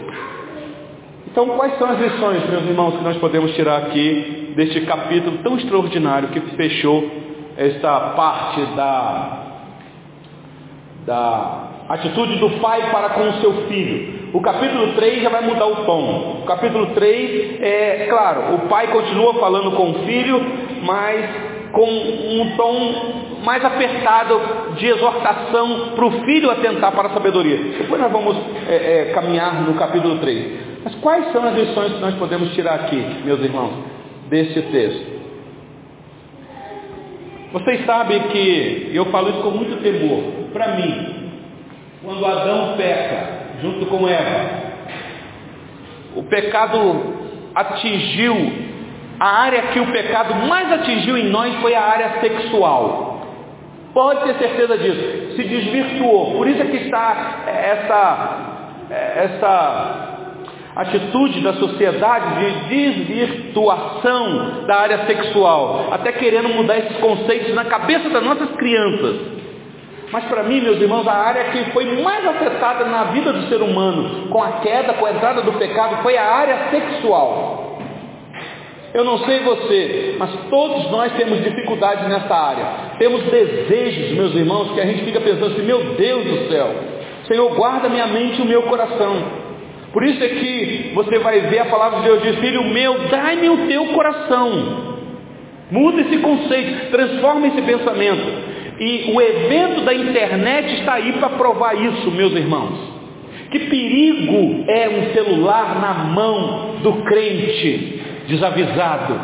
Então 1.28 1.50
quais 1.50 1.78
são 1.78 1.88
as 1.88 2.00
lições, 2.00 2.48
meus 2.50 2.64
irmãos, 2.64 2.96
que 2.96 3.04
nós 3.04 3.16
podemos 3.18 3.54
tirar 3.54 3.76
aqui 3.76 4.54
deste 4.56 4.80
capítulo 4.80 5.38
tão 5.38 5.56
extraordinário 5.56 6.28
que 6.28 6.40
fechou 6.56 7.08
esta 7.56 8.00
parte 8.16 8.60
da, 8.74 9.42
da 11.06 11.68
atitude 11.90 12.36
do 12.36 12.50
pai 12.58 12.90
para 12.90 13.10
com 13.10 13.28
o 13.28 13.32
seu 13.34 13.52
filho. 13.68 14.25
O 14.36 14.40
capítulo 14.42 14.92
3 14.92 15.22
já 15.22 15.30
vai 15.30 15.40
mudar 15.46 15.66
o 15.66 15.86
tom. 15.86 16.40
O 16.42 16.44
capítulo 16.44 16.88
3 16.88 17.58
é, 17.58 18.06
claro, 18.06 18.56
o 18.56 18.58
pai 18.68 18.88
continua 18.88 19.32
falando 19.40 19.70
com 19.70 19.92
o 19.92 19.94
filho, 20.04 20.38
mas 20.82 21.24
com 21.72 21.88
um 21.88 22.54
tom 22.54 23.40
mais 23.42 23.64
apertado 23.64 24.38
de 24.76 24.88
exortação 24.88 25.92
para 25.94 26.04
o 26.04 26.10
filho 26.26 26.50
atentar 26.50 26.92
para 26.92 27.08
a 27.08 27.14
sabedoria. 27.14 27.56
Depois 27.78 27.98
nós 27.98 28.12
vamos 28.12 28.36
é, 28.68 28.74
é, 28.74 29.12
caminhar 29.14 29.62
no 29.62 29.72
capítulo 29.72 30.18
3. 30.18 30.84
Mas 30.84 30.94
quais 30.96 31.32
são 31.32 31.42
as 31.42 31.54
lições 31.54 31.94
que 31.94 32.00
nós 32.00 32.14
podemos 32.16 32.52
tirar 32.52 32.74
aqui, 32.74 33.02
meus 33.24 33.40
irmãos, 33.40 33.72
deste 34.28 34.60
texto? 34.60 35.16
Vocês 37.54 37.86
sabem 37.86 38.20
que 38.24 38.90
eu 38.92 39.06
falo 39.06 39.30
isso 39.30 39.40
com 39.40 39.52
muito 39.52 39.82
temor. 39.82 40.50
Para 40.52 40.76
mim, 40.76 41.30
quando 42.04 42.26
Adão 42.26 42.76
peca, 42.76 43.35
junto 43.60 43.86
com 43.86 44.08
Eva. 44.08 44.66
O 46.14 46.22
pecado 46.24 47.14
atingiu, 47.54 48.52
a 49.18 49.28
área 49.42 49.62
que 49.68 49.80
o 49.80 49.86
pecado 49.92 50.34
mais 50.46 50.70
atingiu 50.72 51.16
em 51.16 51.28
nós 51.28 51.54
foi 51.56 51.74
a 51.74 51.82
área 51.82 52.20
sexual. 52.20 53.06
Pode 53.92 54.24
ter 54.24 54.34
certeza 54.34 54.76
disso. 54.76 55.36
Se 55.36 55.42
desvirtuou. 55.42 56.32
Por 56.36 56.46
isso 56.46 56.60
é 56.60 56.66
que 56.66 56.76
está 56.76 57.44
essa, 57.46 58.86
essa 58.90 60.16
atitude 60.76 61.40
da 61.40 61.54
sociedade 61.54 62.40
de 62.40 62.68
desvirtuação 62.68 64.66
da 64.66 64.76
área 64.76 65.06
sexual, 65.06 65.88
até 65.90 66.12
querendo 66.12 66.50
mudar 66.50 66.76
esses 66.76 66.98
conceitos 66.98 67.54
na 67.54 67.64
cabeça 67.64 68.10
das 68.10 68.22
nossas 68.22 68.50
crianças. 68.56 69.16
Mas 70.12 70.24
para 70.26 70.44
mim, 70.44 70.60
meus 70.60 70.80
irmãos, 70.80 71.06
a 71.06 71.12
área 71.12 71.44
que 71.50 71.70
foi 71.72 72.00
mais 72.02 72.24
afetada 72.26 72.84
na 72.84 73.04
vida 73.04 73.32
do 73.32 73.48
ser 73.48 73.60
humano, 73.60 74.28
com 74.28 74.42
a 74.42 74.52
queda, 74.60 74.94
com 74.94 75.06
a 75.06 75.10
entrada 75.10 75.42
do 75.42 75.52
pecado, 75.54 76.02
foi 76.02 76.16
a 76.16 76.24
área 76.24 76.70
sexual. 76.70 77.78
Eu 78.94 79.04
não 79.04 79.18
sei 79.18 79.40
você, 79.40 80.16
mas 80.18 80.30
todos 80.48 80.90
nós 80.90 81.12
temos 81.14 81.42
dificuldades 81.42 82.08
nessa 82.08 82.34
área. 82.34 82.66
Temos 82.98 83.22
desejos, 83.24 84.16
meus 84.16 84.34
irmãos, 84.34 84.72
que 84.72 84.80
a 84.80 84.86
gente 84.86 85.04
fica 85.04 85.20
pensando 85.20 85.52
assim, 85.52 85.62
meu 85.62 85.94
Deus 85.96 86.24
do 86.24 86.48
céu, 86.50 86.70
Senhor, 87.26 87.54
guarda 87.54 87.88
minha 87.88 88.06
mente 88.06 88.38
e 88.38 88.42
o 88.42 88.46
meu 88.46 88.62
coração. 88.62 89.46
Por 89.92 90.04
isso 90.04 90.22
é 90.22 90.28
que 90.28 90.92
você 90.94 91.18
vai 91.18 91.40
ver 91.40 91.58
a 91.58 91.64
palavra 91.66 92.00
de 92.00 92.04
Deus 92.04 92.22
diz, 92.22 92.38
filho 92.38 92.64
meu, 92.64 93.08
dai-me 93.08 93.48
o 93.48 93.66
teu 93.66 93.86
coração. 93.88 94.96
Muda 95.70 96.00
esse 96.02 96.18
conceito, 96.18 96.90
transforma 96.90 97.48
esse 97.48 97.62
pensamento. 97.62 98.55
E 98.78 99.10
o 99.14 99.20
evento 99.20 99.82
da 99.82 99.94
internet 99.94 100.74
está 100.74 100.94
aí 100.94 101.12
para 101.14 101.30
provar 101.30 101.74
isso, 101.74 102.10
meus 102.10 102.32
irmãos. 102.32 102.96
Que 103.50 103.60
perigo 103.60 104.64
é 104.68 104.88
um 104.88 105.14
celular 105.14 105.80
na 105.80 105.94
mão 106.12 106.76
do 106.82 106.92
crente 107.04 108.02
desavisado, 108.28 109.18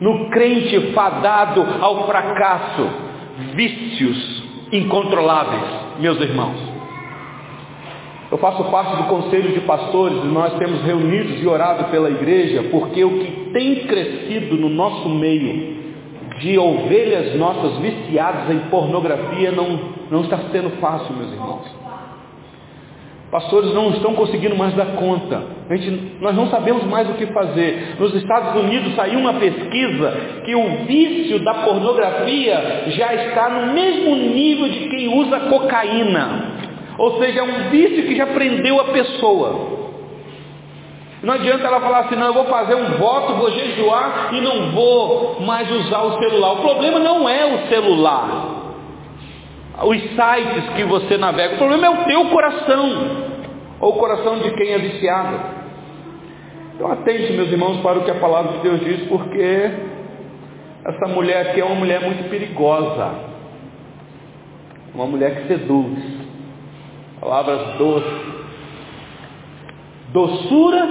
no 0.00 0.30
crente 0.30 0.92
fadado 0.92 1.66
ao 1.80 2.06
fracasso, 2.06 2.88
vícios 3.54 4.42
incontroláveis, 4.72 5.64
meus 5.98 6.20
irmãos. 6.20 6.78
Eu 8.30 8.38
faço 8.38 8.62
parte 8.64 8.96
do 8.96 9.04
conselho 9.04 9.52
de 9.52 9.60
pastores 9.60 10.18
e 10.22 10.26
nós 10.26 10.54
temos 10.58 10.82
reunidos 10.82 11.42
e 11.42 11.46
orado 11.46 11.84
pela 11.84 12.10
igreja, 12.10 12.64
porque 12.70 13.02
o 13.02 13.18
que 13.18 13.50
tem 13.52 13.86
crescido 13.86 14.56
no 14.56 14.68
nosso 14.68 15.08
meio 15.08 15.77
de 16.38 16.58
ovelhas 16.58 17.36
nossas 17.36 17.78
viciadas 17.78 18.50
em 18.50 18.58
pornografia 18.70 19.52
não, 19.52 19.78
não 20.10 20.22
está 20.22 20.38
sendo 20.52 20.70
fácil, 20.80 21.14
meus 21.14 21.32
irmãos. 21.32 21.78
Pastores 23.30 23.74
não 23.74 23.90
estão 23.90 24.14
conseguindo 24.14 24.56
mais 24.56 24.72
dar 24.74 24.86
conta. 24.96 25.42
Gente, 25.70 26.16
nós 26.18 26.34
não 26.34 26.48
sabemos 26.48 26.82
mais 26.84 27.10
o 27.10 27.12
que 27.12 27.26
fazer. 27.26 27.96
Nos 27.98 28.14
Estados 28.14 28.58
Unidos 28.62 28.94
saiu 28.94 29.18
uma 29.18 29.34
pesquisa 29.34 30.16
que 30.46 30.54
o 30.54 30.86
vício 30.86 31.38
da 31.40 31.52
pornografia 31.54 32.84
já 32.86 33.14
está 33.14 33.50
no 33.50 33.74
mesmo 33.74 34.16
nível 34.16 34.68
de 34.70 34.88
quem 34.88 35.08
usa 35.08 35.40
cocaína. 35.40 36.56
Ou 36.96 37.18
seja, 37.18 37.40
é 37.40 37.42
um 37.42 37.70
vício 37.70 38.06
que 38.06 38.16
já 38.16 38.26
prendeu 38.28 38.80
a 38.80 38.84
pessoa. 38.84 39.77
Não 41.22 41.34
adianta 41.34 41.66
ela 41.66 41.80
falar 41.80 42.00
assim, 42.00 42.14
não, 42.14 42.26
eu 42.26 42.34
vou 42.34 42.44
fazer 42.44 42.76
um 42.76 42.96
voto, 42.96 43.34
vou 43.34 43.50
jejuar 43.50 44.28
e 44.32 44.40
não 44.40 44.70
vou 44.70 45.40
mais 45.40 45.68
usar 45.68 46.02
o 46.02 46.18
celular. 46.18 46.52
O 46.52 46.62
problema 46.62 47.00
não 47.00 47.28
é 47.28 47.44
o 47.44 47.68
celular, 47.68 48.58
os 49.82 50.00
sites 50.00 50.74
que 50.76 50.84
você 50.84 51.16
navega, 51.16 51.54
o 51.54 51.58
problema 51.58 51.86
é 51.86 51.90
o 51.90 52.04
teu 52.04 52.24
coração, 52.26 52.90
ou 53.80 53.90
o 53.90 53.98
coração 53.98 54.38
de 54.38 54.50
quem 54.52 54.72
é 54.72 54.78
viciado. 54.78 55.58
Então 56.74 56.92
atente, 56.92 57.32
meus 57.32 57.50
irmãos, 57.50 57.80
para 57.80 57.98
o 57.98 58.04
que 58.04 58.10
a 58.12 58.20
palavra 58.20 58.52
de 58.52 58.58
Deus 58.58 58.80
diz, 58.80 59.08
porque 59.08 59.72
essa 60.84 61.08
mulher 61.08 61.48
aqui 61.48 61.60
é 61.60 61.64
uma 61.64 61.74
mulher 61.74 62.00
muito 62.00 62.30
perigosa, 62.30 63.10
uma 64.94 65.06
mulher 65.06 65.34
que 65.34 65.48
seduz, 65.48 65.98
palavras 67.20 67.76
doces, 67.76 68.37
Doçura 70.18 70.88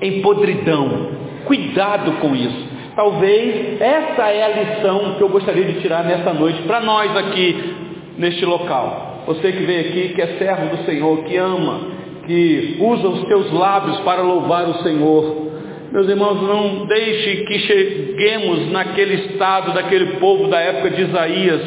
em 0.00 0.22
podridão. 0.22 1.08
Cuidado 1.46 2.12
com 2.20 2.36
isso. 2.36 2.68
Talvez 2.94 3.80
essa 3.80 4.28
é 4.28 4.44
a 4.44 4.48
lição 4.48 5.14
que 5.16 5.20
eu 5.20 5.28
gostaria 5.28 5.64
de 5.64 5.80
tirar 5.80 6.04
nessa 6.04 6.32
noite 6.32 6.62
para 6.62 6.80
nós 6.80 7.16
aqui 7.16 7.74
neste 8.16 8.46
local. 8.46 9.24
Você 9.26 9.50
que 9.50 9.64
veio 9.64 9.80
aqui, 9.80 10.14
que 10.14 10.22
é 10.22 10.26
servo 10.38 10.76
do 10.76 10.84
Senhor, 10.84 11.24
que 11.24 11.36
ama, 11.36 11.80
que 12.24 12.76
usa 12.78 13.08
os 13.08 13.24
teus 13.24 13.52
lábios 13.52 13.98
para 14.00 14.22
louvar 14.22 14.68
o 14.68 14.74
Senhor. 14.84 15.50
Meus 15.90 16.08
irmãos, 16.08 16.40
não 16.40 16.86
deixe 16.86 17.44
que 17.46 17.58
cheguemos 17.58 18.70
naquele 18.70 19.26
estado 19.26 19.72
daquele 19.72 20.18
povo 20.18 20.46
da 20.46 20.60
época 20.60 20.90
de 20.90 21.02
Isaías, 21.02 21.62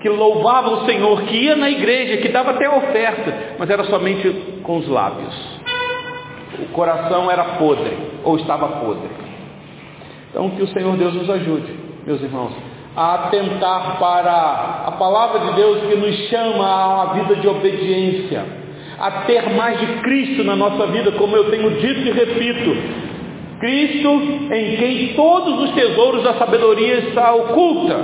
que 0.00 0.08
louvava 0.08 0.70
o 0.70 0.86
Senhor, 0.86 1.20
que 1.24 1.36
ia 1.36 1.56
na 1.56 1.68
igreja, 1.68 2.22
que 2.22 2.28
dava 2.30 2.52
até 2.52 2.70
oferta, 2.70 3.34
mas 3.58 3.68
era 3.68 3.84
somente 3.84 4.30
com 4.62 4.78
os 4.78 4.88
lábios. 4.88 5.49
O 6.58 6.72
coração 6.72 7.30
era 7.30 7.44
podre, 7.58 7.96
ou 8.24 8.36
estava 8.36 8.66
podre. 8.68 9.08
Então 10.30 10.50
que 10.50 10.62
o 10.62 10.68
Senhor 10.68 10.96
Deus 10.96 11.14
nos 11.14 11.30
ajude, 11.30 11.74
meus 12.06 12.22
irmãos, 12.22 12.52
a 12.96 13.14
atentar 13.14 13.98
para 13.98 14.84
a 14.86 14.92
palavra 14.92 15.40
de 15.40 15.52
Deus 15.54 15.80
que 15.82 15.96
nos 15.96 16.14
chama 16.28 16.66
a 16.66 16.88
uma 16.88 17.14
vida 17.14 17.36
de 17.36 17.48
obediência, 17.48 18.44
a 18.98 19.10
ter 19.22 19.50
mais 19.54 19.78
de 19.78 19.86
Cristo 20.02 20.44
na 20.44 20.56
nossa 20.56 20.86
vida, 20.88 21.12
como 21.12 21.36
eu 21.36 21.50
tenho 21.50 21.70
dito 21.80 22.00
e 22.00 22.10
repito. 22.10 23.10
Cristo 23.60 24.08
em 24.52 24.76
quem 24.76 25.14
todos 25.14 25.60
os 25.60 25.70
tesouros 25.72 26.22
da 26.24 26.34
sabedoria 26.34 26.94
está 27.00 27.32
oculta. 27.34 27.96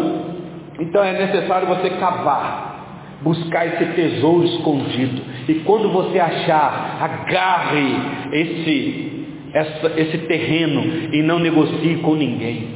Então 0.78 1.02
é 1.02 1.12
necessário 1.12 1.66
você 1.66 1.90
cavar, 1.90 2.75
buscar 3.22 3.66
esse 3.66 3.84
tesouro 3.94 4.44
escondido. 4.44 5.22
E 5.48 5.54
quando 5.64 5.90
você 5.90 6.18
achar, 6.18 6.98
agarre 7.00 7.96
esse, 8.32 9.26
essa, 9.52 10.00
esse 10.00 10.18
terreno 10.26 11.12
e 11.12 11.22
não 11.22 11.38
negocie 11.38 11.96
com 11.96 12.14
ninguém, 12.14 12.68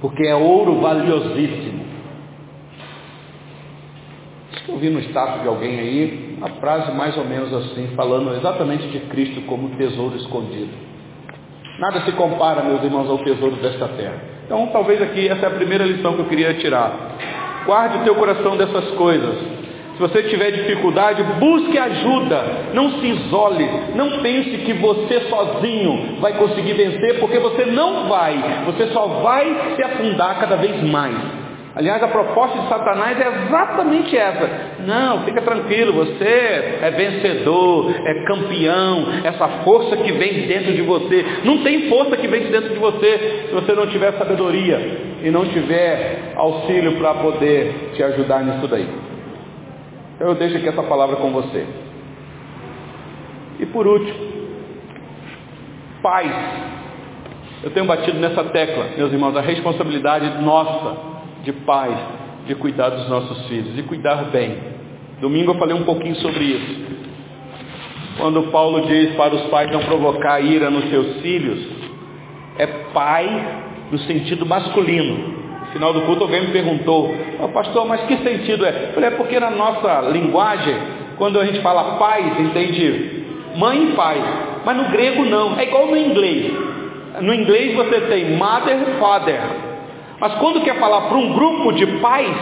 porque 0.00 0.26
é 0.26 0.34
ouro 0.34 0.80
valiosíssimo. 0.80 1.78
Eu 4.68 4.76
vi 4.76 4.90
no 4.90 5.00
status 5.00 5.42
de 5.42 5.48
alguém 5.48 5.78
aí 5.78 6.34
uma 6.36 6.50
frase 6.60 6.92
mais 6.92 7.16
ou 7.16 7.24
menos 7.24 7.52
assim, 7.52 7.88
falando 7.96 8.34
exatamente 8.36 8.86
de 8.88 9.00
Cristo 9.06 9.40
como 9.42 9.70
tesouro 9.70 10.16
escondido. 10.16 10.88
Nada 11.78 12.00
se 12.02 12.12
compara, 12.12 12.62
meus 12.62 12.82
irmãos, 12.82 13.08
ao 13.08 13.18
tesouro 13.18 13.56
desta 13.56 13.88
terra. 13.88 14.20
Então, 14.44 14.66
talvez 14.72 15.00
aqui 15.00 15.28
essa 15.28 15.46
é 15.46 15.48
a 15.48 15.52
primeira 15.52 15.84
lição 15.84 16.14
que 16.14 16.20
eu 16.20 16.26
queria 16.26 16.54
tirar. 16.54 16.92
Guarde 17.64 17.98
o 17.98 18.04
teu 18.04 18.14
coração 18.16 18.56
dessas 18.56 18.90
coisas. 18.92 19.57
Se 19.98 20.02
você 20.02 20.22
tiver 20.22 20.52
dificuldade, 20.52 21.24
busque 21.40 21.76
ajuda. 21.76 22.44
Não 22.72 23.00
se 23.00 23.06
isole. 23.08 23.68
Não 23.96 24.22
pense 24.22 24.58
que 24.58 24.72
você 24.74 25.22
sozinho 25.22 26.20
vai 26.20 26.34
conseguir 26.34 26.74
vencer, 26.74 27.18
porque 27.18 27.40
você 27.40 27.64
não 27.64 28.08
vai. 28.08 28.62
Você 28.66 28.86
só 28.92 29.08
vai 29.08 29.74
se 29.74 29.82
afundar 29.82 30.38
cada 30.38 30.54
vez 30.54 30.80
mais. 30.84 31.16
Aliás, 31.74 32.00
a 32.00 32.08
proposta 32.08 32.60
de 32.60 32.68
Satanás 32.68 33.20
é 33.20 33.26
exatamente 33.26 34.16
essa. 34.16 34.50
Não, 34.86 35.24
fica 35.24 35.42
tranquilo, 35.42 35.92
você 35.92 36.78
é 36.80 36.92
vencedor, 36.96 37.92
é 38.04 38.24
campeão, 38.24 39.04
essa 39.24 39.48
força 39.64 39.96
que 39.96 40.12
vem 40.12 40.46
dentro 40.46 40.72
de 40.74 40.82
você. 40.82 41.24
Não 41.44 41.58
tem 41.64 41.88
força 41.88 42.16
que 42.16 42.28
vem 42.28 42.44
dentro 42.44 42.70
de 42.70 42.78
você 42.78 43.46
se 43.48 43.52
você 43.52 43.72
não 43.72 43.86
tiver 43.88 44.12
sabedoria 44.12 45.18
e 45.24 45.30
não 45.30 45.44
tiver 45.46 46.32
auxílio 46.36 46.92
para 46.92 47.14
poder 47.14 47.90
te 47.94 48.02
ajudar 48.02 48.44
nisso 48.44 48.68
daí. 48.68 49.07
Então 50.18 50.30
eu 50.30 50.34
deixo 50.34 50.56
aqui 50.56 50.66
essa 50.66 50.82
palavra 50.82 51.14
com 51.14 51.30
você. 51.30 51.64
E 53.60 53.66
por 53.66 53.86
último, 53.86 54.18
pais. 56.02 56.34
Eu 57.62 57.70
tenho 57.70 57.86
batido 57.86 58.18
nessa 58.18 58.42
tecla, 58.44 58.88
meus 58.96 59.12
irmãos, 59.12 59.36
a 59.36 59.40
responsabilidade 59.40 60.42
nossa 60.42 60.96
de 61.44 61.52
pais, 61.52 61.96
de 62.48 62.56
cuidar 62.56 62.88
dos 62.88 63.08
nossos 63.08 63.46
filhos, 63.46 63.76
de 63.76 63.82
cuidar 63.84 64.24
bem. 64.32 64.58
Domingo 65.20 65.52
eu 65.52 65.56
falei 65.56 65.76
um 65.76 65.84
pouquinho 65.84 66.16
sobre 66.16 66.42
isso. 66.42 66.98
Quando 68.16 68.50
Paulo 68.50 68.88
diz 68.88 69.14
para 69.14 69.36
os 69.36 69.42
pais 69.42 69.70
não 69.70 69.84
provocar 69.84 70.40
ira 70.40 70.68
nos 70.68 70.90
seus 70.90 71.20
filhos, 71.20 71.64
é 72.58 72.66
pai 72.92 73.62
no 73.92 73.98
sentido 74.00 74.44
masculino. 74.44 75.37
Final 75.72 75.92
do 75.92 76.02
culto 76.02 76.24
alguém 76.24 76.42
me 76.42 76.52
perguntou, 76.52 77.14
oh, 77.40 77.48
pastor, 77.48 77.86
mas 77.86 78.00
que 78.02 78.16
sentido 78.18 78.64
é? 78.64 78.88
Eu 78.88 78.92
falei, 78.94 79.08
é 79.10 79.12
porque 79.12 79.38
na 79.38 79.50
nossa 79.50 80.00
linguagem, 80.10 80.76
quando 81.16 81.38
a 81.38 81.44
gente 81.44 81.60
fala 81.60 81.96
pais, 81.98 82.40
entende 82.40 83.24
mãe 83.56 83.90
e 83.90 83.92
pai. 83.92 84.22
Mas 84.64 84.76
no 84.76 84.84
grego 84.84 85.24
não, 85.24 85.58
é 85.58 85.64
igual 85.64 85.86
no 85.86 85.96
inglês. 85.96 86.52
No 87.20 87.34
inglês 87.34 87.74
você 87.74 88.00
tem 88.02 88.36
mother, 88.36 88.78
father. 88.98 89.40
Mas 90.20 90.34
quando 90.34 90.62
quer 90.62 90.78
falar 90.78 91.02
para 91.02 91.16
um 91.16 91.32
grupo 91.32 91.72
de 91.72 91.86
pais, 91.98 92.34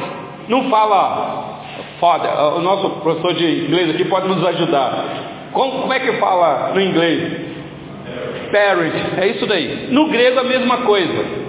não 0.49 0.71
fala 0.71 1.61
father. 2.01 2.31
O 2.57 2.61
nosso 2.61 2.91
professor 3.01 3.35
de 3.35 3.67
inglês 3.67 3.91
aqui 3.91 4.05
pode 4.05 4.29
nos 4.29 4.45
ajudar. 4.47 5.05
Como, 5.53 5.81
como 5.81 5.93
é 5.93 6.01
que 6.01 6.13
fala 6.15 6.73
no 6.75 6.81
inglês? 6.81 7.47
Parent, 8.53 8.95
é 9.19 9.27
isso 9.29 9.47
daí. 9.47 9.89
No 9.91 10.07
grego 10.09 10.41
a 10.41 10.45
mesma 10.45 10.79
coisa. 10.79 11.46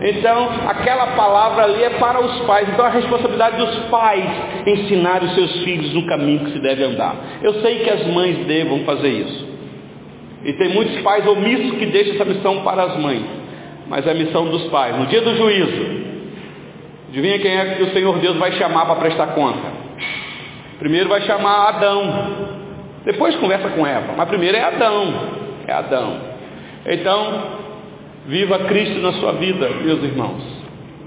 Então, 0.00 0.50
aquela 0.68 1.08
palavra 1.08 1.64
ali 1.64 1.82
é 1.82 1.90
para 1.90 2.20
os 2.20 2.40
pais. 2.42 2.68
Então, 2.68 2.84
a 2.86 2.90
responsabilidade 2.90 3.56
dos 3.56 3.76
pais 3.86 4.24
ensinar 4.66 5.22
os 5.24 5.34
seus 5.34 5.52
filhos 5.64 5.92
no 5.92 6.06
caminho 6.06 6.40
que 6.44 6.52
se 6.52 6.58
deve 6.60 6.84
andar. 6.84 7.16
Eu 7.42 7.54
sei 7.54 7.80
que 7.80 7.90
as 7.90 8.06
mães 8.06 8.38
devam 8.46 8.84
fazer 8.84 9.08
isso. 9.08 9.48
E 10.44 10.52
tem 10.52 10.68
muitos 10.68 11.00
pais 11.00 11.26
omissos 11.26 11.78
que 11.78 11.86
deixam 11.86 12.14
essa 12.14 12.24
missão 12.24 12.62
para 12.62 12.84
as 12.84 12.96
mães. 12.96 13.24
Mas 13.88 14.06
é 14.06 14.12
a 14.12 14.14
missão 14.14 14.46
dos 14.46 14.64
pais. 14.68 14.96
No 14.96 15.06
dia 15.06 15.20
do 15.20 15.36
juízo, 15.36 16.06
adivinha 17.08 17.38
quem 17.40 17.56
é 17.56 17.64
que 17.74 17.82
o 17.82 17.92
Senhor 17.92 18.18
Deus 18.18 18.36
vai 18.36 18.52
chamar 18.52 18.86
para 18.86 18.96
prestar 18.96 19.28
conta? 19.28 19.66
Primeiro 20.78 21.08
vai 21.08 21.22
chamar 21.22 21.70
Adão. 21.70 22.48
Depois 23.04 23.34
conversa 23.36 23.68
com 23.70 23.84
Eva. 23.84 24.14
Mas 24.16 24.28
primeiro 24.28 24.56
é 24.56 24.62
Adão. 24.62 25.14
É 25.66 25.72
Adão. 25.72 26.20
Então, 26.86 27.42
viva 28.28 28.58
Cristo 28.60 29.00
na 29.00 29.14
sua 29.14 29.32
vida, 29.32 29.68
meus 29.82 30.02
irmãos, 30.04 30.42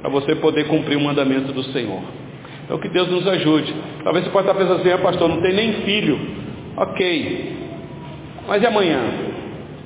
para 0.01 0.09
você 0.09 0.35
poder 0.35 0.65
cumprir 0.65 0.97
o 0.97 1.01
mandamento 1.01 1.53
do 1.53 1.63
Senhor. 1.65 2.01
Então 2.65 2.79
que 2.79 2.89
Deus 2.89 3.09
nos 3.09 3.27
ajude. 3.27 3.73
Talvez 4.03 4.25
você 4.25 4.31
possa 4.31 4.49
estar 4.49 4.59
pensando 4.59 4.79
assim, 4.79 4.91
ah, 4.91 4.97
pastor, 4.97 5.29
não 5.29 5.39
tem 5.41 5.53
nem 5.53 5.73
filho. 5.83 6.19
Ok. 6.75 7.57
Mas 8.47 8.63
e 8.63 8.65
amanhã? 8.65 9.01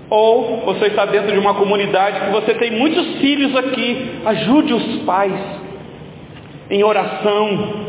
Ou 0.10 0.62
você 0.66 0.86
está 0.86 1.06
dentro 1.06 1.32
de 1.32 1.38
uma 1.38 1.56
comunidade 1.56 2.22
que 2.22 2.32
você 2.32 2.54
tem 2.54 2.72
muitos 2.72 3.06
filhos 3.18 3.56
aqui. 3.56 4.12
Ajude 4.26 4.74
os 4.74 4.98
pais 5.00 5.34
em 6.70 6.84
oração. 6.84 7.85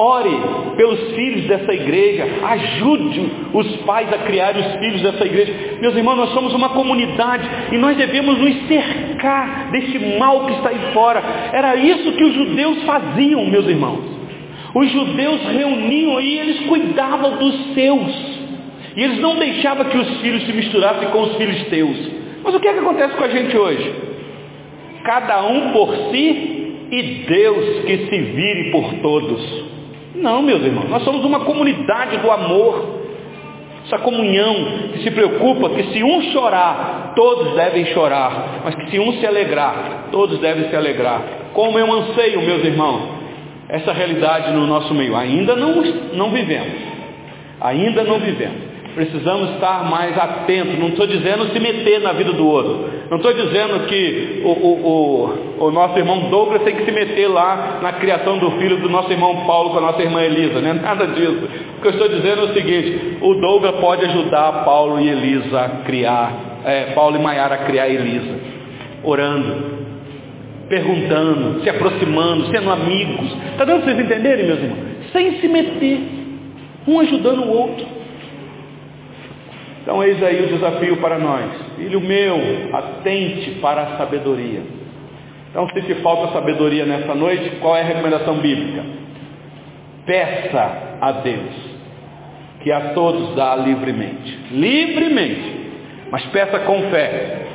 Ore 0.00 0.30
pelos 0.76 1.12
filhos 1.16 1.48
dessa 1.48 1.72
igreja. 1.74 2.24
Ajude 2.40 3.32
os 3.52 3.76
pais 3.78 4.12
a 4.12 4.18
criar 4.18 4.56
os 4.56 4.76
filhos 4.76 5.02
dessa 5.02 5.26
igreja. 5.26 5.52
Meus 5.80 5.96
irmãos, 5.96 6.14
nós 6.14 6.30
somos 6.30 6.54
uma 6.54 6.68
comunidade 6.68 7.44
e 7.72 7.78
nós 7.78 7.96
devemos 7.96 8.38
nos 8.38 8.68
cercar 8.68 9.72
desse 9.72 9.98
mal 10.16 10.46
que 10.46 10.52
está 10.52 10.68
aí 10.68 10.92
fora. 10.92 11.20
Era 11.52 11.74
isso 11.74 12.12
que 12.12 12.22
os 12.22 12.32
judeus 12.32 12.80
faziam, 12.84 13.44
meus 13.46 13.66
irmãos. 13.66 14.04
Os 14.72 14.88
judeus 14.88 15.42
reuniam 15.48 16.20
e 16.20 16.38
eles 16.38 16.60
cuidavam 16.68 17.36
dos 17.36 17.74
seus. 17.74 18.38
E 18.94 19.02
eles 19.02 19.18
não 19.18 19.36
deixavam 19.36 19.84
que 19.86 19.98
os 19.98 20.20
filhos 20.20 20.46
se 20.46 20.52
misturassem 20.52 21.08
com 21.08 21.22
os 21.22 21.34
filhos 21.34 21.60
teus. 21.64 22.10
Mas 22.44 22.54
o 22.54 22.60
que 22.60 22.68
é 22.68 22.72
que 22.72 22.78
acontece 22.78 23.16
com 23.16 23.24
a 23.24 23.28
gente 23.28 23.58
hoje? 23.58 23.94
Cada 25.02 25.44
um 25.44 25.72
por 25.72 25.92
si 26.12 26.86
e 26.88 27.02
Deus 27.28 27.84
que 27.84 27.96
se 28.06 28.18
vire 28.18 28.70
por 28.70 28.94
todos. 29.02 29.67
Não, 30.20 30.42
meus 30.42 30.62
irmãos, 30.62 30.88
nós 30.88 31.02
somos 31.04 31.24
uma 31.24 31.40
comunidade 31.40 32.16
do 32.18 32.30
amor. 32.30 32.98
Essa 33.86 33.98
comunhão 33.98 34.54
que 34.92 35.02
se 35.02 35.10
preocupa 35.10 35.70
que 35.70 35.82
se 35.84 36.04
um 36.04 36.20
chorar, 36.30 37.14
todos 37.16 37.54
devem 37.54 37.86
chorar, 37.86 38.60
mas 38.62 38.74
que 38.74 38.90
se 38.90 38.98
um 38.98 39.14
se 39.14 39.26
alegrar, 39.26 40.08
todos 40.12 40.38
devem 40.40 40.68
se 40.68 40.76
alegrar. 40.76 41.22
Como 41.54 41.78
eu 41.78 41.90
anseio, 41.90 42.42
meus 42.42 42.62
irmãos, 42.64 43.18
essa 43.68 43.92
realidade 43.92 44.52
no 44.52 44.66
nosso 44.66 44.92
meio. 44.92 45.16
Ainda 45.16 45.56
não, 45.56 45.82
não 46.14 46.30
vivemos. 46.30 46.74
Ainda 47.60 48.02
não 48.02 48.18
vivemos. 48.18 48.67
Precisamos 48.94 49.50
estar 49.50 49.88
mais 49.88 50.16
atentos. 50.18 50.78
Não 50.78 50.88
estou 50.88 51.06
dizendo 51.06 51.46
se 51.52 51.60
meter 51.60 52.00
na 52.00 52.12
vida 52.12 52.32
do 52.32 52.46
outro. 52.46 52.90
Não 53.10 53.16
estou 53.16 53.32
dizendo 53.32 53.86
que 53.86 54.42
o, 54.44 54.48
o, 54.48 55.58
o, 55.58 55.66
o, 55.66 55.70
nosso 55.70 55.98
irmão 55.98 56.28
Douglas 56.30 56.62
tem 56.62 56.74
que 56.74 56.84
se 56.84 56.92
meter 56.92 57.28
lá 57.28 57.78
na 57.80 57.92
criação 57.92 58.38
do 58.38 58.50
filho 58.52 58.78
do 58.78 58.88
nosso 58.88 59.10
irmão 59.10 59.46
Paulo 59.46 59.70
com 59.70 59.78
a 59.78 59.80
nossa 59.80 60.02
irmã 60.02 60.22
Elisa. 60.22 60.60
Não 60.60 60.70
é 60.70 60.74
nada 60.74 61.06
disso. 61.06 61.48
O 61.78 61.80
que 61.80 61.86
eu 61.86 61.92
estou 61.92 62.08
dizendo 62.08 62.42
é 62.42 62.44
o 62.44 62.54
seguinte: 62.54 63.18
o 63.20 63.34
Douglas 63.34 63.76
pode 63.76 64.04
ajudar 64.04 64.64
Paulo 64.64 65.00
e 65.00 65.08
Elisa 65.08 65.60
a 65.60 65.68
criar, 65.84 66.60
é, 66.64 66.92
Paulo 66.94 67.16
e 67.16 67.20
Maiara 67.20 67.54
a 67.54 67.58
criar 67.58 67.88
Elisa, 67.88 68.34
orando, 69.04 69.78
perguntando, 70.68 71.62
se 71.62 71.70
aproximando, 71.70 72.46
sendo 72.48 72.70
amigos. 72.70 73.36
Está 73.52 73.64
dando 73.64 73.84
para 73.84 73.94
vocês 73.94 74.04
entenderem, 74.04 74.46
meus 74.46 74.58
irmãos? 74.58 74.88
Sem 75.12 75.40
se 75.40 75.48
meter, 75.48 76.00
um 76.86 77.00
ajudando 77.00 77.44
o 77.44 77.50
outro. 77.50 77.97
Então 79.88 80.04
eis 80.04 80.22
aí 80.22 80.44
o 80.44 80.48
desafio 80.48 80.98
para 80.98 81.18
nós. 81.18 81.50
Filho 81.76 81.98
meu, 81.98 82.36
atente 82.74 83.52
para 83.52 83.84
a 83.84 83.96
sabedoria. 83.96 84.60
Então 85.48 85.66
se 85.70 85.80
te 85.80 85.94
falta 86.02 86.30
sabedoria 86.34 86.84
nessa 86.84 87.14
noite, 87.14 87.56
qual 87.58 87.74
é 87.74 87.80
a 87.80 87.84
recomendação 87.84 88.34
bíblica? 88.34 88.84
Peça 90.04 90.98
a 91.00 91.10
Deus, 91.12 91.54
que 92.62 92.70
a 92.70 92.92
todos 92.92 93.34
dá 93.34 93.56
livremente. 93.56 94.38
Livremente. 94.50 95.56
Mas 96.10 96.22
peça 96.26 96.58
com 96.58 96.82
fé. 96.90 97.46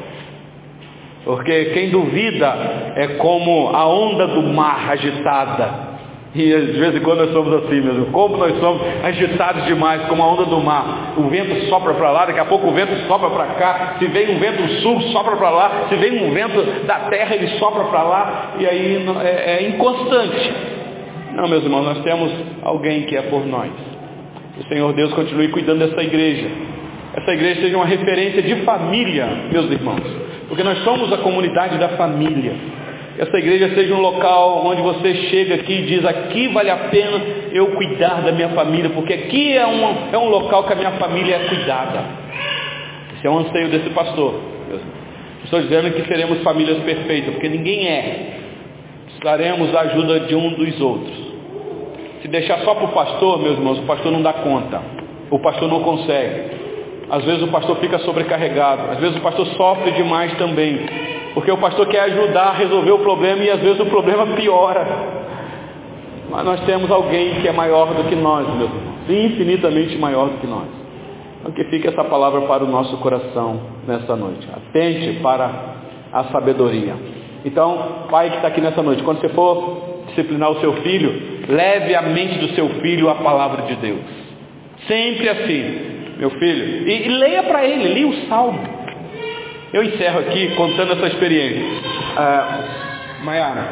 Porque 1.26 1.66
quem 1.66 1.92
duvida 1.92 2.48
é 2.96 3.10
como 3.20 3.68
a 3.76 3.88
onda 3.88 4.26
do 4.26 4.42
mar 4.42 4.90
agitada. 4.90 5.70
E 6.36 6.40
de 6.42 6.80
vez 6.80 6.96
em 6.96 7.00
quando 7.02 7.20
nós 7.20 7.32
somos 7.32 7.54
assim 7.64 7.80
mesmo. 7.80 8.08
Como 8.08 8.38
nós 8.38 8.60
somos 8.60 8.82
agitados 9.04 9.66
demais, 9.66 10.02
como 10.08 10.24
a 10.24 10.28
onda 10.28 10.46
do 10.46 10.60
mar. 10.62 11.14
O 11.16 11.30
vento 11.30 11.68
sopra 11.68 11.94
para 11.94 12.10
lá, 12.10 12.26
daqui 12.26 12.40
a 12.40 12.46
pouco 12.46 12.68
o 12.68 12.72
vento 12.72 12.96
sopra 13.08 13.30
para 13.30 13.46
cá. 13.54 13.96
Se 14.00 14.08
vem 14.08 14.36
um 14.36 14.40
vento 14.40 14.68
sul, 14.82 15.00
sopra 15.12 15.36
para 15.36 15.50
lá. 15.52 15.86
Se 15.90 15.96
vem 15.96 16.24
um 16.24 16.34
vento 16.34 16.86
da 16.88 17.02
terra, 17.02 17.36
ele 17.36 17.60
sopra 17.60 17.84
para 17.84 18.02
lá. 18.02 18.54
E 18.60 18.66
aí 18.66 19.06
é, 19.24 19.64
é 19.64 19.70
inconstante. 19.70 20.54
Não, 21.36 21.48
meus 21.48 21.64
irmãos, 21.64 21.84
nós 21.84 22.00
temos 22.04 22.32
alguém 22.64 23.04
que 23.04 23.16
é 23.16 23.22
por 23.24 23.46
nós. 23.46 23.72
O 24.60 24.64
Senhor 24.68 24.92
Deus 24.94 25.14
continue 25.14 25.50
cuidando 25.50 25.88
dessa 25.88 26.02
igreja. 26.02 26.48
Essa 27.16 27.32
igreja 27.32 27.62
seja 27.62 27.76
uma 27.76 27.86
referência 27.86 28.42
de 28.42 28.56
família, 28.64 29.28
meus 29.52 29.70
irmãos. 29.70 30.02
Porque 30.48 30.64
nós 30.64 30.80
somos 30.84 31.14
a 31.14 31.18
comunidade 31.18 31.78
da 31.78 31.90
família. 31.90 32.54
Que 33.16 33.22
essa 33.22 33.38
igreja 33.38 33.74
seja 33.76 33.94
um 33.94 34.00
local 34.00 34.66
onde 34.66 34.82
você 34.82 35.14
chega 35.30 35.56
aqui 35.56 35.74
e 35.74 35.82
diz, 35.84 36.06
aqui 36.06 36.48
vale 36.48 36.70
a 36.70 36.78
pena 36.90 37.22
eu 37.52 37.68
cuidar 37.76 38.22
da 38.22 38.32
minha 38.32 38.50
família, 38.50 38.90
porque 38.90 39.14
aqui 39.14 39.56
é 39.56 39.68
um, 39.68 39.96
é 40.14 40.18
um 40.18 40.30
local 40.30 40.64
que 40.64 40.74
a 40.74 40.76
minha 40.76 40.92
família 40.92 41.36
é 41.36 41.40
cuidada. 41.48 42.04
Esse 43.16 43.28
é 43.28 43.30
o 43.30 43.38
anseio 43.38 43.70
desse 43.70 43.90
pastor. 43.92 44.54
Estou 45.44 45.62
dizendo 45.62 45.92
que 45.92 46.08
seremos 46.08 46.42
famílias 46.42 46.80
perfeitas, 46.84 47.34
porque 47.34 47.50
ninguém 47.50 47.88
é. 47.88 48.40
Precisaremos 49.06 49.76
a 49.76 49.82
ajuda 49.82 50.22
de 50.22 50.36
um 50.36 50.54
dos 50.54 50.82
outros. 50.82 51.16
Se 52.22 52.28
deixar 52.28 52.60
só 52.60 52.74
para 52.74 52.86
o 52.86 52.92
pastor, 52.94 53.40
meus 53.40 53.58
irmãos, 53.58 53.78
o 53.80 53.84
pastor 53.84 54.12
não 54.12 54.22
dá 54.22 54.34
conta. 54.34 54.82
O 55.30 55.38
pastor 55.40 55.70
não 55.70 55.82
consegue. 55.82 56.54
Às 57.10 57.24
vezes 57.26 57.44
o 57.44 57.48
pastor 57.50 57.78
fica 57.78 58.00
sobrecarregado. 58.00 58.92
Às 58.92 59.00
vezes 59.00 59.18
o 59.18 59.22
pastor 59.22 59.46
sofre 59.48 59.92
demais 59.92 60.34
também. 60.38 60.80
Porque 61.34 61.52
o 61.52 61.58
pastor 61.58 61.88
quer 61.88 62.02
ajudar 62.02 62.50
a 62.50 62.54
resolver 62.54 62.92
o 62.92 63.00
problema 63.00 63.44
e 63.44 63.50
às 63.50 63.60
vezes 63.60 63.80
o 63.80 63.86
problema 63.86 64.28
piora. 64.36 64.86
Mas 66.30 66.46
nós 66.46 66.60
temos 66.62 66.90
alguém 66.92 67.42
que 67.42 67.48
é 67.48 67.52
maior 67.52 67.94
do 67.94 68.04
que 68.08 68.16
nós, 68.16 68.48
meu 68.56 68.68
irmão. 68.68 68.94
Infinitamente 69.10 69.98
maior 69.98 70.30
do 70.30 70.38
que 70.38 70.48
nós. 70.48 70.68
Então 71.40 71.52
que 71.52 71.64
fique 71.66 71.88
essa 71.88 72.04
palavra 72.04 72.42
para 72.42 72.64
o 72.64 72.68
nosso 72.68 72.98
coração 72.98 73.60
nessa 73.88 74.16
noite. 74.16 74.48
Atente 74.52 75.20
para 75.22 75.50
a 76.12 76.24
sabedoria. 76.26 76.96
Então, 77.44 78.06
pai 78.10 78.30
que 78.30 78.36
está 78.38 78.48
aqui 78.48 78.62
nessa 78.62 78.82
noite, 78.82 79.04
quando 79.04 79.20
você 79.20 79.30
for 79.30 80.06
disciplinar 80.08 80.52
o 80.52 80.60
seu 80.62 80.74
filho, 80.78 81.12
leve 81.50 81.96
a 81.96 82.02
mente 82.04 82.38
do 82.40 82.50
seu 82.56 82.70
filho 82.82 83.10
à 83.10 83.16
palavra 83.16 83.64
de 83.64 83.76
Deus. 83.76 84.02
Sempre 84.88 85.28
assim, 85.30 86.16
meu 86.18 86.30
filho. 86.30 86.88
E, 86.88 87.06
e 87.06 87.10
leia 87.10 87.44
para 87.44 87.66
ele, 87.66 87.94
leia 87.94 88.08
o 88.08 88.14
salmo. 88.28 88.83
Eu 89.74 89.84
encerro 89.84 90.20
aqui 90.20 90.56
contando 90.56 90.94
essa 90.94 91.08
experiência. 91.08 91.64
Ah, 92.16 92.60
Maiara, 93.24 93.66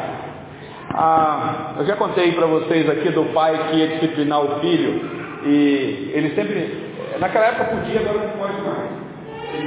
ah, 0.90 1.74
eu 1.78 1.86
já 1.86 1.94
contei 1.94 2.32
para 2.32 2.46
vocês 2.46 2.90
aqui 2.90 3.08
do 3.10 3.24
pai 3.26 3.68
que 3.70 3.76
ia 3.76 3.86
disciplinar 3.86 4.40
o 4.40 4.60
filho 4.60 5.00
e 5.44 6.10
ele 6.12 6.34
sempre, 6.34 6.76
naquela 7.20 7.46
época 7.46 7.76
podia, 7.76 8.00
agora 8.00 8.18
não 8.18 8.30
pode 8.30 8.60
mais. 8.62 9.01